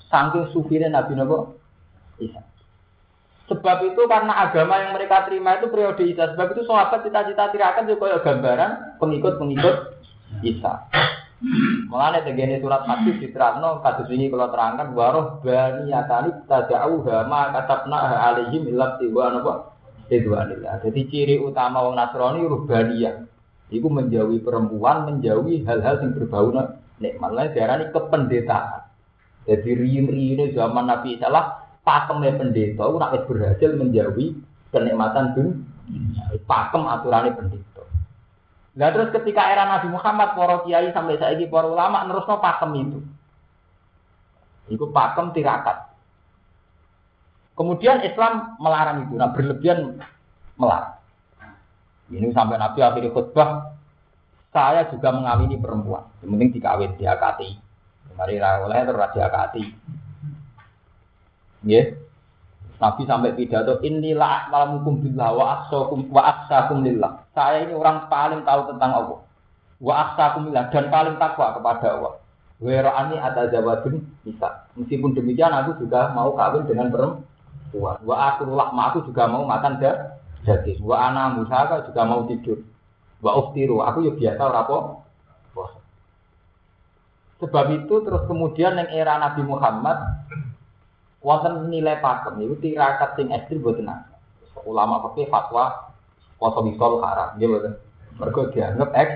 Saking 0.08 0.50
sufire 0.50 0.88
Nabi 0.88 1.14
napa? 1.14 1.54
Isa. 2.18 2.42
Sebab 3.46 3.82
itu 3.86 4.02
karena 4.11 4.46
agama 4.46 4.78
yang 4.82 4.94
mereka 4.96 5.26
terima 5.28 5.61
itu 5.61 5.70
periode 5.70 6.02
Isa. 6.02 6.34
Sebab 6.34 6.48
itu 6.56 6.66
sahabat 6.66 7.06
cita-cita 7.06 7.52
tirakan 7.54 7.86
juga 7.86 8.18
kayak 8.18 8.22
gambaran 8.26 8.70
pengikut-pengikut 8.98 9.76
Isa. 10.42 10.88
Mulane 11.88 12.20
tegene 12.20 12.61
surat 12.61 12.84
hadis 12.84 13.16
diterangno 13.16 13.80
kados 13.80 14.12
ini 14.12 14.28
kalau 14.28 14.52
terangkan 14.52 14.92
waroh 14.92 15.40
bani 15.40 15.88
yatani 15.88 16.36
tada'u 16.44 17.00
ma 17.30 17.48
katabna 17.54 17.96
alaihim 18.28 18.68
illa 18.68 19.00
tiwa 19.00 19.32
napa 19.32 19.69
Ridwanillah. 20.11 20.82
Jadi 20.82 21.00
ciri 21.06 21.34
utama 21.38 21.86
wong 21.86 21.94
Nasrani 21.94 22.42
rubaniyah. 22.42 23.30
Iku 23.70 23.86
menjauhi 23.86 24.42
perempuan, 24.42 25.06
menjauhi 25.06 25.62
hal-hal 25.62 26.02
yang 26.02 26.18
berbau 26.18 26.50
nikmat. 26.98 27.30
Lain 27.30 27.54
ini 27.54 27.86
kependetaan. 27.94 28.82
Jadi 29.46 29.70
riin-riinnya 29.70 30.50
zaman 30.50 30.90
Nabi 30.90 31.16
Salah, 31.22 31.62
pakemnya 31.86 32.34
pendeta, 32.34 32.90
nak 32.90 33.14
berhasil 33.30 33.70
menjauhi 33.78 34.34
kenikmatan 34.74 35.38
dunia. 35.38 36.24
Pakem 36.46 36.82
aturannya 36.86 37.38
pendeta. 37.38 37.82
Nah 38.74 38.88
terus 38.94 39.11
ketika 39.14 39.50
era 39.50 39.66
Nabi 39.66 39.90
Muhammad, 39.90 40.38
para 40.38 40.62
kiai 40.66 40.90
sampai 40.94 41.18
saiki 41.18 41.50
para 41.50 41.66
ulama 41.66 42.06
nerusno 42.06 42.38
pakem 42.38 42.70
itu. 42.78 42.98
Iku 44.70 44.90
pakem 44.94 45.34
tirakat. 45.34 45.89
Kemudian 47.61 48.00
Islam 48.00 48.56
melarang 48.56 49.04
itu, 49.04 49.20
nah 49.20 49.36
berlebihan 49.36 50.00
melarang. 50.56 50.96
Ini 52.08 52.32
sampai 52.32 52.56
Nabi 52.56 52.80
akhirnya 52.80 53.12
khutbah, 53.12 53.76
saya 54.48 54.88
juga 54.88 55.12
mengawini 55.12 55.61
perempuan. 55.61 56.08
Yang 56.24 56.28
penting 56.32 56.50
dikawin, 56.56 56.96
diakati. 56.96 57.61
Mari 58.16 58.40
oleh 58.40 58.80
terus 58.88 59.12
diakati. 59.12 59.64
Ya. 61.68 62.00
Nabi 62.80 63.02
sampai 63.04 63.36
pidato 63.36 63.76
inilah 63.84 64.48
malamukum 64.48 65.04
billah 65.04 65.28
wa 65.28 65.44
aksakum 65.61 66.08
wa 66.08 66.22
aksakum 66.32 66.80
lillah. 66.80 67.28
Saya 67.36 67.68
ini 67.68 67.76
orang 67.76 68.08
paling 68.08 68.40
tahu 68.40 68.72
tentang 68.72 69.04
Allah. 69.04 69.20
Wa 69.84 69.94
aksakum 70.08 70.48
lillah 70.48 70.72
dan 70.72 70.88
paling 70.88 71.20
takwa 71.20 71.52
kepada 71.61 71.92
Allah. 71.92 72.24
Werani 72.56 73.20
ada 73.20 73.52
jawadun 73.52 74.00
bisa. 74.24 74.64
Meskipun 74.80 75.12
demikian 75.12 75.52
aku 75.52 75.76
juga 75.84 76.08
mau 76.16 76.32
kawin 76.32 76.64
dengan 76.64 76.88
perempuan 76.88 77.28
kuat. 77.70 78.02
Wa 78.04 78.36
aku 78.36 78.50
lakma 78.50 78.92
aku 78.92 79.06
juga 79.06 79.30
mau 79.30 79.46
makan 79.46 79.80
daging. 80.44 80.82
Wa 80.82 81.10
ana 81.10 81.34
musaka 81.34 81.86
juga 81.86 82.02
mau 82.06 82.26
tidur. 82.26 82.62
Wa 83.20 83.36
uftiru 83.36 83.82
aku 83.84 84.06
ya 84.06 84.12
biasa 84.14 84.40
ora 84.42 84.60
apa. 84.66 84.78
Sebab 87.40 87.66
itu 87.72 87.94
terus 88.04 88.28
kemudian 88.28 88.76
yang 88.76 88.92
era 88.92 89.16
Nabi 89.16 89.40
Muhammad 89.40 89.96
wonten 91.24 91.72
nilai 91.72 91.96
pakem 92.00 92.36
itu 92.44 92.56
tirakat 92.60 93.16
sing 93.16 93.32
ekstrim 93.32 93.64
boten 93.64 93.88
Ulama 94.60 95.00
pakai 95.08 95.24
fatwa 95.32 95.88
poso 96.36 96.60
bisol 96.60 97.00
haram, 97.00 97.40
dia 97.40 97.48
boten. 97.48 97.80
Mergo 98.20 98.52
dianggap 98.52 98.92
ek 98.92 99.10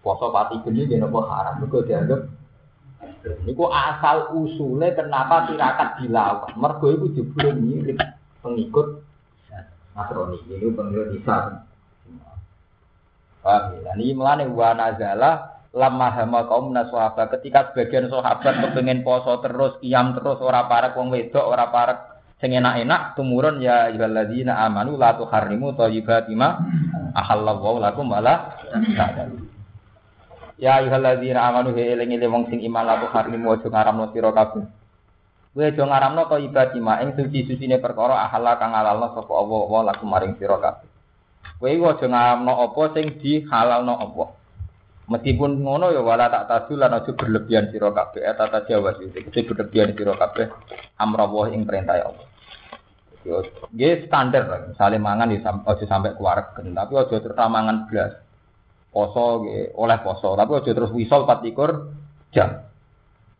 poso 0.00 0.32
pati 0.32 0.64
geni 0.64 0.88
dia 0.88 0.96
nopo 0.96 1.28
haram, 1.28 1.60
mergo 1.60 1.84
dianggap 1.84 2.24
Niku 3.46 3.68
asal 3.68 4.32
usulnya 4.34 4.94
kenapa 4.96 5.50
tirakat 5.50 6.00
dilawan. 6.02 6.52
Mergo 6.56 6.86
itu 6.94 7.06
jebule 7.20 7.52
mirip 7.54 7.98
pengikut 8.40 9.02
Nasrani. 9.96 10.36
Ini 10.46 10.68
pengikut 10.76 11.08
Isa. 11.16 11.64
Paham 13.40 13.78
ya? 13.78 13.92
Ini 13.94 14.12
melane 14.14 14.44
wa 14.50 14.74
nazala 14.74 15.56
lama 15.76 16.08
hama 16.08 16.40
kaum 16.48 16.72
naswaba 16.72 17.28
ketika 17.36 17.70
sebagian 17.70 18.08
sahabat 18.08 18.64
kepengen 18.64 19.04
poso 19.04 19.38
terus 19.44 19.76
kiam 19.84 20.16
terus 20.16 20.40
ora 20.40 20.64
parek 20.64 20.96
wong 20.96 21.12
wedok 21.12 21.44
ora 21.44 21.68
parek 21.68 21.98
sing 22.40 22.56
enak-enak 22.56 23.12
tumurun 23.12 23.60
ya 23.60 23.92
ayyuhalladzina 23.92 24.56
amanu 24.56 24.96
la 24.96 25.20
tuharrimu 25.20 25.76
thayyibati 25.76 26.32
ma 26.32 26.56
ahallallahu 27.12 27.76
lakum 27.80 28.08
wala 28.08 28.56
ta'lamu 28.72 29.55
Ya 30.56 30.80
ayyuhalladzina 30.80 31.52
amanu 31.52 31.76
he 31.76 31.92
eling 31.92 32.16
eling 32.16 32.32
wong 32.32 32.44
sing 32.48 32.64
iman 32.64 32.88
laku 32.88 33.12
harimu 33.12 33.52
aja 33.52 33.68
ngaramno 33.68 34.08
sira 34.16 34.32
kabeh. 34.32 34.64
Kowe 35.52 35.64
aja 35.68 35.84
ngaramno 35.84 36.22
to 36.32 36.36
ibadi 36.40 36.80
ma 36.80 36.96
ing 37.04 37.12
suci-sucine 37.12 37.76
perkara 37.76 38.24
ahalla 38.24 38.56
kang 38.56 38.72
halalno 38.72 39.12
sapa 39.12 39.32
Allah 39.36 39.60
wa 39.68 39.80
laku 39.84 40.04
maring 40.08 40.40
sira 40.40 40.56
kabeh. 40.56 40.88
Kowe 41.60 41.68
aja 41.68 42.06
ngaramno 42.08 42.52
apa 42.56 42.82
sing 42.96 43.20
dihalalno 43.20 43.94
apa. 44.00 44.24
Meskipun 45.06 45.60
ngono 45.60 45.92
ya 45.92 46.00
wala 46.02 46.26
tak 46.32 46.48
tadu 46.48 46.80
lan 46.80 46.98
aja 46.98 47.12
berlebihan 47.12 47.68
sira 47.68 47.92
kabeh 47.92 48.24
eta 48.24 48.48
ta 48.48 48.64
jawa 48.64 48.96
sing 48.96 49.12
berlebihan 49.12 49.92
sira 49.92 50.16
kabeh 50.16 50.48
amrawah 50.96 51.52
ing 51.52 51.68
perintah 51.68 52.00
Allah. 52.00 52.26
Yo, 53.26 53.42
standar 54.06 54.46
lah. 54.48 54.60
Misalnya 54.70 55.02
mangan 55.02 55.34
ya 55.36 55.52
aja 55.52 55.84
sampai 55.84 56.16
keluar 56.16 56.48
tapi 56.56 56.92
aja 56.96 57.16
terus 57.20 57.36
mangan 57.36 57.84
belas 57.90 58.25
poso 58.96 59.44
oleh 59.76 59.98
poso 60.00 60.32
tapi 60.32 60.56
aja 60.56 60.72
terus 60.72 60.88
wisol 60.96 61.28
24 61.28 62.32
jam 62.32 62.64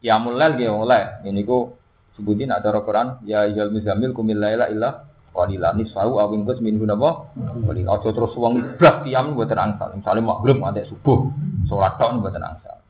ya 0.04 0.20
mulai 0.20 0.52
nggih 0.52 0.68
oleh 0.68 1.24
ini 1.24 1.40
ku 1.48 1.72
sebutin 2.12 2.52
ada 2.52 2.76
Quran 2.84 3.24
ya 3.24 3.48
yal 3.48 3.72
muzamil 3.72 4.12
kumil 4.12 4.36
laila 4.36 4.68
illa 4.68 4.90
Qalila 5.36 5.76
nisfa'u 5.76 6.16
aw 6.16 6.32
ingkus 6.32 6.64
minhu 6.64 6.88
napa? 6.88 7.28
Qalila 7.36 8.00
aja 8.00 8.08
terus 8.08 8.32
wong 8.40 8.80
blas 8.80 9.04
tiam 9.04 9.36
mboten 9.36 9.60
angsal. 9.60 9.92
Misale 9.92 10.24
maghrib 10.24 10.56
nganti 10.56 10.88
subuh, 10.88 11.28
salat 11.68 11.92
tok 12.00 12.16
mboten 12.16 12.40
angsal. 12.40 12.80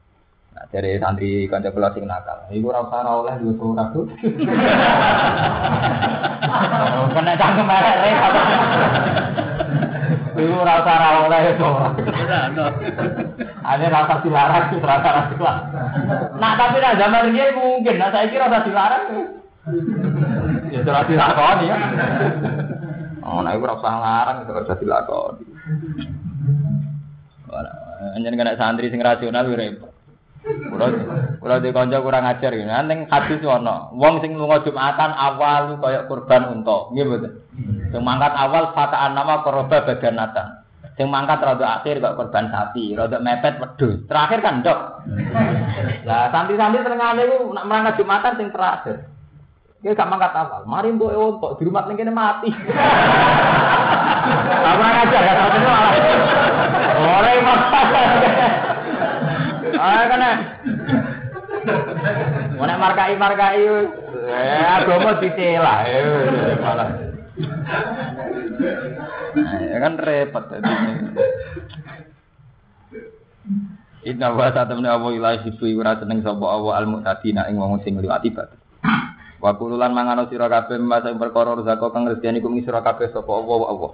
Nah, 0.55 0.63
dari 0.71 0.95
santri 1.03 1.51
kanca 1.51 1.75
kula 1.75 1.91
sing 1.91 2.07
nakal. 2.07 2.47
Iku 2.55 2.71
ora 2.71 2.87
usah 2.87 3.03
ora 3.03 3.13
oleh 3.19 3.35
duwe 3.43 3.59
surat 3.59 3.91
tuh. 3.91 4.07
Kena 7.19 7.35
cangkem 7.35 7.67
elek 7.67 8.15
repot. 10.37 10.45
Iku 10.45 10.55
ora 10.61 10.85
usah 10.85 10.95
ora 11.01 11.09
oleh 11.25 11.41
itu. 11.57 11.71
Ada 13.65 13.87
rasa 13.89 14.15
dilarang, 14.21 14.65
rasa 14.85 15.09
rasa 15.09 15.33
dilarang. 15.33 15.67
Nah 16.37 16.53
tapi 16.61 16.77
nah 16.85 16.93
zaman 17.01 17.33
ini 17.33 17.57
mungkin, 17.57 17.97
nah 17.97 18.13
saya 18.13 18.29
kira 18.29 18.53
rasa 18.53 18.69
dilarang. 18.69 19.05
Ya 20.69 20.85
sudah 20.85 21.09
dilakoni 21.09 21.73
ya. 21.73 21.77
Oh, 23.27 23.41
nah 23.43 23.57
itu 23.57 23.65
rasa 23.65 23.89
larang, 23.97 24.37
itu 24.45 24.53
rasa 24.53 24.75
dilakoni. 24.77 25.45
Hanya 28.13 28.29
kena 28.29 28.61
santri 28.61 28.93
sing 28.93 29.01
rasional 29.01 29.49
repot. 29.49 29.96
Kulo 30.47 30.87
kulo 31.43 31.55
di 31.59 31.75
kanca 31.75 31.99
kurang 31.99 32.23
ajar 32.23 32.55
gitu. 32.55 32.71
Nang 32.71 33.11
hadis 33.11 33.43
ono, 33.43 33.91
wong 33.99 34.23
sing 34.23 34.39
lunga 34.39 34.63
Jumatan 34.63 35.11
awal 35.11 35.75
kaya 35.83 36.07
kurban 36.07 36.47
unta. 36.55 36.87
Nggih 36.95 37.03
mboten. 37.03 37.33
Sing 37.91 38.03
mangkat 38.07 38.31
awal 38.31 38.71
fataan 38.71 39.19
nama 39.19 39.43
koroba 39.43 39.83
badanatan. 39.83 40.63
Sing 40.95 41.11
mangkat 41.11 41.43
rada 41.43 41.83
akhir 41.83 41.99
kok 41.99 42.15
korban 42.15 42.47
sapi, 42.55 42.95
rada 42.95 43.19
mepet 43.19 43.59
wedhus. 43.59 44.07
Terakhir 44.07 44.39
kan 44.39 44.63
ndok. 44.63 44.79
Lah 46.07 46.31
santri-santri 46.31 46.87
senengane 46.87 47.27
iku 47.27 47.51
nak 47.51 47.67
mangkat 47.67 47.99
Jumatan 47.99 48.39
sing 48.39 48.49
terakhir. 48.55 48.97
Dia 49.83 49.99
gak 49.99 50.09
mangkat 50.09 50.31
awal. 50.31 50.63
Mari 50.63 50.95
mbok 50.95 51.11
e 51.11 51.19
untuk 51.19 51.59
di 51.59 51.67
rumah 51.67 51.91
ning 51.91 51.99
kene 51.99 52.15
mati. 52.15 52.55
Apa 54.63 54.87
aja 55.05 55.19
ya 55.19 55.33
satu 55.43 55.59
malah. 55.59 55.95
Ora 56.97 57.31
Ah 59.87 60.03
kena. 60.11 60.31
Mana 62.59 62.75
markai 62.75 63.15
markai, 63.15 63.63
eh 64.27 64.65
agama 64.67 65.23
ditelah, 65.23 65.79
eh 65.87 66.59
malah. 66.59 66.91
Nah, 69.37 69.61
ya 69.63 69.79
kan 69.79 69.95
repot 69.95 70.45
tadi. 70.51 70.73
Inna 74.11 74.35
wa 74.35 74.51
satamna 74.51 74.99
wa 74.99 75.11
ilahi 75.15 75.47
hibbu 75.47 75.79
ora 75.79 75.99
seneng 75.99 76.23
sapa 76.23 76.47
Allah 76.47 76.83
al 76.83 76.87
mu'tadina 76.91 77.47
ing 77.51 77.59
wong 77.59 77.83
sing 77.87 77.99
liwati 77.99 78.35
batas. 78.35 78.59
Wa 79.39 79.55
kululan 79.55 79.95
mangano 79.95 80.27
sira 80.27 80.51
kabeh 80.51 80.83
masa 80.83 81.15
perkara 81.15 81.55
rezeki 81.59 81.87
kang 81.95 82.11
rezekine 82.11 82.43
kum 82.43 82.59
sira 82.63 82.83
kabeh 82.83 83.11
sapa 83.15 83.31
Allah 83.31 83.61
Allah. 83.71 83.93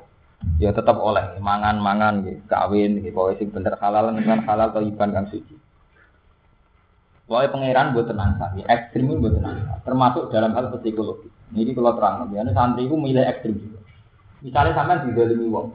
Ya 0.58 0.74
tetap 0.74 0.98
oleh 0.98 1.38
mangan-mangan 1.38 2.22
nggih, 2.22 2.50
kawin 2.50 2.98
nggih, 2.98 3.14
pokoke 3.14 3.38
sing 3.38 3.48
bener 3.54 3.78
halal 3.78 4.10
dengan 4.10 4.42
halal 4.42 4.74
thayyiban 4.74 5.14
kang 5.14 5.26
suci. 5.30 5.61
Pokoknya 7.22 7.54
pangeran 7.54 7.94
buat 7.94 8.06
tenang 8.10 8.32
saja, 8.36 8.62
ekstrim 8.66 9.06
itu 9.06 9.22
buat 9.22 9.34
tenang 9.38 9.56
termasuk 9.86 10.28
dalam 10.34 10.52
hal 10.58 10.74
psikologi. 10.74 11.30
Ini 11.54 11.70
kalau 11.76 11.94
terang, 11.94 12.28
ya 12.34 12.42
santri 12.50 12.88
itu 12.88 12.96
milih 12.98 13.22
ekstrim 13.22 13.54
juga. 13.56 13.78
Misalnya 14.42 14.74
sampai 14.74 15.06
di 15.06 15.14
dalam 15.14 15.52
wong, 15.54 15.66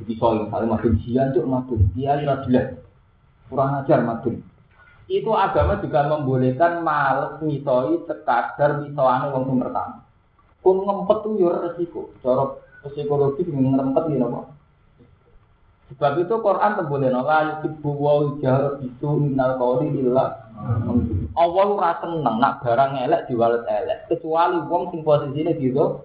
di 0.00 0.02
pisau 0.08 0.40
misalnya 0.40 0.72
madun 0.72 0.94
jian 1.04 1.36
cuk 1.36 1.44
madun, 1.44 1.80
dia 1.92 2.16
ira 2.16 2.40
jelek, 2.48 2.80
kurang 3.52 3.84
ajar 3.84 4.00
madun. 4.00 4.40
Itu 5.10 5.34
agama 5.36 5.82
juga 5.84 6.06
membolehkan 6.06 6.80
males 6.80 7.42
misoi 7.44 8.00
sekadar 8.08 8.80
misoane 8.80 9.34
wong 9.36 9.42
sing 9.50 9.56
pertama. 9.60 10.00
Pun 10.64 10.86
ngempet 10.86 11.18
tuh 11.20 11.32
yo 11.36 11.50
resiko, 11.52 12.14
cara 12.24 12.56
psikologi 12.88 13.44
ngempet 13.44 14.04
ya 14.16 14.24
apa? 14.24 14.40
Sebab 15.90 16.22
itu 16.22 16.34
Quran 16.38 16.72
temboleh 16.78 17.10
la 17.10 17.38
yuhibbu 17.50 17.90
wa 17.98 18.38
jahr 18.38 18.78
bisu 18.78 19.08
minal 19.18 19.58
qawli 19.58 19.90
illa 19.98 20.49
Allah 21.34 21.66
ora 21.66 21.92
seneng 22.04 22.36
nak 22.36 22.60
barang 22.60 22.92
elek 23.06 23.24
diwalet 23.30 23.64
elek 23.64 23.98
kecuali 24.12 24.60
wong 24.66 24.92
sing 24.92 25.00
posisine 25.00 25.56
gitu. 25.56 26.04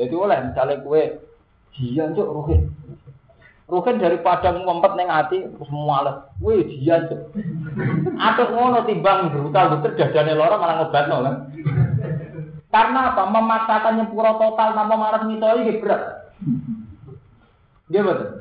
Jadi, 0.00 0.14
oleh 0.16 0.38
misalnya 0.48 0.80
kue 0.80 1.20
jian 1.76 2.16
cok 2.16 2.32
ruhin. 2.32 2.72
Ruhin 3.68 4.00
daripada 4.00 4.50
ngumpet 4.56 4.96
neng 4.96 5.12
hati 5.12 5.44
terus 5.44 5.70
males. 5.70 6.24
Kue 6.40 6.64
jian 6.64 7.06
cok. 7.12 7.20
Atau 8.16 8.56
ngono 8.56 8.88
timbang 8.88 9.28
brutal 9.30 9.76
betul 9.76 10.00
dadane 10.00 10.32
loro 10.32 10.56
malah 10.56 10.76
ngobatno 10.80 11.16
kan. 11.20 11.34
Karena 12.70 13.00
apa? 13.12 13.22
Memaksakan 13.28 13.94
nyepuro 14.00 14.32
total 14.40 14.68
tanpa 14.72 14.94
marah 14.96 15.22
mitoi. 15.28 15.66
Dia 17.90 18.00
betul 18.00 18.40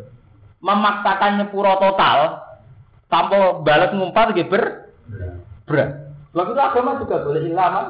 memaksakan 0.59 1.39
nyepuro 1.39 1.79
total 1.79 2.48
tanpa 3.09 3.59
balas 3.65 3.91
ngumpat 3.91 4.37
gitu 4.37 4.53
ber 4.53 4.63
berat. 5.65 6.13
Sebab 6.29 6.45
itu 6.53 6.61
agama 6.61 7.01
juga 7.01 7.25
boleh 7.25 7.41
ilaman 7.49 7.85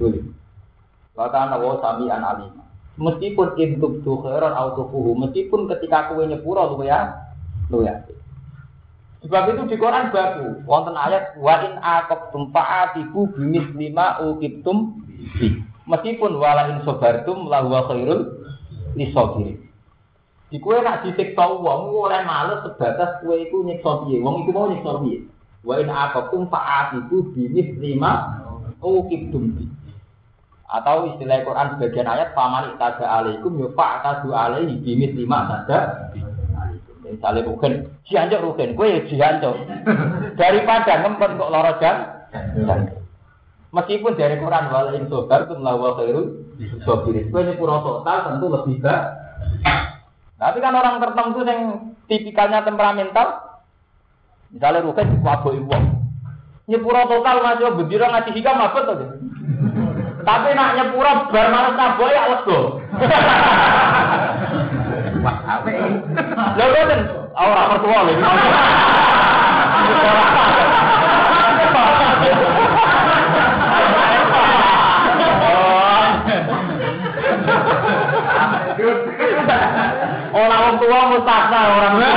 boleh. 0.00 0.24
Kata 1.12 1.60
wa 1.60 1.76
sami 1.84 2.08
an 2.08 2.24
alim. 2.24 2.52
Meskipun 2.98 3.54
intub 3.62 4.02
tu 4.02 4.18
khairan 4.26 4.58
autofuhu, 4.58 5.14
meskipun 5.14 5.70
ketika 5.70 6.10
kue 6.10 6.26
nyepuro 6.26 6.74
lu 6.74 6.82
ya, 6.82 7.14
lu 7.70 7.86
ya. 7.86 8.02
Sebab 9.22 9.54
itu 9.54 9.62
di 9.70 9.76
Quran 9.78 10.10
baku, 10.10 10.66
wonten 10.66 10.98
ayat 10.98 11.38
wa 11.38 11.62
in 11.62 11.78
aqabtum 11.78 12.50
bimis 13.34 13.66
lima 13.78 14.18
uqibtum 14.22 14.98
bi. 15.38 15.62
Meskipun 15.86 16.38
wala 16.38 16.74
in 16.74 16.82
sabartum 16.82 17.46
lahu 17.46 17.70
khairul 17.86 18.20
lisabirin. 18.98 19.67
Di 20.48 20.56
kue 20.56 20.80
nak 20.80 21.04
disiksa 21.04 21.44
wong 21.44 21.92
oleh 21.92 22.24
males 22.24 22.64
sebatas 22.64 23.20
kue 23.20 23.36
iku 23.44 23.68
nyiksa 23.68 24.08
piye. 24.08 24.16
Wong 24.24 24.44
iku 24.44 24.50
mau 24.56 24.72
nyiksa 24.72 24.96
piye. 25.04 25.28
Wa 25.60 25.76
in 25.76 25.92
aqatum 25.92 26.48
fa'atibu 26.48 27.36
bimis 27.36 27.76
lima 27.76 28.32
uqibtum 28.80 29.52
bi. 29.52 29.68
Atau 30.68 31.12
istilah 31.12 31.44
Quran 31.44 31.68
sebagian 31.76 32.08
ayat 32.08 32.32
paman 32.32 32.72
itaga 32.76 33.04
alaikum 33.04 33.60
yo 33.60 33.68
fa'tadu 33.76 34.32
alaihi 34.32 34.80
bimis 34.80 35.12
lima 35.12 35.44
saja. 35.52 36.08
Misalnya 37.04 37.48
rugen, 37.48 37.88
jiancok 38.04 38.44
rugen, 38.44 38.76
kue 38.76 38.88
ya 38.88 39.00
jiancok. 39.04 39.56
Daripada 40.40 40.92
ngempet 41.04 41.40
kok 41.40 41.52
loro 41.52 41.72
jan. 41.80 41.96
Meskipun 43.68 44.16
dari 44.16 44.40
Quran 44.40 44.72
wala 44.72 44.96
in 44.96 45.12
sobar 45.12 45.44
tum 45.44 45.60
lawa 45.60 45.92
khairu 46.00 46.40
sobirin. 46.88 47.28
Kue 47.28 47.44
nyepuro 47.44 47.84
total 47.84 48.18
tentu 48.32 48.46
lebih 48.48 48.80
baik. 48.80 49.87
Tapi 50.38 50.62
kan 50.62 50.70
orang 50.70 51.02
tertentu 51.02 51.42
yang 51.42 51.90
tipikalnya 52.06 52.62
temperamental, 52.62 53.58
misalnya 54.54 54.86
rugen 54.86 55.18
wabok 55.18 55.50
ibu, 55.50 55.74
nyepuro 56.70 57.10
total 57.10 57.42
masih 57.42 57.74
bendira 57.74 58.06
ngaji 58.06 58.30
hikam 58.38 58.62
apa 58.62 58.78
tuh? 58.86 59.18
Tapi 60.22 60.54
nak 60.54 60.78
nyepuro 60.78 61.26
bar 61.34 61.46
malas 61.50 61.74
naboy 61.74 62.14
ya 62.14 62.30
lego. 62.30 62.78
Wah, 65.18 65.36
apa? 65.42 65.68
Lalu 66.54 66.82
kan 66.86 67.00
orang 67.34 67.66
mertua 67.74 67.98
lagi. 68.06 68.22
Orang 80.68 80.84
tua 80.84 81.00
mustakna 81.16 81.60
orang 81.80 81.92
tua. 81.96 82.12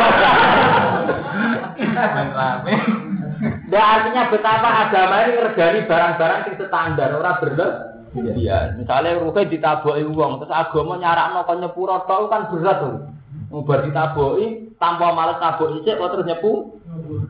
Nah, 3.72 3.86
artinya 3.96 4.28
betapa 4.28 4.70
agama 4.84 5.24
ini 5.24 5.40
ngergani 5.40 5.80
barang-barang 5.88 6.40
yang 6.52 6.56
standar, 6.68 7.10
orang 7.16 7.40
bener. 7.40 7.70
Iya, 8.12 8.76
misalnya 8.76 9.24
ruhe 9.24 9.48
ditaboki 9.48 10.04
uang, 10.04 10.44
terus 10.44 10.52
agama 10.52 11.00
nyarak 11.00 11.48
kok 11.48 11.64
nyepuro 11.64 12.04
tok 12.04 12.28
kan 12.28 12.52
berat 12.52 12.84
tuh. 12.84 13.08
Ngubar 13.56 13.88
ditaboki 13.88 14.76
tanpa 14.76 15.16
males 15.16 15.40
taboki 15.40 15.88
sik 15.88 15.96
kok 15.96 16.12
terus 16.12 16.28
nyepu. 16.28 16.76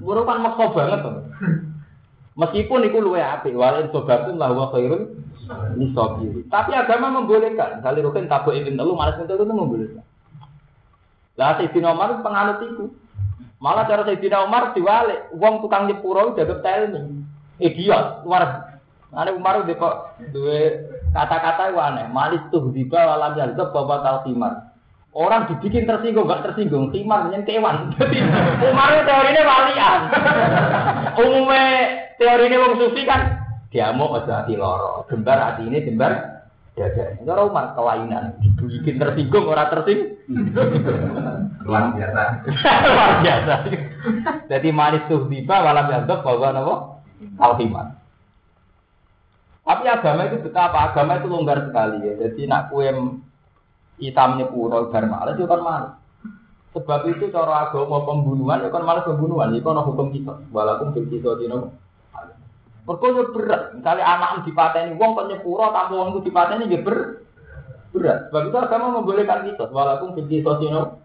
Buru 0.02 0.26
kan 0.26 0.42
maksa 0.42 0.74
banget 0.74 1.06
tuh. 1.06 1.22
Meskipun 2.34 2.90
itu 2.90 2.98
luwe 2.98 3.22
apik, 3.22 3.54
walin 3.54 3.94
sobatum 3.94 4.42
lah 4.42 4.50
wa 4.58 4.74
khairun 4.74 5.22
nisabiri. 5.78 6.50
Tapi 6.50 6.74
agama 6.74 7.22
membolehkan. 7.22 7.78
Misalnya 7.78 8.10
ruhe 8.10 8.20
taboki 8.26 8.66
ping 8.66 8.74
telu 8.74 8.98
males 8.98 9.22
ping 9.22 9.30
telu 9.30 9.46
itu 9.46 9.54
membolehkan. 9.54 10.02
Lah 11.40 11.60
Sayyidina 11.60 11.96
Umar 11.96 12.20
penganut 12.20 12.60
itu. 12.64 12.86
Malah 13.62 13.86
cara 13.86 14.04
Sayyidina 14.08 14.44
Umar 14.44 14.74
diwalik, 14.74 15.32
wong 15.38 15.62
tukang 15.62 15.86
nyepuro 15.88 16.34
jaga 16.34 16.60
telmi. 16.66 17.24
Idiot, 17.62 18.26
luar 18.26 18.72
Ane 19.12 19.36
Umar 19.36 19.68
udah 19.68 19.76
kok 19.76 19.96
dua 20.32 20.88
kata-kata 21.12 21.76
aneh. 21.76 22.08
Malis 22.08 22.40
tuh 22.48 22.72
di 22.72 22.88
bawah 22.88 23.20
alam 23.20 23.36
jazab 23.36 23.76
bapak 23.76 24.00
tal 24.08 24.18
timar. 24.24 24.72
Orang 25.12 25.52
dibikin 25.52 25.84
tersinggung, 25.84 26.24
gak 26.32 26.48
tersinggung. 26.48 26.88
Timar 26.96 27.28
dengan 27.28 27.44
kewan. 27.44 27.78
Jadi 28.00 28.24
Umar 28.72 28.96
itu 28.96 29.04
teorinya 29.04 29.44
walian. 29.44 30.02
Umumnya 31.28 31.68
teorinya 32.16 32.58
wong 32.64 32.74
sufi 32.80 33.04
kan 33.04 33.22
dia 33.72 33.92
mau 33.92 34.16
aja 34.16 34.48
loro. 34.48 35.04
Gembar 35.08 35.40
hati 35.40 35.68
ini 35.68 35.84
gembar 35.84 36.41
Jaga. 36.82 37.22
Cara 37.22 37.42
Umar 37.46 37.78
kelainan. 37.78 38.42
Bikin 38.58 38.98
tersinggung 38.98 39.46
orang 39.46 39.70
tersinggung. 39.70 40.18
Luar 41.62 41.94
biasa. 41.94 42.22
Luar 42.90 43.12
biasa. 43.22 43.54
Jadi 44.50 44.70
manis 44.74 45.06
tuh 45.06 45.30
tiba 45.30 45.62
malam 45.62 45.86
yantok 45.94 46.26
bahwa 46.26 46.50
nopo 46.50 46.76
alhiman. 47.38 47.94
Tapi 49.62 49.86
agama 49.86 50.26
itu 50.26 50.42
betapa 50.42 50.90
agama 50.90 51.22
itu 51.22 51.30
longgar 51.30 51.70
sekali 51.70 52.02
ya. 52.02 52.14
Jadi 52.28 52.50
nak 52.50 52.74
kue 52.74 52.90
hitamnya 54.02 54.50
pura 54.50 54.90
bar 54.90 55.06
malas 55.06 55.38
itu 55.38 55.46
kan 55.46 55.62
malas. 55.62 55.94
Sebab 56.74 57.04
itu 57.14 57.30
cara 57.30 57.70
agama 57.70 58.02
pembunuhan 58.10 58.66
itu 58.66 58.74
kan 58.74 58.82
malas 58.82 59.06
pembunuhan. 59.06 59.54
Itu 59.54 59.70
kan 59.70 59.86
hukum 59.86 60.10
kita. 60.10 60.34
Walaupun 60.50 60.98
kita 60.98 61.38
di 61.38 61.46
nopo. 61.46 61.78
Mereka 62.82 63.34
berat. 63.38 63.64
Misalnya 63.78 64.04
anak 64.06 64.30
dipateni 64.42 64.98
wong 64.98 65.14
kok 65.14 65.28
nyepuro 65.30 65.70
tanpa 65.70 65.94
wong 65.94 66.18
itu 66.18 66.34
dipateni 66.34 66.72
ya 66.74 66.80
ber 66.82 67.22
berat. 67.94 68.30
Sebab 68.30 68.42
itu 68.50 68.58
agama 68.58 68.86
membolehkan 68.98 69.46
kita 69.46 69.70
walaupun 69.70 70.18
benci 70.18 70.42
sosino. 70.42 71.02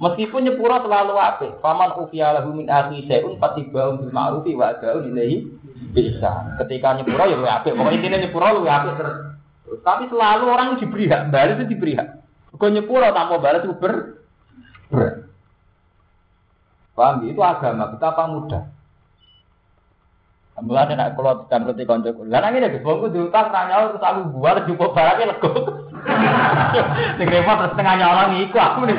Meskipun 0.00 0.48
nyepuro 0.48 0.80
selalu 0.80 1.14
apik. 1.14 1.52
Faman 1.60 1.94
ufiya 2.00 2.34
lahu 2.40 2.56
min 2.56 2.66
akhi 2.72 3.04
syai'un 3.04 3.38
fatiba'un 3.38 4.00
bil 4.00 4.10
ma'rufi 4.10 4.56
wa 4.56 4.72
ada'un 4.72 5.06
ilaihi 5.12 5.46
bisa. 5.92 6.56
Ketika 6.64 6.96
nyepuro 6.96 7.24
ya 7.28 7.36
apik. 7.60 7.76
Pokoknya 7.76 7.96
intinya 8.00 8.18
nyepuro 8.24 8.46
luwih 8.60 8.72
apik 8.72 8.96
terus. 8.96 9.16
Tapi 9.84 10.08
selalu 10.08 10.44
orang 10.48 10.76
diberi 10.80 11.08
hak, 11.08 11.34
balas 11.34 11.56
itu 11.60 11.76
diberi 11.76 11.98
hak. 11.98 12.08
Kau 12.56 12.70
nyepuro 12.70 13.10
tanpa 13.12 13.36
balas 13.42 13.62
itu 13.66 13.76
ber 13.76 13.94
berat. 14.88 15.14
Paham? 16.94 17.26
Itu 17.26 17.42
agama 17.42 17.90
betapa 17.90 18.30
mudah. 18.30 18.64
Mulane 20.62 20.94
nek 20.94 21.18
kula 21.18 21.42
ditamreti 21.42 21.82
kanca 21.82 22.14
kula. 22.14 22.30
Lah 22.30 22.40
nang 22.46 22.54
ngene 22.54 22.78
Gus, 22.78 22.86
wong 22.86 23.10
diutang 23.10 23.50
ra 23.50 23.66
nyaur 23.66 23.90
terus 23.90 24.06
aku 24.06 24.20
buar 24.38 24.62
cukup 24.62 24.94
barake 24.94 25.26
lego. 25.26 25.50
Sing 27.18 27.26
repot 27.26 27.58
terus 27.58 27.74
tengah 27.74 27.94
nyolong 27.98 28.38
iku 28.38 28.58
aku 28.62 28.80
nih. 28.86 28.98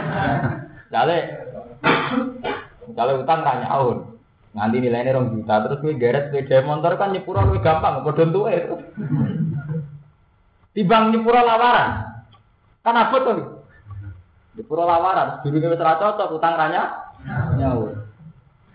Jale 0.92 1.18
Jale 2.92 3.12
utang 3.24 3.40
ra 3.48 3.64
nyaur. 3.64 4.20
Nganti 4.52 4.78
nilainya 4.84 5.16
rong 5.16 5.32
juta 5.32 5.64
terus 5.64 5.80
kowe 5.80 5.96
geret 5.96 6.32
sepeda 6.32 6.60
motor 6.68 7.00
kan 7.00 7.16
nyepuro 7.16 7.40
luwih 7.48 7.64
gampang 7.64 8.04
padha 8.04 8.24
entuke. 8.28 8.56
Tibang 10.76 11.16
nyepuro 11.16 11.40
lawaran. 11.40 12.20
Kan 12.84 13.00
abot 13.00 13.22
to. 13.24 13.32
Nyepuro 14.60 14.84
lawaran, 14.84 15.40
durunge 15.40 15.72
wis 15.72 15.80
ra 15.80 15.96
cocok 16.04 16.36
utang 16.36 16.60
ra 16.60 16.68
nyaur. 17.56 17.95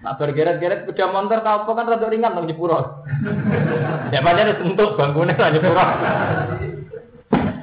Nak 0.00 0.16
bergeret-geret 0.16 0.88
sepeda 0.88 1.12
motor 1.12 1.44
tau 1.44 1.68
apa 1.68 1.70
kan 1.76 1.84
rada 1.92 2.08
ringan 2.08 2.32
nang 2.32 2.48
nyepuro. 2.48 3.04
ya 4.08 4.24
pancen 4.24 4.56
disentuh 4.56 4.96
bangkune 4.96 5.36
ra 5.36 5.52
nyepuro. 5.52 5.84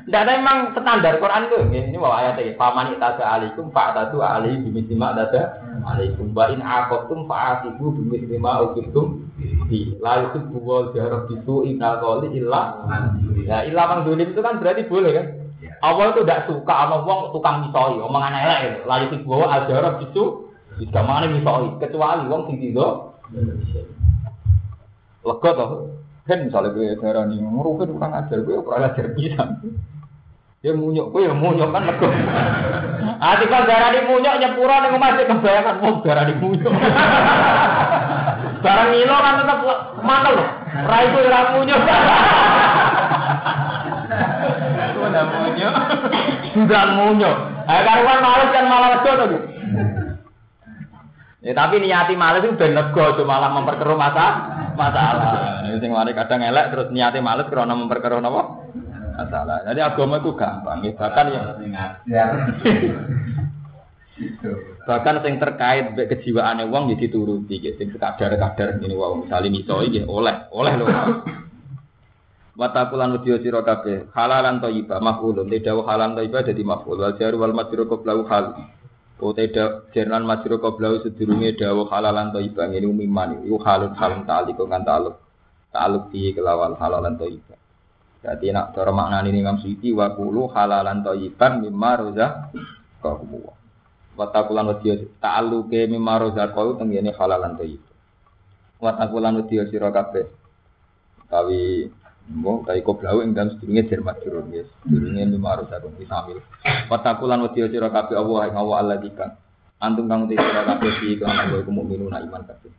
Tidak 0.07 0.23
ada 0.23 0.39
emang 0.39 0.71
standar 0.71 1.19
Quran 1.19 1.51
itu. 1.51 1.59
Ini 1.67 1.99
bawa 1.99 2.23
ayat 2.23 2.39
ini. 2.39 2.55
Faman 2.55 2.95
itaza 2.95 3.27
alaikum 3.27 3.75
fa'atatu 3.75 4.23
alaihi 4.23 4.63
bimisima 4.63 5.11
dada 5.11 5.59
alaikum. 5.83 6.31
Wa 6.31 6.47
in 6.47 6.63
aqabtum 6.63 7.27
fa'atibu 7.27 7.91
bimisima 7.91 8.63
ukibtum. 8.69 9.27
Di 9.67 9.99
la 9.99 10.23
yuhibbu 10.23 10.63
wa 10.63 10.95
jahrab 10.95 11.27
bisu 11.27 11.67
inal 11.67 11.99
qawli 11.99 12.39
illa. 12.39 12.87
Ya 13.43 13.67
illa 13.67 13.83
mang 13.83 14.07
dulim 14.07 14.31
itu 14.31 14.39
kan 14.39 14.63
berarti 14.63 14.87
boleh 14.87 15.11
kan? 15.11 15.27
Allah 15.83 16.15
itu 16.15 16.23
tidak 16.23 16.47
suka 16.47 16.73
sama 16.73 17.03
wong 17.03 17.35
tukang 17.35 17.67
misoi, 17.67 17.99
omongan 17.99 18.31
elek 18.31 18.59
gitu. 18.63 18.79
La 18.87 18.95
yuhibbu 19.03 19.27
wa 19.27 19.47
aljarab 19.59 19.99
bisu 20.07 20.46
jika 20.77 21.01
mana 21.01 21.25
misoi, 21.25 21.81
kecuali 21.81 22.29
wong 22.29 22.41
sing 22.47 22.57
tiga. 22.61 23.17
Lega 25.25 25.49
toh. 25.57 25.69
Kan 26.27 26.43
misalnya 26.43 26.75
gue 26.75 26.99
darah 26.99 27.23
nih 27.23 27.39
ngurupin 27.39 27.95
kurang 27.95 28.13
ajar, 28.13 28.37
gue 28.43 28.61
kurang 28.61 28.83
ajar 28.83 29.05
bisa. 29.15 29.43
Ya 30.61 30.75
munyuk, 30.75 31.15
gue 31.15 31.25
ya 31.25 31.33
munyuk 31.33 31.71
kan 31.71 31.87
lega. 31.87 32.09
Ati 33.17 33.45
kan 33.49 33.63
darah 33.65 33.89
di 33.95 34.01
munyuk 34.05 34.35
nyepura 34.37 34.75
nih 34.85 34.99
masih 34.99 35.25
kebayangan 35.25 35.75
mau 35.81 36.03
darah 36.05 36.25
di 36.29 36.35
munyuk. 36.37 36.73
Barang 38.57 38.89
ngilo 38.91 39.17
kan 39.17 39.33
tetap 39.41 39.59
mantel 40.03 40.33
loh. 40.37 40.49
Rai 40.85 41.05
itu 41.09 41.19
ora 41.25 41.41
munyuk. 41.55 41.81
Sudah 44.97 45.23
munyuk. 45.31 45.73
Sudah 46.53 46.83
munyuk. 46.93 47.35
Eh 47.67 47.81
karuan 47.81 48.19
males 48.21 48.49
kan 48.51 48.65
malah 48.69 48.89
wedo 49.01 49.25
tuh. 49.31 49.56
Ya 51.37 51.53
tapi 51.53 51.77
niati 51.77 52.17
males 52.17 52.41
itu 52.41 52.57
ben 52.57 52.73
lega 52.73 53.03
aja 53.13 53.21
malah 53.21 53.53
memperkeruh 53.53 53.93
masa 53.93 54.25
masalah. 54.73 55.61
Sing 55.77 55.93
mari 55.93 56.17
kadang 56.17 56.41
elek 56.41 56.73
terus 56.73 56.87
niati 56.89 57.21
males 57.21 57.45
karena 57.45 57.77
memperkeruh 57.77 58.17
napa? 58.17 58.65
Masalah. 59.17 59.61
Jadi 59.65 59.79
agama 59.81 60.17
itu 60.21 60.33
gampang, 60.33 60.81
ya. 60.85 60.93
bahkan 60.93 61.25
ya 62.05 62.25
bahkan 64.85 65.21
sing 65.21 65.37
terkait 65.37 65.93
be 65.93 66.09
kejiwaane 66.09 66.65
wong 66.73 66.89
ya 66.89 66.97
dituruti 66.97 67.61
gitu. 67.61 67.77
Sing 67.77 67.93
sekadar-kadar 67.93 68.81
ini 68.81 68.97
wow 68.97 69.21
misalnya 69.21 69.53
misoi 69.53 69.93
nggih 69.93 70.05
oleh, 70.09 70.49
oleh 70.49 70.73
lho. 70.73 70.85
Watakulan 72.57 73.13
wedya 73.13 73.37
sira 73.45 73.61
kabeh 73.61 74.09
halalan 74.17 74.57
thayyibah 74.57 74.97
maf'ulun. 74.97 75.45
Tidak 75.53 75.77
halalan 75.85 76.17
thayyibah 76.17 76.41
dadi 76.41 76.63
maf'ul 76.65 76.97
wal 76.97 77.13
jaru 77.13 77.37
wal 77.37 77.53
majrur 77.53 77.85
qablahu 77.85 78.25
hal. 78.25 78.57
Uteda 79.17 79.89
jernan 79.97 80.29
masyru 80.29 80.61
koblau 80.61 81.01
sedurungnya 81.01 81.57
dawa 81.57 81.89
halalan 81.89 82.29
to 82.29 82.37
ibang 82.37 82.69
ini 82.69 82.85
umiman 82.85 83.41
Iku 83.41 83.57
halut 83.65 83.97
halun 83.97 84.29
taliku 84.29 84.69
kan 84.69 84.85
taluk 84.85 85.17
Taluk 85.73 86.13
di 86.13 86.37
kelawal 86.37 86.77
halalan 86.77 87.17
to 87.17 87.25
ibang 87.25 87.57
Jadi 88.21 88.53
nak 88.53 88.77
cara 88.77 88.93
makna 88.93 89.25
ini 89.25 89.41
ngam 89.41 89.57
suiti 89.57 89.89
Wakulu 89.89 90.53
halalan 90.53 91.01
to 91.01 91.17
ibang 91.17 91.65
mimma 91.65 91.91
roza 91.97 92.53
kohmu 93.01 93.41
Watakulan 94.13 94.69
wadiyo 94.77 95.09
taluke 95.17 95.89
mimma 95.89 96.13
roza 96.21 96.53
kohmu 96.53 96.77
Tenggini 96.77 97.09
halalan 97.17 97.57
to 97.57 97.65
ibang 97.65 97.97
Watakulan 98.77 99.33
wadiyo 99.33 99.65
sirokabe 99.65 100.29
Kawi 101.25 101.89
Tawi 102.27 102.43
Mbok 102.43 102.67
kaya 102.67 102.83
koblau 102.83 103.23
ing 103.23 103.31
dalam 103.31 103.55
sedurunge 103.55 103.87
jar 103.87 104.03
majrur 104.03 104.43
nggih. 104.51 104.67
Sedurunge 104.83 105.23
mimaro 105.31 105.63
sakon 105.71 105.95
disamil. 105.95 106.43
Watakulan 106.91 107.39
wedi 107.47 107.63
sira 107.71 107.87
kabeh 107.87 108.19
Allah 108.19 108.51
ing 108.51 108.55
Allah 108.59 108.99
dikan. 108.99 109.31
Antum 109.79 110.11
kang 110.11 110.27
uti 110.27 110.35
sira 110.35 110.67
kabeh 110.67 110.91
iki 110.99 111.23
kan 111.23 111.47
Allah 111.47 111.63
iku 111.63 111.71
mukminun 111.71 112.11
iman 112.11 112.43
kabeh. 112.43 112.71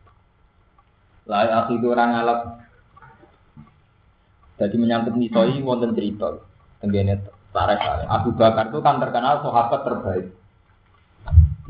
La 1.24 1.64
akhidu 1.64 1.92
orang 1.92 2.12
ngalap. 2.12 2.40
Jadi 4.58 4.74
menyangkut 4.76 5.14
mitoi 5.16 5.62
wonten 5.64 5.96
cerita 5.96 6.44
tenggene 6.84 7.24
sareh 7.54 7.78
sareh. 7.80 8.06
Abu 8.10 8.36
Bakar 8.36 8.68
itu 8.68 8.78
kan 8.84 9.00
terkenal 9.00 9.40
sahabat 9.40 9.80
terbaik. 9.86 10.26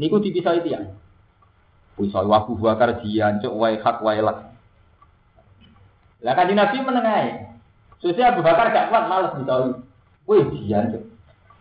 Niku 0.01 0.19
dipisah 0.19 0.59
itu 0.59 0.75
ya. 0.75 0.83
Pisah 1.95 2.27
Abu 2.27 2.59
Bakar 2.59 3.03
jian 3.07 3.39
wae 3.45 3.79
hak 3.79 4.03
wae 4.03 4.19
lak. 4.19 4.51
Lah 6.27 6.35
kan 6.35 6.51
Nabi 6.51 6.77
menengahi. 6.83 7.48
Susi 7.99 8.23
Abu 8.23 8.41
Bakar 8.47 8.71
gak 8.71 8.95
kuat 8.95 9.05
males 9.11 9.35
misoi. 9.35 9.75
Wih, 10.31 10.45
jian 10.67 10.95
tuh. 10.95 11.03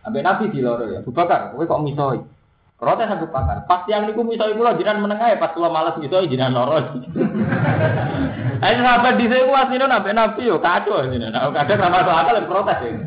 Sampai 0.06 0.22
Nabi 0.22 0.54
di 0.54 0.62
loro 0.62 0.86
ya. 0.86 1.02
Abu 1.02 1.10
Bakar, 1.10 1.50
kowe 1.50 1.66
kok 1.66 1.82
misoi? 1.82 2.22
Protes 2.78 3.10
Abu 3.10 3.26
Bakar. 3.26 3.66
Pas 3.66 3.82
yang 3.90 4.06
niku 4.06 4.22
misoi 4.22 4.54
kula 4.54 4.78
jiran 4.78 5.02
menengah 5.02 5.34
ya 5.34 5.42
pas 5.42 5.50
kula 5.50 5.66
males 5.66 5.98
misoi 5.98 6.30
jiran 6.30 6.54
loro. 6.54 6.78
Ayo 8.64 8.82
sahabat 8.82 9.14
di 9.22 9.30
sini 9.30 9.46
kuat 9.46 9.70
ini 9.70 9.86
nabi 9.86 10.10
Nabi 10.10 10.50
yo 10.50 10.58
kacau 10.58 11.06
ini. 11.06 11.30
Nah, 11.30 11.50
kadang 11.54 11.78
sama 11.78 12.02
soal 12.02 12.26
akal 12.26 12.42
protes 12.50 12.78
ya. 12.82 12.90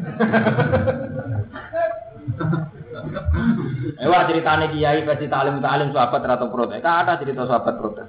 Ewa 4.02 4.26
ceritanya 4.26 4.72
kiai 4.72 5.04
versi 5.06 5.28
talim 5.28 5.60
talim 5.60 5.92
sahabat 5.92 6.24
atau 6.24 6.50
protes. 6.50 6.82
Ada 6.82 7.20
cerita 7.20 7.46
sahabat 7.46 7.76
protes. 7.78 8.08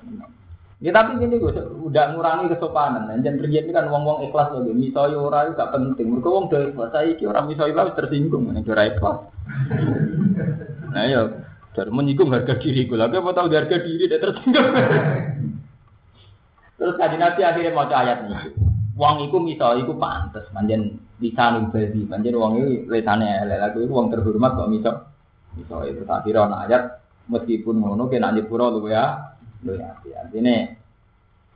Ya 0.83 0.91
tapi 0.91 1.15
gini 1.23 1.39
gue 1.39 1.55
udah 1.55 2.05
ngurangi 2.11 2.51
kesopanan. 2.59 3.07
Dan 3.23 3.39
terjadi 3.39 3.71
kan 3.71 3.87
wong-wong 3.87 4.27
ikhlas 4.27 4.51
loh. 4.51 4.67
Misalnya 4.67 5.23
orang 5.23 5.47
itu 5.47 5.55
gak 5.55 5.73
penting. 5.79 6.07
Mereka 6.11 6.27
wong 6.27 6.45
udah 6.51 6.61
ikhlas. 6.75 6.91
Saya 6.91 7.15
kira 7.15 7.31
orang 7.31 7.47
misalnya 7.47 7.95
tersinggung. 7.95 8.51
Ini 8.51 8.67
kira 8.67 8.83
ikhlas. 8.91 9.19
Nah 10.93 11.09
ya, 11.09 11.25
dari 11.73 11.89
menyinggung 11.89 12.29
harga 12.29 12.61
diri 12.61 12.85
gue. 12.85 13.01
Lagi 13.01 13.17
apa 13.17 13.33
tahu 13.33 13.49
harga 13.49 13.81
diri 13.81 14.11
dia 14.11 14.21
tersinggung. 14.21 14.69
Terus 16.77 16.99
kaji 17.01 17.17
nanti 17.17 17.41
akhirnya 17.47 17.73
mau 17.73 17.89
ayat 17.89 18.29
ini. 18.29 18.37
Wong 18.93 19.25
itu 19.25 19.41
misalnya 19.41 19.89
itu 19.89 19.97
pantas. 19.97 20.45
Manjen 20.53 21.01
bisa 21.17 21.57
nubadi. 21.57 22.05
Manjen 22.05 22.37
wong 22.37 22.53
itu 22.61 22.91
lesannya 22.93 23.49
lagi 23.49 23.81
itu 23.81 23.89
wong 23.89 24.13
terhormat 24.13 24.53
kok 24.53 24.69
misal. 24.69 24.95
Misal 25.57 25.89
itu 25.89 26.05
akhirnya 26.05 26.69
ayat. 26.69 26.83
Meskipun 27.33 27.81
ngono 27.81 28.11
kena 28.13 28.37
nyepuro 28.37 28.69
lu 28.69 28.93
ya 28.93 29.32
Lho 29.63 29.79
ya, 29.79 29.95
artinya 30.27 30.75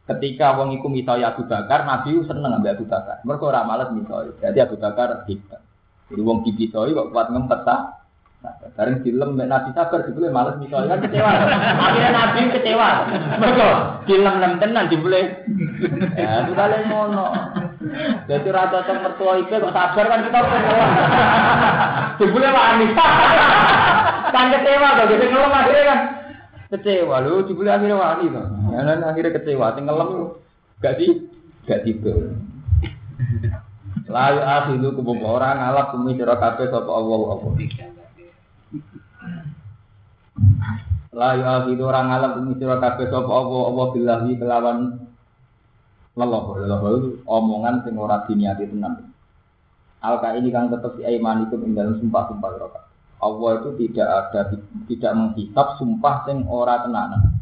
ketika 0.07 0.55
wong 0.55 0.79
iku 0.79 0.87
misalnya 0.87 1.35
Abu 1.35 1.43
Bakar, 1.51 1.83
Nabi 1.83 2.23
seneng 2.23 2.55
ambil 2.55 2.79
Abu 2.79 2.87
Bakar. 2.87 3.21
Mereka 3.27 3.45
ora 3.51 3.67
males 3.67 3.91
misalnya. 3.91 4.33
Jadi 4.39 4.59
Abu 4.63 4.79
Bakar 4.79 5.27
hebat. 5.27 5.61
Jadi 6.07 6.21
wong 6.23 6.47
dipisoi 6.47 6.95
kok 6.95 7.11
kuat 7.11 7.29
ngempet 7.35 7.61
ta. 7.67 8.07
Nah, 8.37 8.53
bareng 8.79 9.03
film 9.03 9.35
Nabi 9.35 9.75
sabar 9.75 10.07
dibeli 10.07 10.31
males 10.31 10.55
misalnya 10.63 10.95
kan 10.95 11.03
kecewa. 11.03 11.31
Akhirnya 11.83 12.11
Nabi 12.15 12.41
kecewa. 12.55 12.89
Mereka 13.43 13.69
film 14.07 14.35
nem 14.39 14.53
tenan 14.63 14.87
dibeli. 14.87 15.23
Ya, 16.15 16.47
kali 16.47 16.79
ngono. 16.87 17.27
Jadi 18.31 18.49
rata 18.55 18.87
cocok 18.87 19.03
mertua 19.03 19.33
itu 19.43 19.55
kok 19.59 19.75
sabar 19.75 20.05
kan 20.07 20.21
kita 20.23 20.39
ngeluh. 20.39 20.91
Jebule 22.23 22.49
wani. 22.55 22.87
Kan 24.27 24.53
kecewa 24.53 24.89
kok 25.01 25.07
gitu 25.11 25.25
ngeluh 25.27 25.51
akhirnya 25.51 25.85
kan. 25.91 25.99
Kecewa 26.67 27.23
lu 27.23 27.47
jebule 27.47 27.71
akhirnya 27.71 27.95
wani 27.95 28.27
to. 28.27 28.43
Ya 28.75 28.83
akhirnya 28.83 29.35
kecewa 29.39 29.79
sing 29.79 29.87
ngelem 29.87 30.35
gak 30.83 30.99
di 30.99 31.07
gak 31.67 31.87
tidur. 31.87 32.35
Layu 34.07 34.41
akhidu 34.43 34.95
kubuk 34.95 35.19
orang 35.23 35.59
ngalap 35.59 35.95
bumi 35.95 36.15
sira 36.15 36.39
kabeh 36.39 36.71
sapa 36.71 36.91
Allah 36.91 37.21
apa. 37.35 37.49
Layu 41.11 41.43
akhidu 41.43 41.83
orang 41.87 42.07
ngalap 42.11 42.33
bumi 42.39 42.53
sira 42.59 42.77
kabeh 42.79 43.07
sapa 43.11 43.31
Allah 43.31 43.63
apa 43.67 43.83
billahi 43.95 44.33
kelawan 44.39 44.79
leloh 46.17 46.45
leloh 46.57 46.81
itu 46.97 47.11
omongan 47.27 47.83
sing 47.83 47.95
ora 47.99 48.23
diniati 48.27 48.71
tenan. 48.71 49.11
Alka 50.03 50.39
ini 50.39 50.55
kan 50.55 50.71
tetap 50.71 50.95
di 50.95 51.03
aimanikum 51.03 51.67
ing 51.67 51.75
dalam 51.75 51.99
sumpah-sumpah 51.99 52.51
kabeh. 52.63 52.86
Allah 53.17 53.51
itu 53.65 53.71
tidak 53.81 54.09
ada 54.09 54.41
tidak 54.87 55.13
menghisap 55.17 55.67
sumpah 55.81 56.29
sing 56.29 56.45
ora 56.45 56.85
tenanan. 56.85 57.33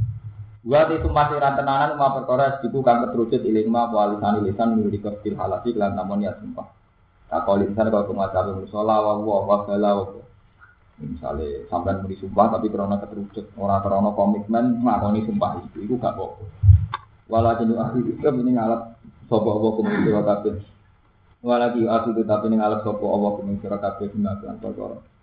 Wa 0.65 0.87
itu 0.89 1.11
masih 1.11 1.37
ran 1.43 1.59
tenanan 1.59 1.99
ma 1.99 2.15
perkara 2.15 2.63
diku 2.63 2.81
kang 2.81 3.05
keterucut 3.05 3.43
iling 3.43 3.69
ma 3.69 3.91
walisan 3.91 4.41
lisan 4.47 4.79
nuri 4.79 5.03
kafil 5.03 5.35
halasi 5.35 5.75
kelan 5.75 5.99
namun 5.99 6.25
ya 6.25 6.33
sumpah. 6.39 6.71
Takol 7.27 7.67
lisan 7.67 7.91
kalau 7.91 8.07
pengacara 8.07 8.55
musola 8.55 8.97
wa 9.03 9.13
wa 9.19 9.39
wa 9.45 9.57
bala 9.67 9.91
wa. 9.99 10.25
Misalnya 10.95 11.67
sampean 11.67 12.07
muni 12.07 12.15
sumpah 12.23 12.55
tapi 12.55 12.71
karena 12.71 12.97
keterucut 13.03 13.51
ora 13.59 13.83
karena 13.83 14.15
komitmen 14.15 14.79
ngakoni 14.79 15.27
sumpah 15.27 15.59
itu 15.59 15.91
iku 15.91 15.99
gak 15.99 16.15
apa. 16.15 16.27
Walakin 17.27 17.75
ahli 17.75 18.15
itu 18.15 18.23
ini 18.23 18.51
ngalap 18.55 18.95
sapa 19.27 19.49
Allah 19.51 19.71
kumul 19.75 20.01
sira 20.07 20.23
kabeh. 20.23 20.55
Walaki 21.43 21.83
ahli 21.83 22.11
itu 22.15 22.23
tapi 22.23 22.47
ngalap 22.55 22.87
sapa 22.87 23.05
Allah 23.05 23.31
kumul 23.37 23.59
sira 23.59 23.77
kabeh 23.83 24.07
gunakan 24.15 24.55
perkara. 24.63 25.14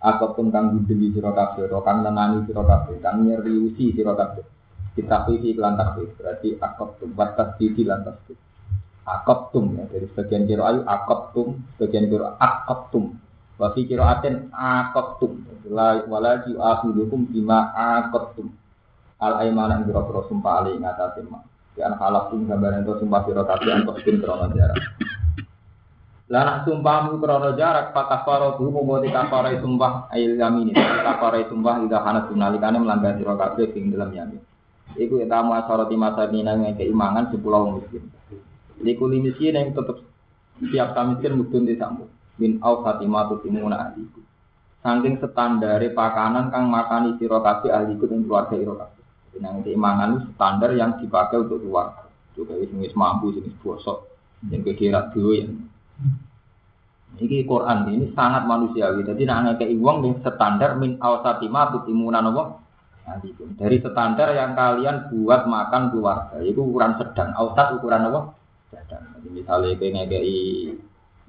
Akot 0.00 0.32
pun 0.32 0.48
kang 0.48 0.72
budeli 0.72 1.12
sira 1.12 1.28
kabeh, 1.36 1.68
kang 1.84 2.00
nenani 2.00 2.48
sira 2.48 2.64
kabeh, 2.64 3.04
kang 3.04 3.20
nyeriusi 3.20 3.92
sira 3.92 4.16
kabeh. 4.16 4.44
Kita 4.90 5.22
pilih 5.28 5.54
iklan 5.54 5.78
takbir 5.78 6.10
berarti 6.18 6.58
akot 6.58 6.98
tum 6.98 7.14
batas 7.14 7.54
titi 7.56 7.86
lantas 7.86 8.18
tum 8.26 8.34
akot 9.06 9.54
tum 9.54 9.64
ya 9.78 9.84
dari 9.86 10.06
sebagian 10.10 10.46
kiro 10.46 10.62
ayu 10.66 10.80
akot 10.86 11.30
tum 11.34 11.48
sebagian 11.78 12.06
kiro 12.10 12.26
akot 12.38 12.80
tum 12.90 13.04
wafi 13.58 13.86
kiro 13.86 14.02
aten 14.06 14.50
akot 14.50 15.22
tum 15.22 15.32
wala 16.10 16.42
ju 16.46 16.58
akhidukum 16.58 17.30
bima 17.30 17.70
akot 17.70 18.34
tum 18.38 18.48
al 19.22 19.42
aimana 19.42 19.78
yang 19.78 19.86
kiro 19.90 20.00
kiro 20.10 20.22
sumpah 20.26 20.62
ali 20.62 20.74
ngatasin 20.78 21.26
ma 21.30 21.38
di 21.74 21.80
anak 21.86 22.02
halaf 22.02 22.34
tum 22.34 22.50
gambaran 22.50 22.82
itu 22.82 22.92
sumpah 22.98 23.20
kiro 23.26 23.42
kasi 23.46 23.68
antok 23.70 23.96
tum 24.02 24.16
krono 24.18 24.46
Lanah 26.30 26.62
sumpahmu 26.62 27.18
krono 27.18 27.58
jarak 27.58 27.90
pak 27.90 28.06
kafaro 28.06 28.54
tuh 28.54 28.70
mau 28.70 28.86
buat 28.86 29.02
kafaro 29.02 29.50
sumpah 29.58 30.06
ayil 30.14 30.38
yamin 30.38 30.70
kafaro 30.78 31.42
sumpah 31.50 31.82
tidak 31.82 32.06
hana 32.06 32.20
tunalikane 32.30 32.78
melanggar 32.78 33.18
siro 33.18 33.34
kabeh 33.34 33.74
ing 33.74 33.90
dalam 33.90 34.14
yamin 34.14 34.38
Iku 34.94 35.22
tamu 35.26 35.54
asoroti 35.54 35.94
masa 35.94 36.26
nina 36.30 36.58
yang 36.58 36.74
keimangan 36.74 37.30
sepulau 37.30 37.78
miskin. 37.78 38.10
Iku 38.82 39.06
miskin 39.06 39.54
yang 39.54 39.70
tetap 39.70 40.02
siap 40.58 40.94
miskin 41.06 41.38
mudun 41.38 41.66
di 41.66 41.78
sambu. 41.78 42.10
Min 42.42 42.58
au 42.58 42.82
fatimah 42.82 43.30
tu 43.30 43.38
timuna 43.46 43.90
ahliku. 43.90 44.18
Saking 44.82 45.22
standare 45.22 45.94
pakanan 45.94 46.50
kang 46.50 46.66
makani 46.66 47.14
sira 47.22 47.38
kabeh 47.38 47.70
ahliku 47.70 48.10
ing 48.10 48.26
keluarga 48.26 48.54
ira 48.58 48.74
kabeh. 48.82 49.04
Nang 49.38 49.62
keimangan 49.62 50.34
standar 50.34 50.74
yang 50.74 50.98
dipakai 50.98 51.38
untuk 51.38 51.62
keluarga. 51.62 52.10
Juga 52.34 52.58
wis 52.58 52.94
mampu 52.98 53.30
wis 53.30 53.46
bosok. 53.62 54.10
Yang 54.50 54.74
kira 54.74 55.06
dhewe 55.14 55.69
Ini 57.20 57.44
Quran 57.44 57.84
ini 57.92 58.06
sangat 58.16 58.48
manusiawi. 58.48 59.04
Jadi 59.04 59.28
nak 59.28 59.58
ngekei 59.58 59.76
wong 59.76 60.06
yang 60.06 60.14
standar 60.24 60.80
min 60.80 60.96
au 61.04 61.20
fatimah 61.20 61.68
tu 61.74 61.78
timuna 61.84 62.24
nopo 62.24 62.60
dari 63.58 63.82
standar 63.82 64.30
yang 64.36 64.54
kalian 64.54 65.10
buat 65.10 65.48
makan 65.50 65.90
keluarga, 65.90 66.38
itu 66.46 66.62
ukuran 66.62 66.94
sedang. 66.94 67.34
Ausat 67.34 67.74
ukuran 67.74 68.06
apa? 68.06 68.20
Sedang. 68.70 69.02
Jadi 69.18 69.28
misalnya 69.34 69.74
kayak 69.74 69.92
ngekei 69.98 70.38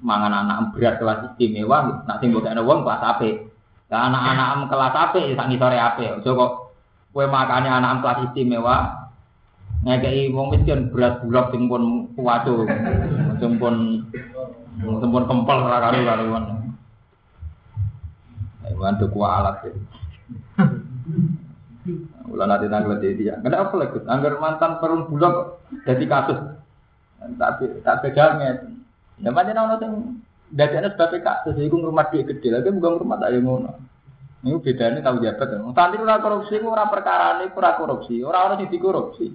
mangan 0.02 0.32
anak 0.46 0.58
berat 0.74 1.02
kelas 1.02 1.34
istimewa, 1.34 2.06
nak 2.06 2.18
sing 2.22 2.30
mbok 2.30 2.46
wong 2.62 2.86
kelas 2.86 3.02
AP. 3.02 3.22
Nah, 3.90 4.08
anak-anak 4.08 4.72
kelas 4.72 4.94
AP 4.94 5.14
ya 5.20 5.34
sak 5.36 5.48
ngisore 5.50 5.78
AP. 5.78 5.98
Ojo 6.22 6.30
kok 6.38 6.52
kowe 7.12 7.26
makane 7.26 7.68
anak 7.68 8.00
kelas 8.00 8.30
istimewa, 8.30 8.76
ngekei 9.82 10.30
wong 10.30 10.54
miskin 10.54 10.86
berat 10.94 11.18
bulak 11.20 11.50
sing 11.50 11.66
pun 11.66 12.06
kuwaco. 12.14 12.62
Sing 14.80 15.10
pun 15.12 15.24
kempel 15.28 15.58
ra 15.68 15.78
karo-karuan. 15.84 16.44
Ayo 18.62 18.78
alat 19.26 19.56
ya. 19.66 19.72
Ulah 22.30 22.46
nanti 22.46 22.70
tanggal 22.70 23.02
jadi 23.02 23.22
ya. 23.22 23.34
Kenapa 23.42 23.74
apa 23.74 23.74
lagi? 23.82 23.98
Anggar 24.06 24.38
mantan 24.38 24.78
perum 24.78 25.10
bulog 25.10 25.60
jadi 25.84 26.04
kasus. 26.06 26.38
Tapi 27.18 27.82
tak 27.82 28.06
bedanya. 28.06 28.64
Ya 29.20 29.30
macam 29.30 29.54
orang 29.54 29.82
yang 29.82 29.94
dadanya 30.54 30.94
sebagai 30.94 31.20
kasus. 31.20 31.58
Itu 31.58 31.76
rumah 31.76 32.08
dia 32.08 32.22
gede 32.22 32.48
lagi 32.48 32.70
bukan 32.70 33.02
rumah 33.02 33.18
tak 33.18 33.34
yang 33.34 33.44
ngono. 33.44 33.72
Ini 34.42 34.58
bedanya 34.58 34.98
tahu 35.02 35.22
jabat. 35.22 35.54
Tadi 35.54 35.96
orang 36.02 36.22
korupsi, 36.22 36.58
orang 36.58 36.90
perkara 36.90 37.38
ini 37.38 37.54
orang 37.54 37.78
korupsi. 37.78 38.14
Orang-orang 38.26 38.58
yang 38.66 38.70
dikorupsi. 38.74 39.26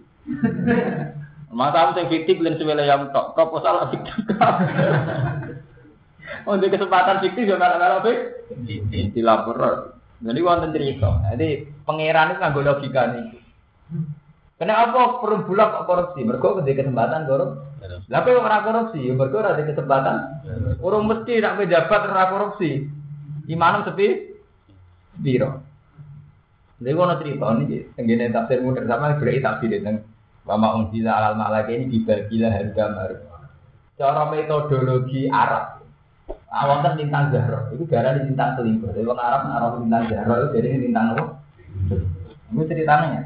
Masa 1.47 1.95
yang 1.95 2.11
fiktif 2.11 2.43
dan 2.43 2.59
sebela 2.59 2.83
yang 2.83 3.07
tok 3.15 3.31
proposal 3.31 3.87
fiktif. 3.91 4.15
Untuk 6.43 6.71
kesempatan 6.71 7.23
fiktif 7.23 7.47
ya 7.47 7.55
malah-malah 7.55 8.03
fiktif. 8.03 9.15
Dilapor. 9.15 9.57
Jadi 10.19 10.39
wonten 10.43 10.75
cerita. 10.75 11.23
Jadi 11.31 11.71
pangeran 11.87 12.35
itu 12.35 12.39
nggak 12.43 12.65
logika 12.67 13.01
nih. 13.15 13.25
Kenapa 14.57 15.21
perlu 15.21 15.45
bulak 15.45 15.69
kok 15.69 15.85
korupsi? 15.85 16.25
Mereka 16.25 16.57
ketika 16.59 16.81
kesempatan 16.83 17.29
korup. 17.29 17.49
Tapi 18.09 18.29
orang 18.33 18.65
korupsi, 18.65 19.01
mereka 19.13 19.37
ada 19.45 19.61
kesempatan. 19.61 20.15
Orang 20.81 21.05
mesti 21.05 21.37
nak 21.37 21.61
pejabat 21.61 22.01
orang 22.09 22.31
korupsi. 22.33 22.89
Imanum 23.47 23.85
sepi 23.85 24.33
biro. 25.21 25.61
Jadi 26.81 26.93
wono 26.93 27.15
cerita 27.21 27.47
ini, 27.57 27.89
tenggine 27.95 28.29
tafsir 28.29 28.61
mudah 28.61 28.85
sama 28.85 29.17
berarti 29.17 29.41
tafsir 29.41 29.71
itu. 29.71 29.97
Wama 30.47 30.79
unzila 30.79 31.11
alal 31.19 31.35
malaka 31.35 31.75
ini 31.75 31.91
dibagilah 31.91 32.51
harga 32.55 32.83
baru. 32.95 33.17
Cara 33.99 34.23
metodologi 34.31 35.27
Arab, 35.27 35.83
Awal 36.47 36.79
kan 36.79 36.95
lintang 36.95 37.35
Zahra, 37.35 37.67
itu 37.75 37.83
darah 37.91 38.15
di 38.15 38.31
lintang 38.31 38.55
selingkuh. 38.55 38.95
Jadi 38.95 39.03
orang 39.03 39.19
Arab 39.27 39.41
Arab 39.51 39.71
lintang 39.83 40.07
Zahra 40.07 40.33
itu 40.39 40.47
jadi 40.55 40.67
lintang 40.79 41.05
apa? 41.11 41.23
Ini 42.55 42.63
ceritanya 42.63 43.07
ya. 43.11 43.23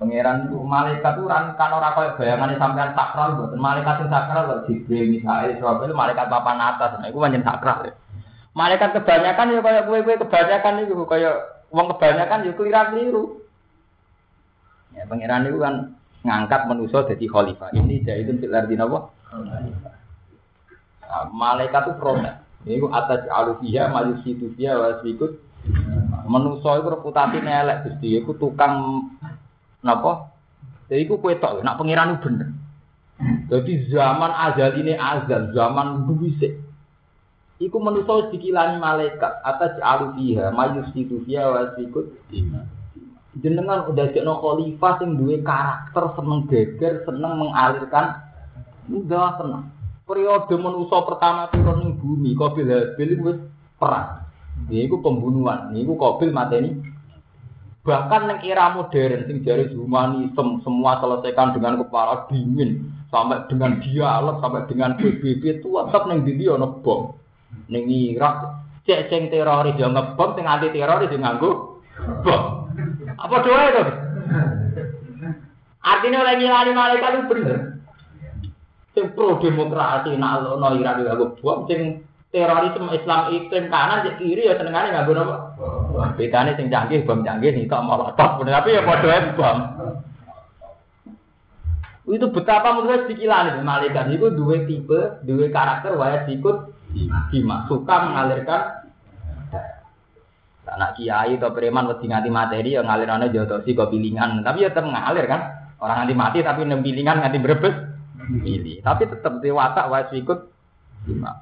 Pangeran 0.00 0.48
itu 0.48 0.56
malaikat 0.56 1.20
itu 1.20 1.28
kan 1.28 1.52
orang 1.52 1.92
kaya 1.92 2.16
bayangannya 2.16 2.56
sakral 2.96 3.36
buat 3.36 3.52
malaikat 3.60 4.00
yang 4.00 4.08
sakral 4.08 4.44
loh 4.48 4.58
Jibril 4.64 5.04
Mikael 5.12 5.52
Israfil 5.52 5.92
malaikat 5.92 6.32
papan 6.32 6.64
atas 6.64 6.96
nah 6.96 7.12
itu 7.12 7.20
banyak 7.20 7.44
sakral 7.44 7.84
ya. 7.84 7.92
Malaikat 8.56 8.96
kebanyakan 8.96 9.52
ya 9.52 9.60
kayak 9.60 9.84
kue 9.84 10.00
kue 10.00 10.16
kebanyakan 10.16 10.88
itu 10.88 10.96
kayak 11.04 11.34
uang 11.76 11.86
kebanyakan 11.92 12.48
ya 12.48 12.52
keliru 12.56 12.80
keliru. 12.88 13.22
Ya 14.92 15.08
pangeran 15.08 15.48
itu 15.48 15.58
kan 15.60 15.96
ngangkat 16.22 16.60
manusia 16.70 17.02
jadi 17.08 17.26
khalifah. 17.26 17.70
Ini 17.74 18.04
jadi 18.06 18.22
itu 18.22 18.32
filar 18.46 18.70
di 18.70 18.76
nawa. 18.78 19.10
Nah, 21.12 21.28
malaikat 21.28 21.82
itu 21.88 21.94
protes. 21.98 22.36
Ini 22.62 22.78
ku 22.78 22.88
atas 22.94 23.26
alufiya, 23.26 23.90
majusi 23.90 24.38
tufiya, 24.38 24.78
wasikut. 24.78 25.42
Menuso 26.26 26.70
itu 26.78 26.88
reputasi 26.88 27.42
nelek, 27.42 27.86
gusti. 27.86 28.22
Itu 28.22 28.38
tukang 28.38 29.06
napa? 29.82 30.30
Jadi 30.86 31.08
ku 31.10 31.18
kue 31.18 31.34
tok, 31.38 31.62
nak 31.66 31.78
pengiran 31.78 32.18
itu 32.18 32.22
bener. 32.28 32.48
Jadi 33.50 33.72
zaman 33.90 34.30
azal 34.30 34.78
ini 34.78 34.94
azal, 34.94 35.50
zaman 35.54 36.06
duwisik. 36.06 36.58
Iku 37.62 37.78
menuso 37.78 38.30
dikilani 38.34 38.78
malaikat 38.78 39.42
atas 39.42 39.78
alufiha, 39.78 40.50
majusi 40.50 41.06
tufiya, 41.06 41.50
wasikut. 41.50 42.10
Jenengan 43.40 43.88
udah 43.88 44.12
jadi 44.12 44.28
khalifah 44.28 44.92
sing 45.00 45.16
duwe 45.16 45.40
karakter 45.40 46.04
seneng 46.20 46.44
geger, 46.52 47.00
seneng 47.08 47.40
mengalirkan, 47.40 48.20
udah 48.92 49.40
seneng 49.40 49.72
periode 50.12 50.54
manusia 50.60 50.98
pertama 51.08 51.48
turun 51.48 51.80
ning 51.80 51.90
bumi, 51.96 52.36
Qabil 52.36 52.68
Habil 52.68 53.10
wis 53.24 53.38
perang. 53.80 54.28
Iku 54.68 55.00
pembunuhan, 55.00 55.72
niku 55.72 55.96
Qabil 55.96 56.28
mateni. 56.28 56.76
Bahkan 57.82 58.30
yang 58.30 58.40
era 58.46 58.78
modern 58.78 59.26
sing 59.26 59.42
jari 59.42 59.66
humanisme 59.74 60.62
semua 60.62 61.02
selesaikan 61.02 61.50
dengan 61.50 61.82
kepala 61.82 62.30
dingin 62.30 62.94
sampai 63.10 63.42
dengan 63.50 63.82
dialog 63.82 64.38
sampai 64.38 64.70
dengan 64.70 64.94
PBB 64.94 65.42
itu 65.58 65.66
tetap 65.66 66.06
neng 66.06 66.22
dindi 66.22 66.46
ono 66.46 66.78
bom. 66.78 67.10
Neng 67.66 67.90
Irak 67.90 68.62
cek 68.86 69.10
sing 69.10 69.34
teroris 69.34 69.74
yo 69.74 69.90
ngebom 69.90 70.30
sing 70.38 70.46
anti 70.46 70.70
teroris 70.70 71.10
yo 71.10 71.18
nganggo 71.18 71.50
bom. 72.22 72.61
Apa 73.18 73.36
doa 73.44 73.62
itu? 73.68 73.84
Artinya 75.82 76.18
oleh 76.22 76.34
ngilani 76.38 76.72
malaikat 76.72 77.10
itu 77.12 77.22
bener. 77.32 77.58
Sing 78.92 79.04
pro 79.16 79.40
demokrasi 79.40 80.14
nak 80.20 80.44
ono 80.46 80.68
Iran 80.76 81.00
yo 81.00 81.04
nganggo 81.08 81.26
bom 81.40 81.64
sing 81.64 82.04
terorisme 82.28 82.92
Islam 82.92 83.32
iklim 83.32 83.72
kanan 83.72 84.04
cek 84.04 84.20
kiri 84.20 84.46
ya 84.46 84.54
senengane 84.60 84.92
nganggo 84.92 85.12
napa? 85.16 85.36
Bedane 86.14 86.54
sing 86.54 86.68
canggih 86.68 87.02
bom 87.02 87.24
canggih 87.24 87.56
nih 87.56 87.66
tok 87.66 87.82
molotov 87.82 88.44
tapi 88.44 88.76
ya 88.76 88.84
padha 88.84 89.08
ae 89.10 89.20
bom. 89.34 89.58
Itu 92.12 92.28
betapa 92.28 92.76
menurut 92.76 93.08
dikilani 93.08 93.64
malaikat 93.64 94.12
itu 94.12 94.28
dua 94.34 94.68
tipe, 94.68 95.00
dua 95.24 95.46
karakter 95.48 95.96
wajib 95.96 96.28
ikut 96.28 96.56
Dima 97.32 97.64
suka 97.72 97.94
mengalirkan 98.04 98.81
anak 100.68 100.94
kiai 100.94 101.36
atau 101.38 101.50
preman 101.50 101.90
wedi 101.90 102.06
nganti 102.06 102.30
materi 102.30 102.78
ya 102.78 102.86
ngalirane 102.86 103.34
jodosi 103.34 103.74
kok 103.74 103.90
pilingan 103.90 104.46
tapi 104.46 104.62
ya 104.62 104.70
tetap 104.70 104.86
ngalir 104.86 105.26
kan? 105.26 105.40
Orang 105.82 106.06
nganti 106.06 106.14
mati 106.14 106.38
tapi 106.46 106.62
nem 106.62 106.82
pilingan 106.82 107.18
nganti 107.18 107.38
berebes 107.42 107.74
pilih 108.22 108.78
tapi 108.86 109.10
tetap 109.10 109.42
dewasa 109.42 109.90
wajib 109.90 110.22
ikut 110.22 110.38
Dima 111.02 111.34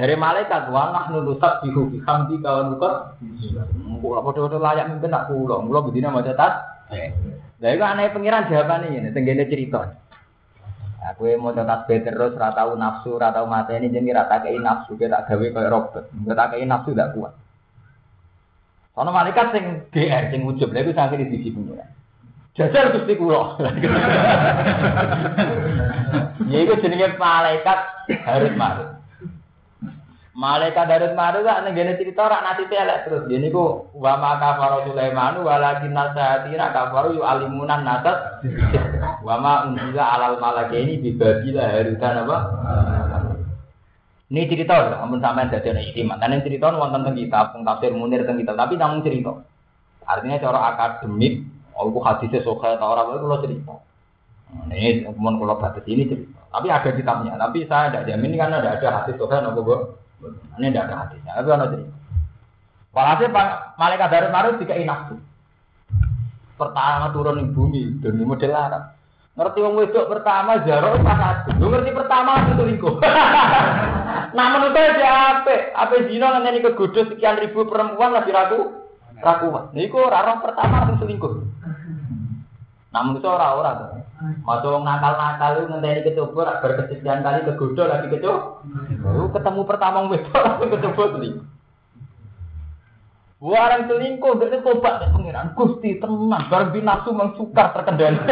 dari 0.00 0.16
malaikat 0.16 0.72
wa 0.72 0.96
nahnu 0.96 1.28
nusabbihu 1.28 1.92
bihamdi 1.92 2.40
kawan 2.40 2.72
bukan 2.72 2.94
kula 4.00 4.24
padha-padha 4.24 4.56
layak 4.56 4.86
mungkin 4.88 5.12
tak 5.12 5.28
kula. 5.28 5.56
Kula 5.60 5.78
bedine 5.84 6.08
maca 6.08 6.32
tas. 6.32 6.54
Lah 7.60 7.68
iku 7.68 7.84
aneh 7.84 8.08
pengiran 8.08 8.48
jawabane 8.48 8.88
ngene 8.88 9.12
tenggene 9.12 9.44
cerita. 9.44 9.92
Aku 11.00 11.28
mau 11.40 11.52
tasbih 11.56 12.04
terus, 12.04 12.36
ora 12.36 12.52
tau 12.52 12.76
nafsu, 12.76 13.16
ora 13.16 13.32
tau 13.32 13.48
mateni 13.48 13.88
jenenge 13.88 14.12
ora 14.12 14.28
tak 14.28 14.44
kei 14.44 14.60
nafsu, 14.60 15.00
kita 15.00 15.24
gawe 15.24 15.46
koyo 15.48 15.68
robot. 15.68 16.04
Tak 16.12 16.48
kei 16.52 16.68
nafsu 16.68 16.92
gak 16.92 17.16
kuat. 17.16 17.32
Ono 18.98 19.10
malaikat 19.14 19.54
sing 19.54 19.64
GR 19.94 20.24
sing 20.34 20.40
ujub, 20.42 20.74
lha 20.74 20.82
iku 20.82 21.14
di 21.14 21.30
sisi 21.30 21.54
pengira. 21.54 21.86
Jajal 22.58 22.98
Gusti 22.98 23.14
kula. 23.14 23.54
Ya 26.50 26.58
iku 26.66 26.74
jenenge 26.82 27.14
malaikat 27.14 27.78
harus 28.26 28.52
marut. 28.58 29.00
Malaikat 30.40 30.88
Darut 30.88 31.12
Maru 31.12 31.44
gak 31.44 31.68
nenggene 31.68 32.00
cerita 32.00 32.24
rak 32.24 32.40
nasibe 32.40 32.72
elek 32.72 33.04
terus. 33.04 33.28
Dia 33.28 33.36
niku 33.42 33.92
wa 33.92 34.16
ma 34.16 34.40
kafara 34.40 34.88
Sulaiman 34.88 35.42
walakin 35.44 35.92
nasatina 35.92 36.72
kafaru 36.72 37.18
yu 37.18 37.22
alimunan 37.26 37.84
nasat. 37.84 38.40
Wa 39.20 39.36
ma 39.36 39.68
unzila 39.68 40.00
alal 40.16 40.40
malakaini 40.40 41.02
bi 41.02 41.12
babila 41.12 41.66
harutan 41.68 42.24
apa? 42.24 42.38
Ini 44.30 44.46
cerita 44.46 44.78
lho, 44.78 44.94
ampun 44.94 45.18
sampean 45.18 45.50
dadi 45.50 45.74
ana 45.74 45.82
istimewa. 45.82 46.22
Kan 46.22 46.38
cerita 46.46 46.70
wonten 46.70 47.02
teng 47.02 47.18
kitab, 47.18 47.50
teng 47.50 47.66
tafsir 47.66 47.90
Munir 47.90 48.22
teng 48.22 48.38
kitab, 48.38 48.54
tapi 48.54 48.78
namun 48.78 49.02
cerita. 49.02 49.42
Artinya 50.06 50.38
cara 50.38 50.58
akademik, 50.70 51.42
oh 51.74 51.90
itu 51.90 51.98
hadisnya 51.98 52.38
soka 52.46 52.78
atau 52.78 52.94
orang 52.94 53.10
itu 53.10 53.26
kalau 53.26 53.42
cerita. 53.42 53.74
Ini 54.70 55.10
kemudian 55.10 55.34
kalau 55.34 55.58
batas 55.58 55.82
ini 55.90 56.06
cerita. 56.06 56.38
Tapi 56.46 56.66
ada 56.70 56.90
kitabnya. 56.94 57.34
Tapi 57.34 57.58
saya 57.66 57.90
tidak 57.90 58.06
jamin 58.06 58.38
karena 58.38 58.62
tidak 58.62 58.74
ada 58.78 58.88
hadis 59.02 59.14
soka 59.18 59.36
nopo 59.42 59.98
ini 60.60 60.66
tidak 60.70 60.86
ada 60.86 60.96
hadisnya, 61.02 61.32
tapi 61.34 61.48
ada 61.50 61.66
cerita. 61.74 61.94
Walhasil 62.90 63.28
malaikat 63.78 64.08
dari 64.14 64.28
marut 64.30 64.54
tiga 64.62 64.78
nafsu. 64.78 65.18
Pertama 66.54 67.10
turun 67.10 67.42
di 67.42 67.50
bumi 67.50 67.82
di 67.98 68.22
model 68.22 68.54
Arab. 68.54 68.94
Ngerti 69.34 69.58
wong 69.62 69.74
wedok 69.78 70.10
pertama 70.10 70.62
jarok 70.62 71.02
pas 71.02 71.18
satu. 71.18 71.50
Ngerti 71.56 71.90
pertama 71.94 72.44
itu 72.46 72.52
selingkuh. 72.60 72.94
nah 74.36 74.46
menurut 74.54 74.74
saya 74.74 74.90
dia 74.96 75.12
apa? 75.74 75.94
Zina 76.06 76.38
nanti 76.38 76.64
kegoda 76.64 77.06
sekian 77.10 77.40
ribu 77.40 77.66
perempuan 77.66 78.14
lagi 78.14 78.30
ragu 78.30 78.86
rakuan. 79.20 79.70
Niku 79.76 80.00
rarong 80.00 80.40
pertama 80.40 80.88
itu 80.88 81.04
selingkuh. 81.04 81.34
Nah 82.90 83.00
menurut 83.06 83.22
saya 83.22 83.34
orang-orang 83.36 83.74
tuh. 83.78 83.90
Wong 84.44 84.84
nakal-nakal 84.84 85.50
itu 85.56 85.64
ngenteni 85.72 86.00
kecoba 86.04 86.60
berkesekian 86.60 87.24
kali 87.24 87.46
kegoda 87.48 87.82
lagi 87.88 88.06
kecoba. 88.12 88.64
Lu 89.04 89.32
ketemu 89.32 89.60
pertama 89.64 90.08
wedok 90.08 90.34
langsung 90.34 90.70
kecoba 90.72 91.02
selingkuh. 91.16 91.59
Warang 93.40 93.88
selingkuh, 93.88 94.36
dia 94.36 94.60
tobat 94.60 95.00
deh 95.00 95.08
pengiran. 95.16 95.56
Gusti 95.56 95.96
tenang, 95.96 96.52
barang 96.52 96.76
binafsu 96.76 97.08
mengsukar 97.16 97.72
terkendali. 97.72 98.20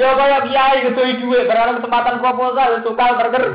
ya 0.00 0.16
kayak 0.16 0.48
kiai 0.48 0.88
gitu 0.88 1.00
duit, 1.20 1.44
berada 1.44 1.76
kesempatan 1.76 2.16
proposal 2.24 2.80
sukar 2.88 3.20
terkendali. 3.20 3.52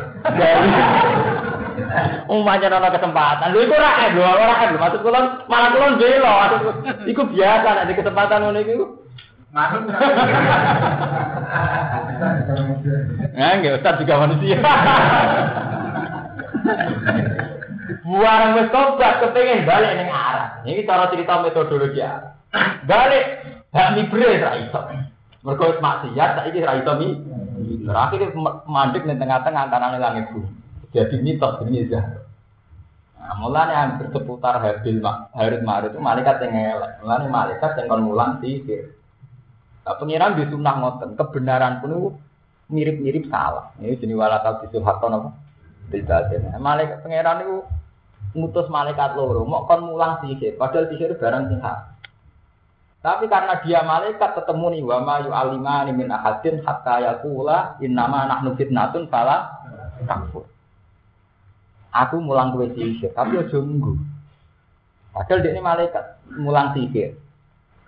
Umumnya 2.30 2.70
nono 2.70 2.94
kesempatan, 2.94 3.50
lu 3.50 3.66
itu 3.66 3.74
rakyat, 3.74 4.14
lu 4.14 4.22
rakyat, 4.22 4.78
maksud 4.78 5.02
kulon 5.02 5.26
malah 5.50 5.74
kulon 5.74 5.98
belo, 5.98 6.62
itu 7.10 7.22
biasa 7.34 7.82
nanti 7.82 7.98
kesempatan 7.98 8.46
ngono 8.46 8.62
itu. 8.62 8.86
Manut. 9.50 9.90
Nah, 13.32 13.58
enggak 13.58 13.82
ustaz 13.82 13.98
juga 13.98 14.22
manusia. 14.22 14.62
Buang 18.00 18.56
wis 18.56 18.72
tobat 18.72 19.20
kepengen 19.20 19.68
balik 19.68 19.98
ning 20.00 20.10
arah. 20.10 20.64
Ini 20.64 20.88
cara 20.88 21.12
cerita 21.12 21.44
metodologi 21.44 22.00
ya. 22.00 22.38
Balik 22.88 23.26
hak 23.76 23.94
mibre 24.00 24.40
ra 24.40 24.56
iso. 24.56 24.80
Mergo 25.44 25.76
wis 25.76 25.84
maksiat 25.84 26.40
saiki 26.40 26.64
ra 26.64 26.80
iso 26.80 26.92
mi. 26.96 27.10
Terakhir 27.84 28.32
mandek 28.66 29.04
ning 29.04 29.18
tengah-tengah 29.20 29.68
antara 29.68 29.98
langit 30.00 30.32
bumi. 30.32 30.50
Jadi 30.92 31.16
mitos 31.24 31.64
ini 31.68 31.88
ya. 31.88 32.02
Nah, 33.22 33.38
mulanya 33.38 33.86
hampir 33.86 34.10
seputar 34.10 34.58
Habil 34.58 34.98
Harut 34.98 35.94
itu 35.94 36.00
malaikat 36.02 36.42
yang 36.42 36.52
ngelak. 36.58 36.92
Mulanya 37.06 37.28
malaikat 37.30 37.72
yang 37.78 37.86
kon 37.86 38.02
mulang 38.02 38.42
sihir. 38.42 38.98
Nah, 39.86 39.96
pengiran 40.02 40.36
di 40.42 40.50
sunnah 40.50 40.76
ngoten, 40.82 41.14
kebenaran 41.14 41.86
pun 41.86 42.18
mirip-mirip 42.68 43.30
salah. 43.30 43.72
Ini 43.78 44.02
jenis 44.02 44.18
walakal 44.18 44.66
bisul 44.66 44.82
hakon 44.82 45.16
apa? 45.16 45.30
Tidak 45.94 46.18
ada. 46.18 46.58
Malaikat 46.58 47.06
pengiran 47.06 47.46
itu 47.46 47.58
ngutus 48.32 48.68
malaikat 48.72 49.16
loro, 49.20 49.44
mau 49.44 49.68
kon 49.68 49.84
mulang 49.88 50.24
sihir, 50.24 50.56
padahal 50.56 50.88
sihir 50.88 51.20
barang 51.20 51.52
sing 51.52 51.60
Tapi 53.02 53.26
karena 53.26 53.58
dia 53.66 53.82
malaikat 53.82 54.38
ketemu 54.38 54.66
nih 54.78 54.82
wa 54.86 54.98
ma 55.02 55.16
yu'alimani 55.26 55.92
min 55.92 56.08
ahadin 56.14 56.62
hatta 56.62 57.02
yaqula 57.02 57.82
innama 57.82 58.30
nahnu 58.30 58.54
fitnatun 58.56 59.10
fala 59.10 59.50
takfur. 60.06 60.46
Aku 61.92 62.22
mulang 62.24 62.56
kowe 62.56 62.64
sihir, 62.72 63.12
tapi 63.12 63.42
aja 63.42 63.58
munggu. 63.60 63.98
Padahal 65.12 65.44
dia 65.44 65.52
ini 65.52 65.62
malaikat 65.66 66.04
mulang 66.40 66.72
sihir. 66.78 67.18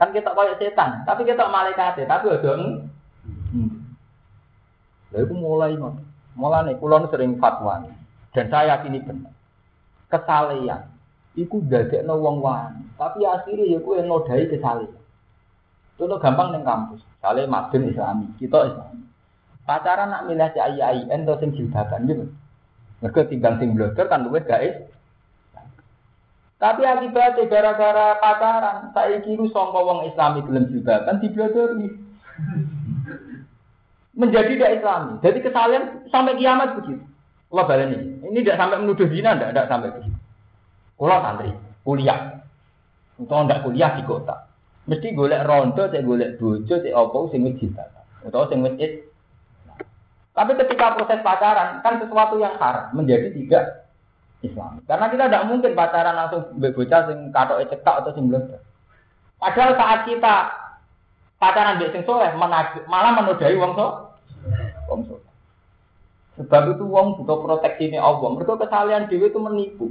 Kan 0.01 0.11
kita 0.11 0.33
kayak 0.33 0.59
setan, 0.59 1.05
tapi 1.05 1.23
kita 1.23 1.47
malaikat 1.47 2.03
tapi 2.03 2.27
aja 2.27 2.51
hmm. 2.57 3.71
Lalu 5.13 5.33
mulai 5.37 5.77
Mulai 6.33 6.73
nih, 6.73 6.81
kulon 6.81 7.05
sering 7.13 7.37
fatwa 7.37 7.85
dan 8.33 8.49
saya 8.49 8.77
yakini 8.77 9.05
benar. 9.05 9.32
Kesalehan, 10.13 10.93
iku 11.33 11.65
dadekno 11.65 12.21
wong 12.21 12.45
wani, 12.45 12.85
tapi 13.01 13.25
akhirnya 13.25 13.65
ya 13.65 13.81
kuwi 13.81 14.05
nodai 14.05 14.45
kesalehan. 14.45 15.01
Itu 15.97 16.05
gampang 16.21 16.53
neng 16.53 16.61
kampus. 16.61 17.01
Sale 17.17 17.49
madun 17.49 17.89
Islami, 17.89 18.29
kita 18.37 18.69
Islami. 18.69 19.03
Pacaran 19.63 20.11
nak 20.11 20.27
milih 20.27 20.51
si 20.53 20.59
ayi 20.59 20.79
ayi, 20.83 21.01
ento 21.07 21.39
sing 21.39 21.55
jilbaban 21.55 22.03
gitu. 22.05 22.27
Mereka 22.99 23.31
tinggal 23.31 23.55
sing 23.57 23.73
blogger 23.73 24.11
kan 24.11 24.27
luwes 24.27 24.45
guys. 24.45 24.75
Tapi 26.59 26.83
akibatnya 26.83 27.47
gara-gara 27.47 28.19
pacaran, 28.19 28.91
saya 28.91 29.23
kira 29.23 29.47
songko 29.49 29.79
wong 29.81 29.99
Islami 30.11 30.43
gelem 30.45 30.67
jilbaban 30.67 31.23
diblodori. 31.23 31.87
Menjadi 34.19 34.59
tidak 34.59 34.75
Islami. 34.77 35.13
Jadi 35.25 35.39
kesalahan 35.41 36.05
sampai 36.11 36.37
kiamat 36.37 36.77
begitu. 36.77 37.01
Allah 37.53 37.65
balik 37.69 37.85
ini. 37.93 37.97
Ini 38.33 38.39
tidak 38.41 38.57
sampai 38.57 38.81
menuduh 38.81 39.05
zina, 39.13 39.37
tidak, 39.37 39.49
tidak 39.53 39.69
sampai 39.69 39.89
begitu. 39.93 40.17
Kalau 40.97 41.21
santri, 41.21 41.49
kuliah. 41.85 42.19
Untuk 43.21 43.37
tidak 43.45 43.61
kuliah 43.61 43.91
di 43.93 44.03
kota. 44.09 44.49
Mesti 44.89 45.13
golek 45.13 45.45
rondo, 45.45 45.85
saya 45.85 46.01
golek 46.01 46.41
bojo, 46.41 46.75
saya 46.81 46.97
opo, 46.97 47.29
sing 47.29 47.45
wis 47.45 47.55
jilbaban. 47.61 48.03
Atau 48.25 48.49
sing 48.49 48.65
wis 48.65 49.05
Tapi 50.33 50.51
ketika 50.57 50.97
proses 50.97 51.21
pacaran, 51.21 51.77
kan 51.85 52.01
sesuatu 52.01 52.41
yang 52.41 52.57
haram 52.57 52.89
menjadi 52.97 53.29
tidak 53.37 53.85
Islam. 54.41 54.81
Karena 54.89 55.13
kita 55.13 55.29
tidak 55.29 55.45
mungkin 55.45 55.77
pacaran 55.77 56.17
langsung 56.17 56.57
bocah 56.57 57.01
sing 57.05 57.29
katok 57.29 57.69
cekak 57.69 57.95
atau 58.01 58.11
sing 58.17 58.33
blender. 58.33 58.57
Padahal 59.37 59.77
saat 59.77 60.09
kita 60.09 60.35
pacaran 61.37 61.77
di 61.77 61.85
sing 61.93 62.01
soleh 62.01 62.33
malah 62.33 63.13
menodai 63.13 63.53
wong 63.61 63.77
so, 63.77 64.09
wong. 64.89 65.12
Sebab 66.53 66.77
itu 66.77 66.85
wong 66.85 67.17
butuh 67.17 67.41
proteksi 67.41 67.89
ini 67.89 67.97
Allah. 67.97 68.29
Mereka 68.29 68.61
kesalahan 68.61 69.09
dewi 69.09 69.25
itu 69.25 69.41
menipu. 69.41 69.89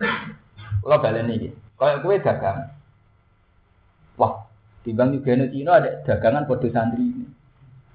Kalau 0.00 1.04
balen 1.04 1.28
ini, 1.28 1.52
kalau 1.76 2.00
kue 2.00 2.16
dagang, 2.16 2.72
wah, 4.16 4.48
di 4.80 4.96
bank 4.96 5.12
juga 5.12 5.44
Cina 5.52 5.84
ada 5.84 6.00
dagangan 6.08 6.48
bodoh 6.48 6.72
santri 6.72 7.04
ini. 7.04 7.28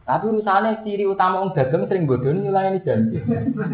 Tapi 0.06 0.30
urusannya 0.30 0.86
ciri 0.86 1.10
utama 1.10 1.42
orang 1.42 1.58
dagang 1.58 1.90
sering 1.90 2.06
bodoh 2.06 2.30
ini 2.30 2.54
ini 2.54 2.86
janji. 2.86 3.18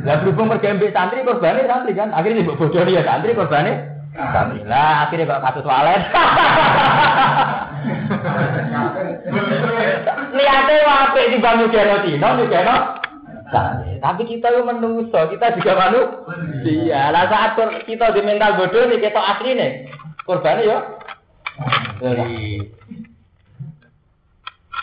Lah 0.08 0.24
berhubung 0.24 0.48
pergi 0.48 0.96
santri 0.96 1.28
korbannya 1.28 1.68
santri 1.68 2.00
kan, 2.00 2.16
akhirnya 2.16 2.48
bodoh 2.48 2.72
ya 2.72 3.04
santri 3.04 3.36
korbannya 3.36 4.08
santri. 4.16 4.64
Lah 4.64 5.04
akhirnya 5.04 5.28
kok 5.28 5.44
kasus 5.52 5.68
walet. 5.68 6.00
niate 10.32 10.76
apik 10.88 11.26
di 11.36 11.38
bangun 11.44 11.68
Dino 11.68 12.39
Dino 12.48 13.03
santri. 13.54 14.01
Tapi 14.01 14.22
kita 14.26 14.49
itu 14.49 14.62
menungso, 14.66 15.20
kita 15.30 15.54
juga 15.54 15.78
manusia. 15.78 17.14
Lah 17.14 17.30
saat 17.30 17.54
kita 17.86 18.10
di 18.18 18.22
mental 18.26 18.58
bodoh 18.58 18.89
nih 18.89 18.97
kita 18.97 19.22
asli 19.22 19.54
nih. 19.54 19.72
Korbannya 20.26 20.66
yo. 20.66 20.78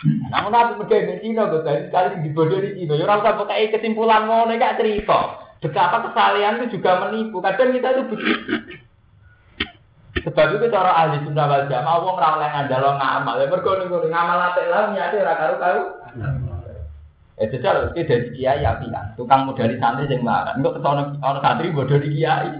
Namun 0.01 0.55
aku 0.55 0.87
pergi 0.87 1.05
ke 1.05 1.15
Cina, 1.21 1.45
dari 1.51 1.85
sekali 1.91 2.25
di 2.25 2.29
bodoh 2.31 2.57
di 2.63 2.73
Cina. 2.79 2.95
Ya 2.95 3.05
rasa 3.05 3.37
pakai 3.37 3.69
kesimpulan 3.69 4.25
mau 4.25 4.47
nih 4.47 4.57
gak 4.57 4.79
cerita. 4.79 5.43
Betapa 5.61 6.09
kesalahan 6.09 6.57
itu 6.63 6.79
juga 6.79 7.05
menipu. 7.05 7.37
Kadang 7.37 7.75
kita 7.75 7.93
itu 7.93 8.03
begitu. 8.09 8.53
Sebab 10.11 10.57
itu 10.57 10.65
cara 10.73 10.91
ahli 10.91 11.23
sunnah 11.23 11.45
wal 11.47 11.65
jamaah 11.71 12.01
wong 12.03 12.17
ora 12.17 12.29
oleh 12.35 12.49
ngandalo 12.49 12.89
ngamal. 12.97 13.35
Ya 13.39 13.45
mergo 13.47 13.71
niku 13.77 13.97
ngamal 14.09 14.39
apik 14.51 14.67
lah 14.67 14.91
niate 14.91 15.17
ora 15.21 15.33
karo-karo. 15.37 15.83
Eh 17.39 17.47
jajal 17.47 17.95
iki 17.95 18.07
dadi 18.07 18.27
kiai 18.35 18.65
apian. 18.67 19.15
Tukang 19.15 19.47
modali 19.47 19.79
santri 19.79 20.09
sing 20.11 20.21
marah. 20.25 20.57
Engko 20.59 20.75
ketone 20.75 21.15
ana 21.23 21.39
santri 21.39 21.71
bodoh 21.71 21.97
di 21.97 22.09
kiai. 22.19 22.51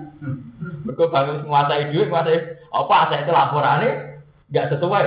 Mergo 0.88 1.12
bangun 1.12 1.46
menguasai 1.46 1.92
duit, 1.92 2.08
menguasai 2.08 2.38
apa 2.72 2.94
asal 3.06 3.20
itu 3.22 3.32
laporane 3.34 3.90
enggak 4.50 4.70
sesuai. 4.72 5.06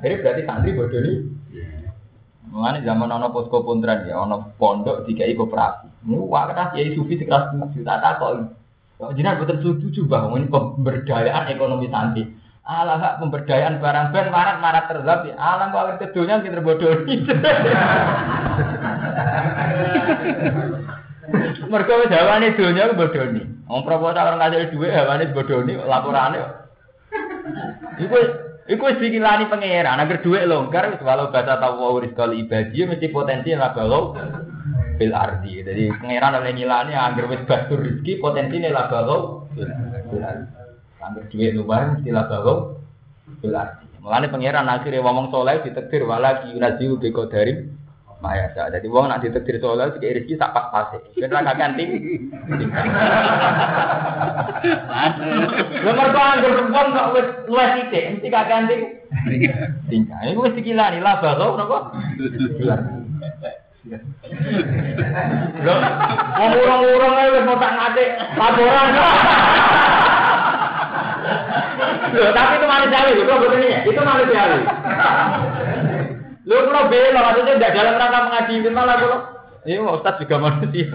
Akhirnya 0.00 0.20
berarti 0.20 0.42
santri 0.44 0.70
bodoh 0.74 1.00
nih. 1.00 1.16
Mengenai 2.46 2.86
zaman 2.86 3.12
ono 3.12 3.26
posko 3.34 3.62
puntran 3.62 4.08
ya, 4.08 4.16
ono 4.22 4.54
pondok 4.56 5.04
tiga 5.04 5.28
koperasi. 5.28 6.08
Ini 6.08 6.16
wakil 6.16 6.56
kiai 6.72 6.94
sufi 6.94 7.18
sekeras 7.18 7.52
tujuh, 7.52 7.82
tak 7.84 8.00
takoi. 8.00 8.46
Jinak 9.12 9.44
betul 9.44 9.60
setuju 9.60 10.08
bahwa 10.08 10.40
ini 10.40 10.48
pemberdayaan 10.48 11.52
ekonomi 11.52 11.92
santri. 11.92 12.24
Alah 12.66 12.98
hak 12.98 13.14
pemberdayaan 13.22 13.78
barang 13.78 14.10
ben 14.10 14.26
marat 14.34 14.58
marat 14.58 14.90
terlap 14.90 15.22
ya. 15.22 15.38
Alam 15.38 15.70
kok 15.70 15.82
awet 15.86 15.96
kedunya 16.02 16.42
kita 16.42 16.64
bodoh 16.64 17.06
Mereka 21.66 21.92
jawabannya 22.06 22.54
dunia 22.54 22.94
bodoh 22.94 23.26
nih. 23.34 23.46
Om 23.66 23.82
proposal 23.82 24.30
orang 24.30 24.38
ngasih 24.46 24.70
duit, 24.70 24.94
jawabannya 24.94 25.34
bodoh 25.34 25.58
nih, 25.66 25.76
laporannya. 25.82 26.46
Iku 27.98 28.18
Iku 28.66 28.82
wis 28.82 28.98
dikilani 28.98 29.46
pangeran, 29.46 30.02
agar 30.02 30.26
duit 30.26 30.42
longgar 30.42 30.90
wis 30.90 30.98
walau 30.98 31.30
bahasa 31.30 31.54
tawu 31.62 32.02
rizqal 32.02 32.34
ibadi 32.34 32.82
mesti 32.82 33.14
potensi 33.14 33.54
lah 33.54 33.70
kalau 33.70 34.18
bil 34.98 35.14
ardi. 35.14 35.62
Jadi 35.62 35.94
pangeran 35.94 36.42
oleh 36.42 36.50
ngilani 36.50 36.98
agar 36.98 37.30
wis 37.30 37.46
basur 37.46 37.78
rezeki 37.78 38.18
potensine 38.18 38.74
lah 38.74 38.90
kalau 38.90 39.46
bil 39.54 39.70
ardi. 40.18 40.50
Agar 40.98 41.22
duit 41.30 41.54
luar 41.54 41.94
mesti 41.94 42.10
lah 42.10 42.26
kalau 42.26 42.82
bil 43.38 43.54
ardi. 43.54 43.86
Mulane 44.02 44.26
pangeran 44.34 44.66
akhirnya 44.66 44.98
ngomong 45.02 45.30
soleh 45.30 45.62
ditekdir 45.62 46.02
wala 46.02 46.42
ki 46.42 46.58
yunaziu 46.58 46.98
bi 46.98 47.14
qadarin 47.14 47.70
Maya 48.26 48.50
sa. 48.58 48.66
Jadi 48.74 48.90
wong 48.90 49.06
nak 49.06 49.22
ditekdir 49.22 49.62
soleh 49.62 49.86
sik 49.94 50.02
rezeki 50.02 50.34
sak 50.34 50.50
pas-pase. 50.50 50.98
Ben 51.14 51.30
ra 51.30 51.46
ting. 51.78 51.90
Lha 55.86 55.92
mergo 55.94 56.20
anggur 56.20 56.52
wong 56.74 56.88
kok 56.90 57.10
wis 57.14 57.28
luwes 57.46 57.70
sithik 57.78 58.18
mesti 58.18 58.28
kakean 58.34 58.66
ting. 58.66 58.82
Tingkah. 59.86 60.18
Iku 60.26 60.42
wis 60.42 60.58
dikilani 60.58 60.98
lah 60.98 61.22
bakal 61.22 61.54
napa? 61.54 61.78
Lho, 65.62 65.74
wong 66.42 66.58
urung-urung 66.58 67.14
ae 67.14 67.30
wis 67.30 67.46
mau 67.46 67.62
tak 67.62 67.72
ngate 67.78 68.04
laporan. 68.34 68.88
Tapi 72.16 72.52
itu 72.56 72.66
manusiawi, 72.66 73.12
itu 73.18 73.28
betul 73.28 73.60
ini, 73.60 73.70
itu 73.84 74.00
manusiawi. 74.00 74.60
Lu 76.46 76.54
kalau 76.54 76.86
bela, 76.86 77.20
maksudnya 77.26 77.58
tidak 77.58 77.74
dalam 77.74 77.98
rangka 77.98 78.20
mengadili 78.22 78.70
malah 78.70 78.96
kalau 79.02 79.18
ini 79.66 79.82
mau 79.82 79.98
juga 79.98 80.36
manusia. 80.38 80.86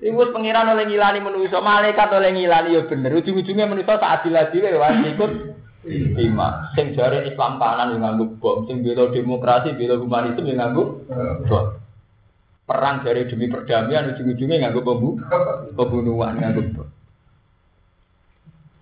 Ibu 0.00 0.32
pengiran 0.32 0.72
oleh 0.72 0.88
ngilani 0.88 1.20
manusia, 1.20 1.60
malaikat 1.60 2.08
oleh 2.14 2.32
ngilani 2.32 2.78
ya 2.78 2.86
bener. 2.86 3.12
Ujung-ujungnya 3.18 3.66
manusia 3.66 3.98
saat 3.98 4.24
adil-adil 4.24 4.62
ya 4.62 4.78
ikut 5.10 5.30
lima. 5.90 6.70
Sing 6.78 6.94
jare 6.94 7.26
Islam 7.26 7.58
kanan 7.58 7.98
yang 7.98 8.00
nganggo 8.06 8.38
bom, 8.38 8.64
sing 8.70 8.80
bela 8.86 9.10
demokrasi, 9.10 9.76
bela 9.76 9.98
humanisme 9.98 10.46
yang 10.46 10.62
nganggo 10.62 11.04
bom. 11.50 11.76
Perang 12.64 13.02
dari 13.02 13.26
demi 13.26 13.50
perdamaian 13.50 14.14
ujung-ujungnya 14.14 14.70
nganggo 14.70 14.80
pembu 14.86 15.18
pembunuhan 15.74 16.38
nganggo 16.38 16.62
bom. 16.78 16.88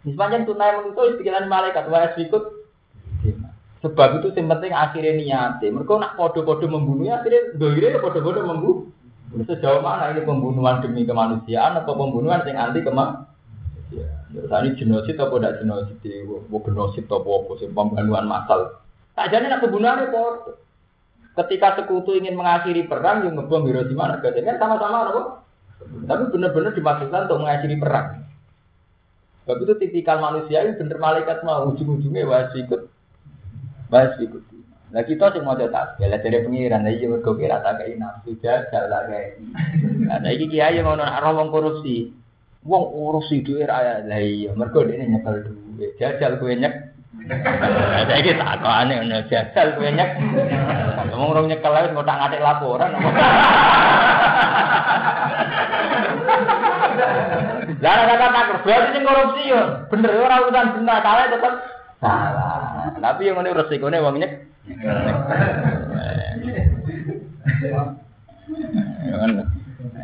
Sepanjang 0.05 0.47
tunai 0.47 0.77
manusia 0.77 1.17
pikiran 1.17 1.51
malaikat 1.51 1.89
wa 1.89 2.13
ikut 2.15 2.58
Sebab 3.79 4.19
itu 4.19 4.35
yang 4.35 4.51
penting 4.51 4.75
akhirnya 4.75 5.13
niatnya. 5.15 5.69
Mereka 5.71 5.93
nak 6.03 6.19
kode-kode 6.19 6.67
membunuh 6.67 7.07
ya 7.07 7.23
akhirnya 7.23 7.55
doire 7.55 8.03
kode-kode 8.03 8.43
membunuh. 8.43 8.91
Sejauh 9.45 9.85
mana 9.85 10.11
ini 10.17 10.25
pembunuhan 10.25 10.81
demi 10.81 11.05
kemanusiaan 11.05 11.77
atau 11.79 11.93
pembunuhan 11.95 12.43
yang 12.49 12.73
anti 12.73 12.81
kemanusiaan? 12.81 13.29
Ya, 13.95 14.45
tadi 14.49 14.77
genosid 14.77 15.17
atau 15.17 15.37
tidak 15.37 15.63
genosid? 15.63 16.01
Mau 16.49 16.61
genosid 16.65 17.07
atau 17.07 17.23
apa? 17.23 17.53
Sih 17.61 17.69
pembunuhan 17.71 18.25
massal. 18.27 18.81
Tak 19.15 19.31
jadi 19.31 19.47
nak 19.47 19.63
pembunuhan 19.63 20.09
itu. 20.09 20.25
Ketika 21.39 21.79
sekutu 21.79 22.19
ingin 22.19 22.35
mengakhiri 22.35 22.91
perang, 22.91 23.23
yang 23.23 23.39
ngebom 23.39 23.71
Hiroshima, 23.71 24.11
Nagasaki 24.11 24.43
kan 24.43 24.59
sama-sama, 24.59 25.07
apa? 25.07 25.23
Tapi 26.11 26.35
benar-benar 26.35 26.75
dimaksudkan 26.75 27.31
untuk 27.31 27.47
mengakhiri 27.47 27.79
perang. 27.79 28.27
Sebab 29.47 29.65
itu 29.65 29.73
tipikal 29.79 30.19
manusia 30.19 30.67
ini 30.67 30.75
bener 30.75 30.99
malaikat 30.99 31.47
mau 31.47 31.71
ujung-ujungnya 31.71 32.27
wajib 32.27 32.67
ikut 32.67 32.81
Bahas 33.89 34.21
ikuti. 34.21 34.61
Nah 34.89 35.05
kita 35.05 35.37
sih 35.37 35.45
mau 35.45 35.53
cetak, 35.53 36.01
ya 36.01 36.09
dari 36.09 36.41
pengiran, 36.41 36.81
nah 36.81 36.89
iya 36.89 37.13
mergo 37.13 37.37
kira 37.37 37.61
tak 37.61 37.77
kayak 37.77 38.01
nafsu 38.01 38.33
jajal 38.41 38.89
lah 38.89 39.05
kayak. 39.05 39.37
Nah 40.09 40.31
iki 40.33 40.49
kiai 40.49 40.81
ngono 40.81 41.05
nak 41.05 41.29
wong 41.29 41.53
korupsi, 41.53 42.09
wong 42.65 42.89
urusi 42.97 43.45
duit 43.45 43.69
raya 43.69 44.01
lah 44.09 44.17
iya 44.17 44.49
mergo 44.57 44.81
ini 44.89 45.13
nyekel 45.13 45.45
duit, 45.45 45.93
jajal 46.01 46.41
gue 46.41 46.57
nyek. 46.57 46.73
Nah 47.29 48.17
iki 48.17 48.33
tak 48.33 48.65
aneh 48.65 48.97
ngono 49.05 49.29
jajal 49.29 49.77
gue 49.77 49.89
nyek. 49.93 50.11
Ngomong 51.13 51.37
orang 51.37 51.53
nyekel 51.53 51.73
lagi 51.73 51.93
mau 51.93 52.09
tak 52.09 52.17
ngatik 52.25 52.41
laporan. 52.41 52.91
Lah 57.85 57.93
kata 58.09 58.27
tak 58.33 58.65
berarti 58.65 58.99
korupsi 59.05 59.53
yo 59.53 59.61
bener 59.93 60.17
ora 60.17 60.49
urusan 60.49 60.81
benar, 60.81 61.05
salah 61.05 61.29
tetep 61.29 61.55
salah. 62.01 62.78
Tapi 62.99 63.29
yang 63.29 63.41
ini 63.43 63.57
resikonya 63.57 64.05
wong 64.05 64.17
nyek. 64.21 64.33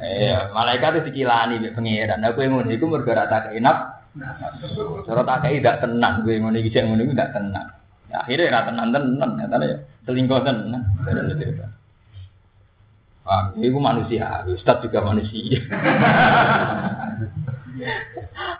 Iya, 0.04 0.52
malaikat 0.52 1.00
itu 1.00 1.06
dikilani 1.10 1.62
di 1.62 1.70
pengiran. 1.72 2.24
Aku 2.26 2.44
yang 2.44 2.60
ngono 2.60 2.70
iku 2.70 2.86
mergo 2.90 3.10
ora 3.10 3.30
tak 3.30 3.54
enak. 3.54 3.78
Cara 5.08 5.22
tak 5.26 5.48
tenang, 5.82 6.22
gue 6.22 6.38
ngono 6.38 6.56
iki 6.60 6.70
sing 6.70 6.90
ngono 6.90 7.02
iku 7.02 7.14
tenang. 7.16 7.66
Ya, 8.12 8.22
akhirnya 8.22 8.50
ora 8.52 8.60
tenang 8.68 8.88
tenan, 8.94 9.30
ya 9.40 9.46
tadi 9.48 9.66
ya 9.70 9.78
selingkuh 10.06 10.40
tenan. 10.44 10.82
Wah, 13.24 13.56
itu 13.56 13.80
manusia, 13.80 14.44
Ustaz 14.44 14.84
juga 14.84 15.00
manusia. 15.00 15.56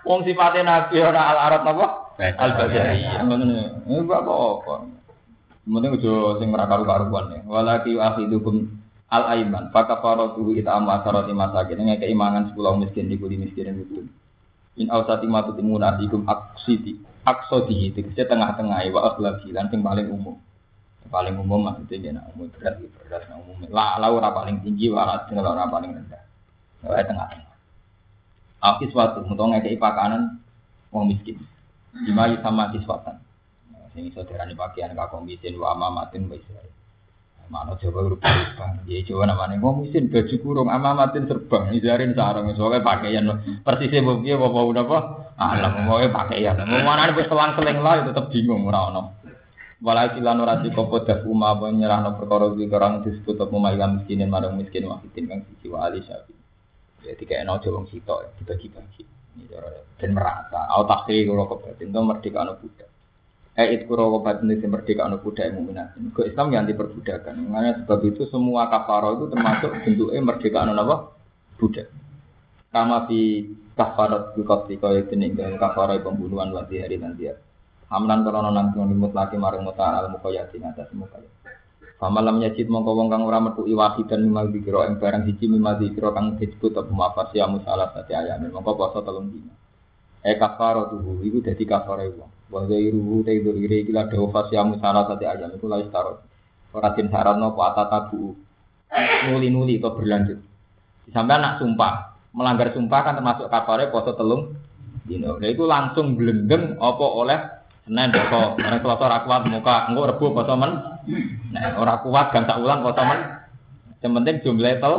Wong 0.05 0.20
sifatnya 0.27 0.62
nabi 0.66 1.01
ora 1.01 1.23
al 1.32 1.39
arab 1.51 1.61
napa? 1.65 1.86
Al 2.19 2.51
basari. 2.59 3.03
Ngono. 3.24 3.45
Ini 3.89 4.03
apa-apa. 4.05 4.74
Mending 5.65 5.97
aja 5.97 6.12
sing 6.43 6.49
ora 6.53 6.69
karu-karuan 6.69 7.32
ya. 7.32 7.41
Walaki 7.49 7.97
akhidukum 7.97 8.69
al 9.09 9.24
aiman. 9.32 9.73
Fakafaratu 9.73 10.53
it'am 10.53 10.85
asarati 10.93 11.32
masakin. 11.32 11.89
Ngeke 11.89 12.07
imangan 12.12 12.53
10 12.53 12.82
miskin 12.85 13.09
di 13.09 13.16
kuli 13.16 13.41
miskin 13.41 13.73
itu. 13.81 14.05
In 14.77 14.91
ausati 14.93 15.24
matu 15.24 15.57
timunatikum 15.57 16.27
aksiti. 16.28 17.01
Aksodi 17.24 17.89
itu 17.89 18.05
tengah-tengah 18.12 18.85
wa 18.93 19.01
akhlaki 19.09 19.49
lan 19.57 19.73
sing 19.73 19.81
paling 19.81 20.12
umum. 20.12 20.36
Paling 21.09 21.36
umum 21.41 21.73
maksudnya 21.73 22.20
ya 22.20 22.23
umum 22.36 22.53
berat 22.53 22.77
berat 23.01 23.24
umum. 23.32 23.65
Lah 23.73 23.97
ora 24.05 24.28
paling 24.28 24.61
tinggi 24.61 24.93
wa 24.93 25.24
ora 25.24 25.65
paling 25.73 25.97
rendah. 25.97 26.23
Wa 26.85 27.01
tengah-tengah. 27.01 27.54
Aki 28.65 28.89
suatu, 28.89 29.28
untuk 29.28 29.45
ngekei 29.53 29.77
pakanan 29.77 30.41
wong 30.89 31.12
miskin. 31.12 31.36
Lima 32.09 32.32
sama 32.41 32.73
kiswatan. 32.73 33.20
Ini 33.95 34.11
saudara 34.11 34.49
ini 34.49 34.57
pakaian 34.57 34.97
kakak 34.97 35.20
miskin, 35.20 35.61
wa 35.61 35.77
amamatin 35.77 36.27
wa 36.27 36.35
israel. 36.35 36.73
Mana 37.53 37.77
coba 37.77 38.09
serba. 38.09 38.32
Ya 38.89 39.05
coba 39.05 39.28
namanya 39.28 39.61
wong 39.61 39.85
miskin 39.85 40.09
baju 40.09 40.35
kurung 40.41 40.73
amamatin 40.73 41.28
serba. 41.28 41.69
Izarin 41.77 42.16
sarung 42.16 42.49
soalnya 42.57 42.81
pakaian 42.81 43.28
persisnya 43.61 44.01
bukti 44.01 44.32
apa 44.32 44.47
apa 44.49 44.61
apa. 44.81 44.99
Alam 45.35 45.73
mau 45.85 46.01
pakaian. 46.01 46.57
Mau 46.65 46.81
mana 46.81 47.12
nih 47.12 47.27
selang-seling 47.28 47.78
lah 47.85 48.09
tetap 48.09 48.32
bingung 48.32 48.65
ora 48.65 48.89
ono. 48.89 49.03
Walau 49.85 50.16
silan 50.16 50.41
ora 50.41 50.65
dikopo 50.65 51.05
dafu 51.05 51.36
ma 51.36 51.53
penyerahno 51.61 52.16
perkara 52.16 52.49
iki 52.57 52.73
orang 52.73 53.05
disebut 53.05 53.36
apa 53.36 53.53
ma'ilam 53.53 54.01
miskinin 54.01 54.32
marang 54.32 54.57
miskin 54.57 54.89
wahitin 54.89 55.28
kang 55.28 55.45
siji 55.45 55.69
wa 55.69 55.85
ali 55.85 56.01
syafi. 56.01 56.32
Ya 57.05 57.15
tiga 57.15 57.41
eno 57.41 57.61
wong 57.61 57.87
sitok 57.93 58.41
dibagi-bagi. 58.41 59.05
Dan 60.01 60.11
merasa, 60.17 60.67
au 60.73 60.89
takhri 60.89 61.29
kalau 61.29 61.47
kebatin 61.47 61.93
itu 61.93 62.01
merdeka 62.01 62.39
anak 62.43 62.59
budak. 62.65 62.89
Eh 63.55 63.71
it 63.79 63.87
kuro 63.87 64.11
wabat 64.19 64.43
ini 64.43 64.59
merdeka 64.67 65.07
anu 65.07 65.23
budak 65.23 65.55
mukminat. 65.55 65.95
Ke 66.11 66.27
Islam 66.27 66.51
yang 66.51 66.67
diperbudakan. 66.67 67.39
Makanya 67.55 67.73
sebab 67.87 68.03
itu 68.03 68.27
semua 68.27 68.67
kafaro 68.67 69.15
itu 69.15 69.25
termasuk 69.31 69.71
bentuknya 69.87 70.21
merdeka 70.27 70.59
anu 70.67 70.75
apa? 70.75 71.15
Budak. 71.61 71.87
Kama 72.75 73.07
di 73.07 73.47
kafarat 73.79 74.35
bukoti 74.35 74.75
kaya 74.83 75.07
jenis 75.07 75.39
dalam 75.39 75.55
kafarat 75.63 76.03
pembunuhan 76.03 76.51
wati 76.51 76.83
hari 76.83 76.99
dan 76.99 77.15
dia. 77.15 77.39
Hamlan 77.95 78.27
karena 78.27 78.51
nang 78.51 78.75
limut 78.75 79.15
laki 79.15 79.39
maring 79.39 79.63
muta 79.63 80.03
al 80.03 80.11
mukayati 80.11 80.59
ngatas. 80.59 80.91
Famalam 82.05 82.37
yajid 82.45 82.69
mongko 82.69 83.01
wong 83.01 83.09
kang 83.09 83.25
ora 83.25 83.41
metu 83.41 83.65
iwaki 83.65 84.05
dan 84.05 84.29
mimal 84.29 84.53
dikira 84.53 84.93
ing 84.93 85.01
barang 85.01 85.25
siji 85.25 85.49
mimal 85.49 85.81
dikira 85.81 86.13
kang 86.13 86.37
disebut 86.37 86.77
apa 86.77 86.93
mafas 86.93 87.33
ya 87.33 87.49
musalah 87.49 87.97
sate 87.97 88.13
ayam 88.13 88.45
mongko 88.53 88.77
poso 88.77 89.01
telung 89.01 89.33
dina. 89.33 89.49
E 90.21 90.37
kafaro 90.37 90.93
tuhu 90.93 91.25
iku 91.25 91.41
dadi 91.41 91.65
kafare 91.65 92.13
wong. 92.13 92.29
Wa 92.53 92.69
zairuhu 92.69 93.25
te 93.25 93.41
dzire 93.41 93.89
iki 93.89 93.93
la 93.97 94.05
dawa 94.05 94.29
fas 94.37 94.53
ya 94.53 94.61
musalah 94.69 95.09
sate 95.09 95.25
ayam 95.25 95.57
iku 95.57 95.65
la 95.65 95.81
istaro. 95.81 96.21
Ora 96.77 96.93
din 96.93 97.09
saranno 97.09 97.57
apa 97.57 97.73
atatabu. 97.73 98.37
Nuli-nuli 99.33 99.81
kok 99.81 99.97
berlanjut. 99.97 100.45
Sampai 101.09 101.41
anak 101.41 101.57
sumpah, 101.65 102.21
melanggar 102.37 102.69
sumpah 102.77 103.01
kan 103.01 103.17
termasuk 103.17 103.49
kafare 103.49 103.89
poso 103.89 104.13
telung 104.13 104.53
dino. 105.09 105.41
Nah 105.41 105.49
itu 105.49 105.65
langsung 105.65 106.21
blendeng 106.21 106.77
apa 106.77 107.07
oleh 107.17 107.64
Senin 107.85 108.09
poso, 108.16 108.56
orang 108.56 108.81
Selasa 108.81 109.05
ora 109.05 109.19
kuat 109.28 109.43
muka, 109.44 109.77
engko 109.93 110.09
Rebo 110.09 110.27
poso 110.32 110.56
men. 110.56 110.73
Nah, 111.52 111.77
ora 111.77 112.01
kuat 112.01 112.32
gang 112.32 112.48
sak 112.48 112.56
ulang 112.65 112.81
poso 112.81 113.02
men. 113.05 113.20
Yang 114.01 114.12
penting 114.16 114.36
jumlah 114.40 114.74
tel 114.81 114.94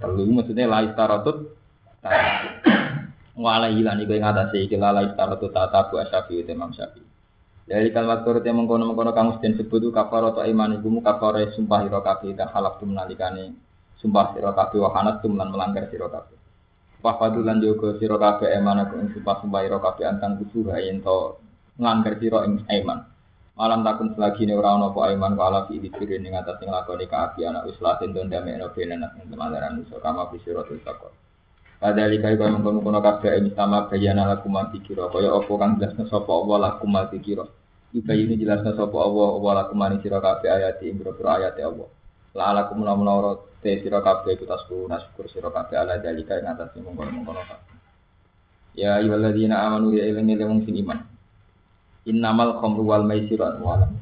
telu 0.00 0.24
maksudnya 0.32 0.64
la 0.68 0.84
istaratut 0.88 1.52
wala 3.36 3.68
hilan 3.68 4.00
iku 4.00 4.12
ing 4.16 4.24
atase 4.24 4.56
iki 4.64 4.80
la 4.80 5.04
istaratut 5.04 5.52
tata 5.52 5.92
bu 5.92 6.00
asyafi 6.00 6.48
Imam 6.48 6.72
Syafi'i. 6.72 7.04
Dari 7.68 7.92
kalimat 7.92 8.24
turut 8.24 8.40
yang 8.40 8.64
mengkono-mengkono 8.64 9.12
kamu 9.12 9.30
sedang 9.36 9.60
sebut 9.60 9.84
itu 9.84 9.92
kafar 9.92 10.32
atau 10.32 10.40
iman 10.40 10.80
mu 10.80 11.04
kafar 11.04 11.36
sumpah 11.52 11.84
hiro 11.84 12.00
kafe 12.00 12.32
dan 12.32 12.48
halak 12.48 12.80
tu 12.80 12.88
menalikane 12.88 13.52
sumpah 14.00 14.32
hiro 14.32 14.56
kafe 14.56 14.80
wahanat 14.80 15.20
tu 15.20 15.28
melan 15.28 15.52
melanggar 15.52 15.84
hiro 15.92 16.08
kafe. 16.08 16.32
Papadulan 17.04 17.60
jogo 17.60 18.00
hiro 18.00 18.16
kafe 18.16 18.48
eman 18.56 18.88
aku 18.88 19.12
sumpah 19.12 19.44
sumpah 19.44 19.68
antang 20.08 20.40
kusuh 20.40 20.72
ayen 20.72 21.04
to 21.04 21.36
nglanggar 21.78 22.18
sira 22.18 22.44
ing 22.44 22.66
aiman. 22.66 23.06
Malam 23.58 23.82
takun 23.82 24.14
selagi 24.14 24.46
ini 24.46 24.54
orang 24.54 24.86
nopo 24.86 25.02
aiman 25.02 25.34
wala 25.34 25.66
fi 25.66 25.82
dikirin 25.82 26.26
ing 26.26 26.34
atas 26.34 26.62
ing 26.62 26.70
lakoni 26.70 27.10
kaapian 27.10 27.58
wis 27.66 27.78
latin 27.82 28.14
don 28.14 28.30
dame 28.30 28.54
eno 28.54 28.70
benan 28.70 29.02
ing 29.18 29.30
temalaran 29.30 29.82
musuh 29.82 29.98
kama 29.98 30.30
fi 30.30 30.38
siratul 30.42 30.78
taqwa. 30.82 31.10
Pada 31.78 32.10
likai 32.10 32.34
kaya 32.34 32.50
mengkono 32.50 32.82
kono 32.82 32.98
kabeh 32.98 33.38
ini 33.38 33.54
sama 33.54 33.86
bayana 33.86 34.26
laku 34.26 34.50
mati 34.50 34.82
kira 34.82 35.06
kaya 35.14 35.30
apa 35.30 35.52
kang 35.58 35.78
jelasna 35.78 36.10
sapa 36.10 36.30
Allah 36.30 36.74
mati 36.82 37.22
kira. 37.22 37.46
Ika 37.94 38.14
ini 38.18 38.34
jelasna 38.34 38.74
sapa 38.74 38.98
Allah 38.98 39.28
Allah 39.38 39.52
laku 39.62 39.74
mani 39.78 40.02
sira 40.02 40.18
kabeh 40.18 40.50
ayat 40.50 40.82
ing 40.82 40.98
boro 40.98 41.14
ayat 41.26 41.54
Allah. 41.62 41.86
La 42.34 42.54
alaku 42.54 42.78
menawa 42.78 43.42
te 43.62 43.78
sira 43.82 44.02
kabeh 44.02 44.34
iku 44.34 44.46
tasku 44.46 44.86
nasyukur 44.90 45.30
sira 45.30 45.50
kabeh 45.54 45.78
ala 45.78 46.02
dalika 46.02 46.38
ing 46.38 46.46
atas 46.46 46.74
mengkono-mengkono 46.78 47.42
kabeh. 47.46 47.74
Ya 48.78 48.98
ayyuhalladzina 49.02 49.66
amanu 49.66 49.98
ya 49.98 50.06
ilmi 50.06 50.38
wong 50.38 50.62
sing 50.62 50.78
iman. 50.82 51.17
Innamal 52.08 52.56
khamru 52.60 52.82
wal 52.88 53.04
maisiru 53.04 53.44
walam. 53.60 54.00